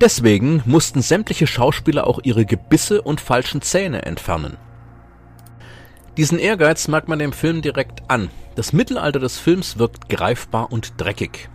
Deswegen 0.00 0.62
mussten 0.66 1.02
sämtliche 1.02 1.46
Schauspieler 1.46 2.06
auch 2.06 2.20
ihre 2.22 2.44
Gebisse 2.44 3.00
und 3.00 3.20
falschen 3.20 3.62
Zähne 3.62 4.02
entfernen. 4.02 4.56
Diesen 6.16 6.38
Ehrgeiz 6.38 6.86
merkt 6.88 7.08
man 7.08 7.18
dem 7.18 7.32
Film 7.32 7.62
direkt 7.62 8.02
an. 8.08 8.28
Das 8.54 8.72
Mittelalter 8.72 9.18
des 9.18 9.38
Films 9.38 9.78
wirkt 9.78 10.08
greifbar 10.08 10.70
und 10.70 10.94
dreckig. 10.96 11.48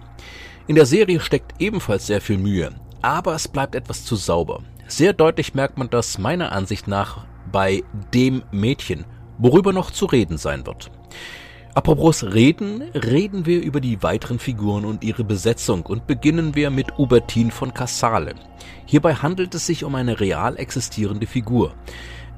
In 0.68 0.76
der 0.76 0.86
Serie 0.86 1.20
steckt 1.20 1.54
ebenfalls 1.60 2.08
sehr 2.08 2.22
viel 2.22 2.38
Mühe, 2.38 2.72
aber 3.02 3.34
es 3.36 3.48
bleibt 3.48 3.76
etwas 3.76 4.04
zu 4.04 4.16
sauber. 4.16 4.62
Sehr 4.88 5.14
deutlich 5.14 5.54
merkt 5.54 5.78
man 5.78 5.90
das 5.90 6.18
meiner 6.18 6.52
Ansicht 6.52 6.88
nach 6.88 7.26
bei 7.52 7.84
dem 8.14 8.44
Mädchen, 8.52 9.06
worüber 9.38 9.72
noch 9.72 9.92
zu 9.92 10.06
reden 10.06 10.38
sein 10.38 10.66
wird. 10.66 10.92
Apropos 11.74 12.24
reden, 12.24 12.82
reden 12.94 13.46
wir 13.46 13.62
über 13.62 13.80
die 13.80 14.04
weiteren 14.04 14.40
Figuren 14.40 14.84
und 14.86 15.04
ihre 15.04 15.24
Besetzung 15.24 15.86
und 15.86 16.08
beginnen 16.08 16.56
wir 16.56 16.72
mit 16.72 16.98
Hubertin 16.98 17.52
von 17.52 17.74
Cassale. 17.74 18.36
Hierbei 18.86 19.14
handelt 19.14 19.56
es 19.56 19.68
sich 19.68 19.84
um 19.84 19.96
eine 19.96 20.20
real 20.20 20.58
existierende 20.58 21.28
Figur. 21.28 21.76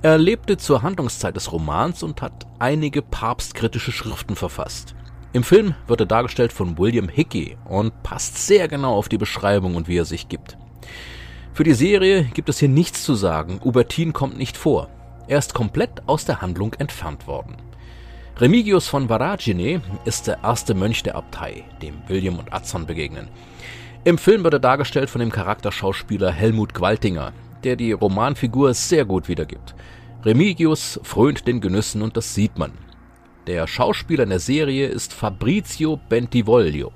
Er 0.04 0.18
lebte 0.18 0.58
zur 0.58 0.82
Handlungszeit 0.82 1.36
des 1.36 1.52
Romans 1.52 2.02
und 2.02 2.24
hat 2.24 2.48
einige 2.58 3.04
papstkritische 3.04 3.92
Schriften 3.92 4.36
verfasst. 4.36 4.96
Im 5.32 5.44
Film 5.44 5.76
wird 5.86 6.00
er 6.00 6.08
dargestellt 6.08 6.52
von 6.52 6.80
William 6.80 7.08
Hickey 7.08 7.56
und 7.66 8.02
passt 8.02 8.48
sehr 8.48 8.68
genau 8.68 8.96
auf 8.96 9.10
die 9.10 9.20
Beschreibung 9.20 9.76
und 9.76 9.88
wie 9.88 9.98
er 9.98 10.06
sich 10.06 10.28
gibt. 10.28 10.58
Für 11.54 11.64
die 11.64 11.76
Serie 11.76 12.24
gibt 12.24 12.50
es 12.50 12.58
hier 12.58 12.68
nichts 12.68 13.04
zu 13.04 13.14
sagen, 13.14 13.62
Hubertin 13.64 14.12
kommt 14.12 14.40
nicht 14.40 14.58
vor. 14.58 14.90
Er 15.28 15.38
ist 15.38 15.54
komplett 15.54 16.02
aus 16.08 16.26
der 16.26 16.42
Handlung 16.42 16.74
entfernt 16.74 17.28
worden. 17.28 17.58
Remigius 18.38 18.88
von 18.88 19.08
Varagine 19.08 19.82
ist 20.06 20.26
der 20.26 20.40
erste 20.42 20.74
Mönch 20.74 21.04
der 21.04 21.16
Abtei, 21.16 21.64
dem 21.84 22.02
William 22.08 22.40
und 22.40 22.52
Azon 22.52 22.88
begegnen. 22.88 23.28
Im 24.04 24.18
Film 24.18 24.44
wird 24.44 24.56
er 24.56 24.60
dargestellt 24.60 25.12
von 25.12 25.20
dem 25.20 25.32
Charakterschauspieler 25.32 26.32
Helmut 26.32 26.74
Gwaltinger, 26.74 27.34
der 27.64 27.76
die 27.76 27.92
Romanfigur 27.92 28.74
sehr 28.74 29.06
gut 29.06 29.28
wiedergibt. 29.28 29.76
Remigius 30.24 31.00
frönt 31.04 31.48
den 31.48 31.62
Genüssen 31.62 32.02
und 32.02 32.16
das 32.18 32.36
sieht 32.36 32.58
man. 32.58 32.74
Der 33.48 33.66
Schauspieler 33.66 34.24
in 34.24 34.30
der 34.30 34.40
Serie 34.40 34.88
ist 34.88 35.14
Fabrizio 35.14 36.00
Bentivoglio, 36.10 36.92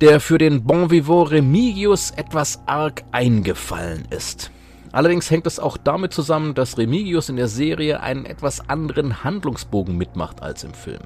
der 0.00 0.18
für 0.18 0.38
den 0.38 0.64
Bon 0.64 0.90
Vivant 0.90 1.30
Remigius 1.30 2.10
etwas 2.12 2.62
arg 2.66 3.04
eingefallen 3.12 4.06
ist. 4.10 4.50
Allerdings 4.92 5.30
hängt 5.30 5.46
es 5.46 5.58
auch 5.58 5.76
damit 5.76 6.12
zusammen, 6.12 6.54
dass 6.54 6.78
Remigius 6.78 7.28
in 7.28 7.36
der 7.36 7.48
Serie 7.48 8.00
einen 8.00 8.24
etwas 8.24 8.68
anderen 8.68 9.24
Handlungsbogen 9.24 9.98
mitmacht 9.98 10.42
als 10.42 10.64
im 10.64 10.72
Film. 10.72 11.02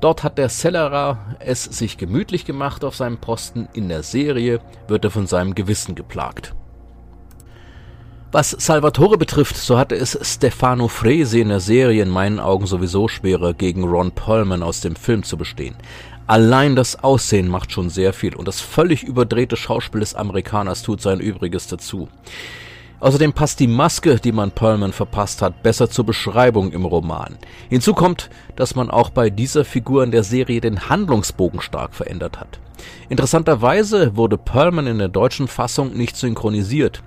Dort 0.00 0.24
hat 0.24 0.36
der 0.36 0.48
Cellerer 0.48 1.36
es 1.38 1.64
sich 1.64 1.96
gemütlich 1.96 2.44
gemacht 2.44 2.84
auf 2.84 2.96
seinem 2.96 3.18
Posten, 3.18 3.68
in 3.72 3.88
der 3.88 4.02
Serie 4.02 4.60
wird 4.88 5.04
er 5.04 5.10
von 5.10 5.26
seinem 5.26 5.54
Gewissen 5.54 5.94
geplagt. 5.94 6.54
Was 8.32 8.50
Salvatore 8.50 9.18
betrifft, 9.18 9.56
so 9.56 9.76
hatte 9.76 9.96
es 9.96 10.16
Stefano 10.22 10.86
Frese 10.86 11.40
in 11.40 11.48
der 11.48 11.58
Serie 11.58 12.04
in 12.04 12.10
meinen 12.10 12.38
Augen 12.38 12.64
sowieso 12.64 13.08
schwerer, 13.08 13.54
gegen 13.54 13.82
Ron 13.82 14.12
Perlman 14.12 14.62
aus 14.62 14.80
dem 14.80 14.94
Film 14.94 15.24
zu 15.24 15.36
bestehen. 15.36 15.74
Allein 16.28 16.76
das 16.76 17.02
Aussehen 17.02 17.48
macht 17.48 17.72
schon 17.72 17.90
sehr 17.90 18.12
viel 18.12 18.36
und 18.36 18.46
das 18.46 18.60
völlig 18.60 19.02
überdrehte 19.02 19.56
Schauspiel 19.56 19.98
des 19.98 20.14
Amerikaners 20.14 20.82
tut 20.82 21.00
sein 21.00 21.18
Übriges 21.18 21.66
dazu. 21.66 22.08
Außerdem 23.00 23.32
passt 23.32 23.58
die 23.58 23.66
Maske, 23.66 24.20
die 24.20 24.30
man 24.30 24.52
Perlman 24.52 24.92
verpasst 24.92 25.42
hat, 25.42 25.64
besser 25.64 25.90
zur 25.90 26.06
Beschreibung 26.06 26.70
im 26.70 26.84
Roman. 26.84 27.36
Hinzu 27.68 27.94
kommt, 27.94 28.30
dass 28.54 28.76
man 28.76 28.92
auch 28.92 29.10
bei 29.10 29.30
dieser 29.30 29.64
Figur 29.64 30.04
in 30.04 30.12
der 30.12 30.22
Serie 30.22 30.60
den 30.60 30.88
Handlungsbogen 30.88 31.60
stark 31.60 31.96
verändert 31.96 32.38
hat. 32.38 32.60
Interessanterweise 33.08 34.14
wurde 34.14 34.38
Perlman 34.38 34.86
in 34.86 34.98
der 34.98 35.08
deutschen 35.08 35.48
Fassung 35.48 35.96
nicht 35.96 36.14
synchronisiert. 36.14 37.02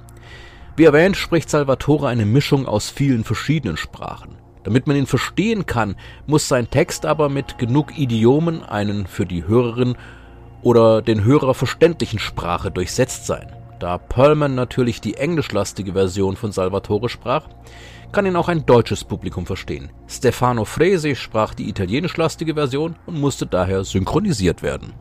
Wie 0.76 0.86
erwähnt, 0.86 1.16
spricht 1.16 1.52
Salvatore 1.52 2.08
eine 2.08 2.26
Mischung 2.26 2.68
aus 2.68 2.90
vielen 2.90 3.24
verschiedenen 3.24 3.78
Sprachen. 3.78 4.38
Damit 4.64 4.88
man 4.88 4.96
ihn 4.96 5.06
verstehen 5.06 5.68
kann, 5.68 5.96
muss 6.26 6.48
sein 6.48 6.70
Text 6.70 7.06
aber 7.06 7.30
mit 7.30 7.60
genug 7.60 7.98
Idiomen 7.98 8.64
einen 8.64 9.06
für 9.06 9.28
die 9.28 9.46
Hörerin 9.46 9.96
oder 10.64 11.04
den 11.04 11.24
Hörer 11.24 11.54
verständlichen 11.54 12.18
Sprache 12.18 12.72
durchsetzt 12.72 13.28
sein. 13.28 13.52
Da 13.80 14.00
Perlman 14.00 14.56
natürlich 14.56 15.00
die 15.00 15.16
englischlastige 15.16 15.94
Version 15.94 16.38
von 16.38 16.52
Salvatore 16.52 17.10
sprach, 17.10 17.50
kann 18.12 18.26
ihn 18.26 18.36
auch 18.36 18.48
ein 18.48 18.66
deutsches 18.66 19.04
Publikum 19.04 19.46
verstehen. 19.46 19.92
Stefano 20.08 20.66
Fresi 20.66 21.16
sprach 21.16 21.54
die 21.54 21.70
italienischlastige 21.70 22.54
Version 22.56 22.96
und 23.06 23.20
musste 23.20 23.46
daher 23.46 23.84
synchronisiert 23.84 24.64
werden. 24.64 24.94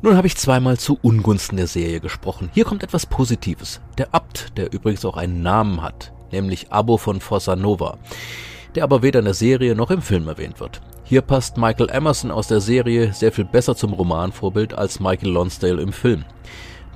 Nun 0.00 0.16
habe 0.16 0.28
ich 0.28 0.36
zweimal 0.36 0.78
zu 0.78 0.96
Ungunsten 1.02 1.56
der 1.56 1.66
Serie 1.66 1.98
gesprochen. 1.98 2.50
Hier 2.54 2.64
kommt 2.64 2.84
etwas 2.84 3.04
Positives. 3.04 3.80
Der 3.98 4.14
Abt, 4.14 4.56
der 4.56 4.72
übrigens 4.72 5.04
auch 5.04 5.16
einen 5.16 5.42
Namen 5.42 5.82
hat, 5.82 6.12
nämlich 6.30 6.70
Abo 6.70 6.98
von 6.98 7.20
Fossa 7.20 7.56
Nova, 7.56 7.98
der 8.76 8.84
aber 8.84 9.02
weder 9.02 9.18
in 9.18 9.24
der 9.24 9.34
Serie 9.34 9.74
noch 9.74 9.90
im 9.90 10.00
Film 10.00 10.28
erwähnt 10.28 10.60
wird. 10.60 10.80
Hier 11.02 11.20
passt 11.20 11.56
Michael 11.56 11.90
Emerson 11.90 12.30
aus 12.30 12.46
der 12.46 12.60
Serie 12.60 13.12
sehr 13.12 13.32
viel 13.32 13.44
besser 13.44 13.74
zum 13.74 13.92
Romanvorbild 13.92 14.72
als 14.72 15.00
Michael 15.00 15.32
Lonsdale 15.32 15.82
im 15.82 15.92
Film. 15.92 16.24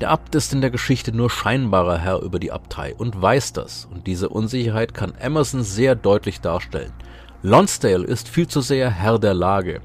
Der 0.00 0.10
Abt 0.10 0.36
ist 0.36 0.52
in 0.52 0.60
der 0.60 0.70
Geschichte 0.70 1.10
nur 1.10 1.28
scheinbarer 1.28 1.98
Herr 1.98 2.20
über 2.22 2.38
die 2.38 2.52
Abtei 2.52 2.94
und 2.94 3.20
weiß 3.20 3.52
das, 3.52 3.88
und 3.92 4.06
diese 4.06 4.28
Unsicherheit 4.28 4.94
kann 4.94 5.14
Emerson 5.18 5.64
sehr 5.64 5.96
deutlich 5.96 6.40
darstellen. 6.40 6.92
Lonsdale 7.42 8.04
ist 8.04 8.28
viel 8.28 8.46
zu 8.46 8.60
sehr 8.60 8.90
Herr 8.90 9.18
der 9.18 9.34
Lage. 9.34 9.80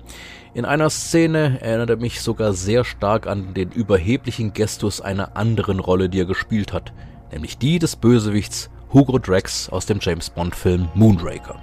In 0.57 0.65
einer 0.65 0.89
Szene 0.89 1.61
erinnert 1.61 1.91
er 1.91 1.97
mich 1.97 2.19
sogar 2.19 2.51
sehr 2.51 2.83
stark 2.83 3.27
an 3.27 3.53
den 3.53 3.69
überheblichen 3.69 4.53
Gestus 4.53 5.01
einer 5.01 5.37
anderen 5.37 5.79
Rolle, 5.79 6.09
die 6.09 6.21
er 6.21 6.25
gespielt 6.25 6.73
hat, 6.73 6.93
nämlich 7.31 7.59
die 7.59 7.77
des 7.77 7.95
Bösewichts 7.95 8.71
Hugo 8.91 9.19
Drax 9.19 9.69
aus 9.69 9.85
dem 9.85 9.99
James 10.01 10.31
Bond-Film 10.31 10.87
Moonraker. 10.95 11.61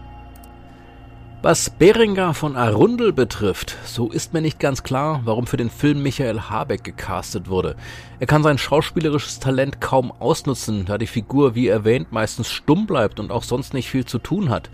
Was 1.42 1.70
Berengar 1.70 2.34
von 2.34 2.54
Arundel 2.54 3.12
betrifft, 3.12 3.76
so 3.84 4.12
ist 4.12 4.32
mir 4.32 4.42
nicht 4.42 4.60
ganz 4.60 4.84
klar, 4.84 5.22
warum 5.24 5.48
für 5.48 5.56
den 5.56 5.70
Film 5.70 6.04
Michael 6.04 6.42
Habeck 6.42 6.84
gecastet 6.84 7.48
wurde. 7.48 7.74
Er 8.20 8.28
kann 8.28 8.44
sein 8.44 8.58
schauspielerisches 8.58 9.40
Talent 9.40 9.80
kaum 9.80 10.12
ausnutzen, 10.20 10.84
da 10.84 10.98
die 10.98 11.08
Figur, 11.08 11.56
wie 11.56 11.66
erwähnt, 11.66 12.12
meistens 12.12 12.48
stumm 12.48 12.86
bleibt 12.86 13.18
und 13.18 13.32
auch 13.32 13.42
sonst 13.42 13.74
nicht 13.74 13.90
viel 13.90 14.04
zu 14.04 14.20
tun 14.20 14.50
hat. 14.50 14.70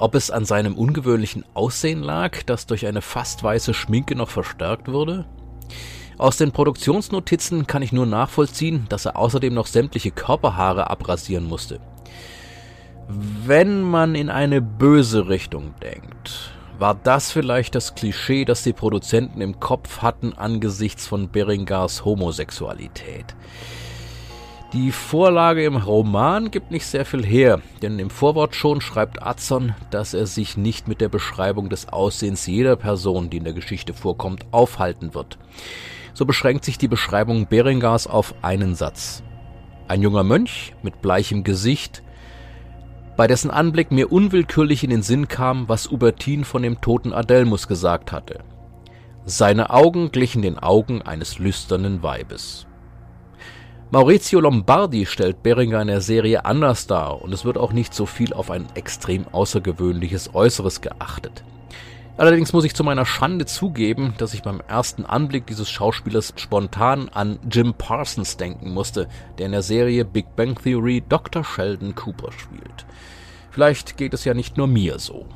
Ob 0.00 0.14
es 0.14 0.30
an 0.30 0.46
seinem 0.46 0.78
ungewöhnlichen 0.78 1.44
Aussehen 1.52 2.02
lag, 2.02 2.42
das 2.46 2.64
durch 2.64 2.86
eine 2.86 3.02
fast 3.02 3.44
weiße 3.44 3.74
Schminke 3.74 4.16
noch 4.16 4.30
verstärkt 4.30 4.88
wurde? 4.88 5.26
Aus 6.16 6.38
den 6.38 6.52
Produktionsnotizen 6.52 7.66
kann 7.66 7.82
ich 7.82 7.92
nur 7.92 8.06
nachvollziehen, 8.06 8.86
dass 8.88 9.04
er 9.04 9.18
außerdem 9.18 9.52
noch 9.52 9.66
sämtliche 9.66 10.10
Körperhaare 10.10 10.88
abrasieren 10.88 11.44
musste. 11.44 11.80
Wenn 13.08 13.82
man 13.82 14.14
in 14.14 14.30
eine 14.30 14.62
böse 14.62 15.28
Richtung 15.28 15.74
denkt, 15.82 16.54
war 16.78 16.94
das 16.94 17.30
vielleicht 17.30 17.74
das 17.74 17.94
Klischee, 17.94 18.46
das 18.46 18.62
die 18.62 18.72
Produzenten 18.72 19.42
im 19.42 19.60
Kopf 19.60 20.00
hatten 20.00 20.32
angesichts 20.32 21.06
von 21.06 21.28
Berengars 21.28 22.06
Homosexualität. 22.06 23.36
Die 24.72 24.92
Vorlage 24.92 25.64
im 25.64 25.74
Roman 25.74 26.52
gibt 26.52 26.70
nicht 26.70 26.86
sehr 26.86 27.04
viel 27.04 27.26
her, 27.26 27.60
denn 27.82 27.98
im 27.98 28.08
Vorwort 28.08 28.54
schon 28.54 28.80
schreibt 28.80 29.20
Adson, 29.20 29.74
dass 29.90 30.14
er 30.14 30.26
sich 30.26 30.56
nicht 30.56 30.86
mit 30.86 31.00
der 31.00 31.08
Beschreibung 31.08 31.68
des 31.68 31.88
Aussehens 31.88 32.46
jeder 32.46 32.76
Person, 32.76 33.30
die 33.30 33.38
in 33.38 33.44
der 33.44 33.52
Geschichte 33.52 33.94
vorkommt, 33.94 34.46
aufhalten 34.52 35.12
wird. 35.12 35.38
So 36.14 36.24
beschränkt 36.24 36.64
sich 36.64 36.78
die 36.78 36.86
Beschreibung 36.86 37.48
Berengars 37.48 38.06
auf 38.06 38.32
einen 38.42 38.76
Satz. 38.76 39.24
Ein 39.88 40.02
junger 40.02 40.22
Mönch 40.22 40.72
mit 40.84 41.02
bleichem 41.02 41.42
Gesicht, 41.42 42.04
bei 43.16 43.26
dessen 43.26 43.50
Anblick 43.50 43.90
mir 43.90 44.12
unwillkürlich 44.12 44.84
in 44.84 44.90
den 44.90 45.02
Sinn 45.02 45.26
kam, 45.26 45.68
was 45.68 45.90
Hubertin 45.90 46.44
von 46.44 46.62
dem 46.62 46.80
toten 46.80 47.12
Adelmus 47.12 47.66
gesagt 47.66 48.12
hatte. 48.12 48.44
Seine 49.24 49.70
Augen 49.70 50.12
glichen 50.12 50.42
den 50.42 50.60
Augen 50.60 51.02
eines 51.02 51.40
lüsternen 51.40 52.04
Weibes. 52.04 52.68
Maurizio 53.92 54.38
Lombardi 54.38 55.04
stellt 55.04 55.42
Beringer 55.42 55.82
in 55.82 55.88
der 55.88 56.00
Serie 56.00 56.44
anders 56.44 56.86
dar 56.86 57.22
und 57.22 57.32
es 57.34 57.44
wird 57.44 57.58
auch 57.58 57.72
nicht 57.72 57.92
so 57.92 58.06
viel 58.06 58.32
auf 58.32 58.48
ein 58.52 58.66
extrem 58.76 59.26
außergewöhnliches 59.26 60.32
Äußeres 60.32 60.80
geachtet. 60.80 61.42
Allerdings 62.16 62.52
muss 62.52 62.62
ich 62.64 62.76
zu 62.76 62.84
meiner 62.84 63.04
Schande 63.04 63.46
zugeben, 63.46 64.14
dass 64.18 64.32
ich 64.32 64.42
beim 64.42 64.60
ersten 64.68 65.04
Anblick 65.04 65.48
dieses 65.48 65.68
Schauspielers 65.68 66.34
spontan 66.36 67.08
an 67.08 67.40
Jim 67.50 67.74
Parsons 67.74 68.36
denken 68.36 68.72
musste, 68.72 69.08
der 69.38 69.46
in 69.46 69.52
der 69.52 69.62
Serie 69.62 70.04
Big 70.04 70.36
Bang 70.36 70.54
Theory 70.54 71.02
Dr. 71.08 71.42
Sheldon 71.42 71.96
Cooper 71.96 72.30
spielt. 72.30 72.86
Vielleicht 73.50 73.96
geht 73.96 74.14
es 74.14 74.24
ja 74.24 74.34
nicht 74.34 74.56
nur 74.56 74.68
mir 74.68 75.00
so. 75.00 75.26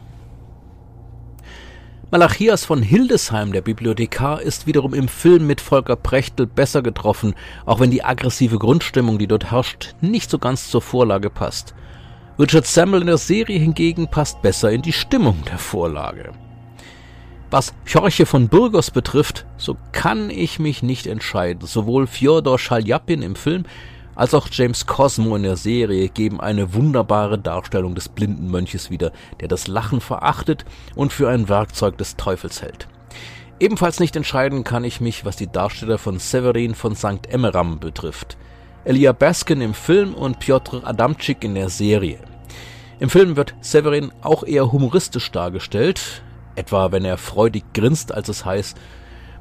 Malachias 2.15 2.65
von 2.65 2.81
Hildesheim, 2.81 3.51
der 3.51 3.61
Bibliothekar, 3.61 4.41
ist 4.41 4.69
wiederum 4.69 4.95
im 4.95 5.09
Film 5.09 5.49
mit 5.49 5.61
Volker 5.61 5.97
Prechtel 5.97 6.47
besser 6.47 6.81
getroffen, 6.81 7.35
auch 7.67 7.81
wenn 7.81 7.91
die 7.91 8.05
aggressive 8.05 8.57
Grundstimmung, 8.57 9.19
die 9.19 9.27
dort 9.27 9.51
herrscht, 9.51 9.97
nicht 10.01 10.31
so 10.31 10.39
ganz 10.39 10.71
zur 10.71 10.81
Vorlage 10.81 11.29
passt. 11.29 11.75
Richard 12.39 12.67
Samuel 12.69 13.01
in 13.01 13.09
der 13.09 13.19
Serie 13.19 13.59
hingegen 13.59 14.07
passt 14.07 14.41
besser 14.43 14.71
in 14.71 14.81
die 14.81 14.93
Stimmung 14.93 15.43
der 15.51 15.59
Vorlage. 15.59 16.31
Was 17.51 17.75
Jorche 17.85 18.27
von 18.27 18.47
Burgos 18.47 18.93
betrifft, 18.93 19.45
so 19.57 19.77
kann 19.91 20.31
ich 20.31 20.61
mich 20.61 20.85
nicht 20.85 21.09
entscheiden. 21.09 21.67
Sowohl 21.67 22.07
Fjodor 22.07 22.61
Schaljapin 22.61 23.23
im 23.23 23.35
Film 23.35 23.65
als 24.15 24.35
auch 24.35 24.49
James 24.51 24.87
Cosmo 24.87 25.35
in 25.37 25.43
der 25.43 25.57
Serie 25.57 26.09
geben 26.09 26.41
eine 26.41 26.75
wunderbare 26.75 27.39
Darstellung 27.39 27.95
des 27.95 28.09
blinden 28.09 28.49
Mönches 28.51 28.91
wieder, 28.91 29.13
der 29.41 29.49
das 29.49 29.67
Lachen 29.67 30.01
verachtet 30.01 30.65
und 30.95 31.13
für 31.13 31.29
ein 31.29 31.49
Werkzeug 31.49 31.99
des 31.99 32.17
Teufels 32.17 32.63
hält. 32.63 32.89
Ebenfalls 33.61 34.01
nicht 34.01 34.17
entscheiden 34.17 34.65
kann 34.65 34.85
ich 34.85 35.01
mich, 35.01 35.25
was 35.25 35.37
die 35.37 35.51
Darsteller 35.51 35.99
von 35.99 36.19
Severin 36.19 36.75
von 36.75 36.97
St. 36.97 37.29
Emmeram 37.29 37.79
betrifft. 37.79 38.37
Elia 38.85 39.13
Baskin 39.13 39.61
im 39.61 39.75
Film 39.75 40.15
und 40.15 40.41
Piotr 40.41 40.83
Adamczyk 40.85 41.45
in 41.45 41.55
der 41.55 41.69
Serie. 41.69 42.19
Im 42.99 43.11
Film 43.11 43.37
wird 43.37 43.55
Severin 43.61 44.13
auch 44.23 44.45
eher 44.45 44.71
humoristisch 44.73 45.31
dargestellt, 45.31 46.23
etwa 46.57 46.93
wenn 46.93 47.05
er 47.05 47.17
freudig 47.17 47.65
grinst, 47.73 48.13
als 48.13 48.29
es 48.29 48.45
heißt, 48.45 48.77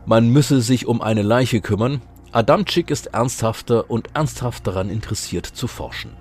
man 0.06 0.30
müsse 0.30 0.62
sich 0.62 0.86
um 0.86 1.02
eine 1.02 1.22
Leiche 1.22 1.62
kümmern, 1.62 2.02
Adamczyk 2.34 2.90
ist 2.90 3.14
ernsthafter 3.14 3.92
und 3.92 4.10
ernsthaft 4.16 4.66
daran 4.66 4.90
interessiert 4.90 5.46
zu 5.46 5.68
forschen. 5.68 6.12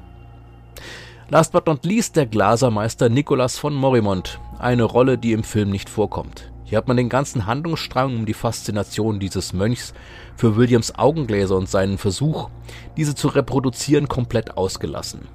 Last 1.31 1.53
but 1.53 1.67
not 1.67 1.87
least 1.87 2.17
der 2.17 2.27
Glasermeister 2.27 3.09
Nicolas 3.09 3.57
von 3.57 3.75
Morimont, 3.75 4.39
eine 4.59 4.83
Rolle, 4.83 5.17
die 5.17 5.33
im 5.33 5.43
Film 5.43 5.71
nicht 5.71 5.89
vorkommt. 5.89 6.53
Hier 6.65 6.77
hat 6.77 6.87
man 6.87 6.99
den 6.99 7.09
ganzen 7.09 7.47
Handlungsstrang 7.47 8.15
um 8.15 8.27
die 8.27 8.35
Faszination 8.35 9.21
dieses 9.21 9.55
Mönchs 9.55 9.95
für 10.37 10.57
Williams 10.57 10.99
Augengläser 10.99 11.57
und 11.57 11.71
seinen 11.71 11.97
Versuch, 11.97 12.51
diese 12.99 13.15
zu 13.15 13.29
reproduzieren, 13.29 14.07
komplett 14.07 14.59
ausgelassen. 14.59 15.29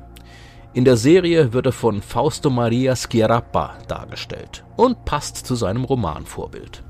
In 0.74 0.86
der 0.86 0.98
Serie 0.98 1.54
wird 1.54 1.66
er 1.66 1.72
von 1.72 2.04
Fausto 2.04 2.52
Maria 2.52 2.96
Schiarappa 2.96 3.80
dargestellt 3.88 4.64
und 4.76 5.06
passt 5.06 5.38
zu 5.38 5.56
seinem 5.56 5.86
Romanvorbild. 5.86 6.84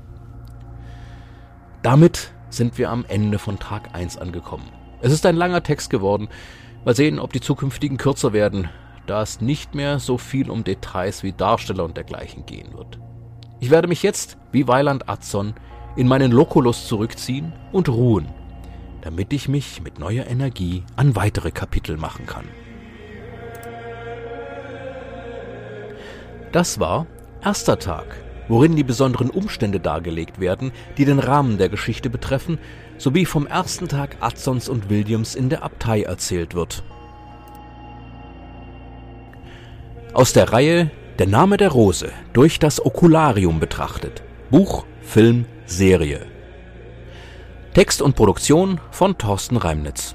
Damit 1.82 2.32
sind 2.50 2.78
wir 2.78 2.90
am 2.90 3.04
Ende 3.06 3.38
von 3.38 3.58
Tag 3.58 3.94
1 3.94 4.18
angekommen. 4.18 4.68
Es 5.00 5.12
ist 5.12 5.26
ein 5.26 5.36
langer 5.36 5.62
Text 5.62 5.90
geworden. 5.90 6.28
Mal 6.84 6.94
sehen, 6.94 7.18
ob 7.18 7.32
die 7.32 7.40
zukünftigen 7.40 7.96
kürzer 7.96 8.32
werden, 8.32 8.68
da 9.06 9.22
es 9.22 9.40
nicht 9.40 9.74
mehr 9.74 9.98
so 9.98 10.18
viel 10.18 10.50
um 10.50 10.64
Details 10.64 11.22
wie 11.22 11.32
Darsteller 11.32 11.84
und 11.84 11.96
dergleichen 11.96 12.46
gehen 12.46 12.72
wird. 12.74 12.98
Ich 13.60 13.70
werde 13.70 13.88
mich 13.88 14.02
jetzt, 14.02 14.38
wie 14.52 14.68
Weiland 14.68 15.08
Adson, 15.08 15.54
in 15.96 16.08
meinen 16.08 16.30
Lokulus 16.30 16.86
zurückziehen 16.86 17.52
und 17.72 17.88
ruhen, 17.88 18.28
damit 19.02 19.32
ich 19.32 19.48
mich 19.48 19.82
mit 19.82 19.98
neuer 19.98 20.26
Energie 20.26 20.84
an 20.96 21.16
weitere 21.16 21.50
Kapitel 21.50 21.96
machen 21.96 22.26
kann. 22.26 22.44
Das 26.52 26.80
war 26.80 27.06
erster 27.42 27.78
Tag 27.78 28.06
worin 28.48 28.76
die 28.76 28.84
besonderen 28.84 29.30
Umstände 29.30 29.78
dargelegt 29.78 30.40
werden, 30.40 30.72
die 30.96 31.04
den 31.04 31.18
Rahmen 31.18 31.58
der 31.58 31.68
Geschichte 31.68 32.10
betreffen, 32.10 32.58
sowie 32.96 33.24
vom 33.24 33.46
ersten 33.46 33.88
Tag 33.88 34.16
Adsons 34.20 34.68
und 34.68 34.90
Williams 34.90 35.34
in 35.34 35.48
der 35.48 35.62
Abtei 35.62 36.02
erzählt 36.02 36.54
wird. 36.54 36.82
Aus 40.14 40.32
der 40.32 40.52
Reihe 40.52 40.90
Der 41.18 41.26
Name 41.26 41.56
der 41.56 41.70
Rose 41.70 42.10
durch 42.32 42.60
das 42.60 42.84
Okularium 42.84 43.58
betrachtet. 43.58 44.22
Buch, 44.50 44.84
Film, 45.02 45.46
Serie. 45.66 46.26
Text 47.74 48.02
und 48.02 48.14
Produktion 48.14 48.80
von 48.92 49.18
Thorsten 49.18 49.56
Reimnitz. 49.56 50.14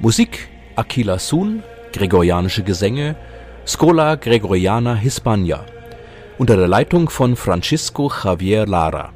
Musik 0.00 0.48
Aquila 0.76 1.18
Sun, 1.18 1.62
Gregorianische 1.92 2.62
Gesänge, 2.62 3.16
Scola 3.66 4.14
Gregoriana 4.16 4.94
Hispania 4.94 5.66
unter 6.40 6.56
der 6.56 6.68
Leitung 6.68 7.10
von 7.10 7.36
Francisco 7.36 8.10
Javier 8.24 8.64
Lara. 8.64 9.12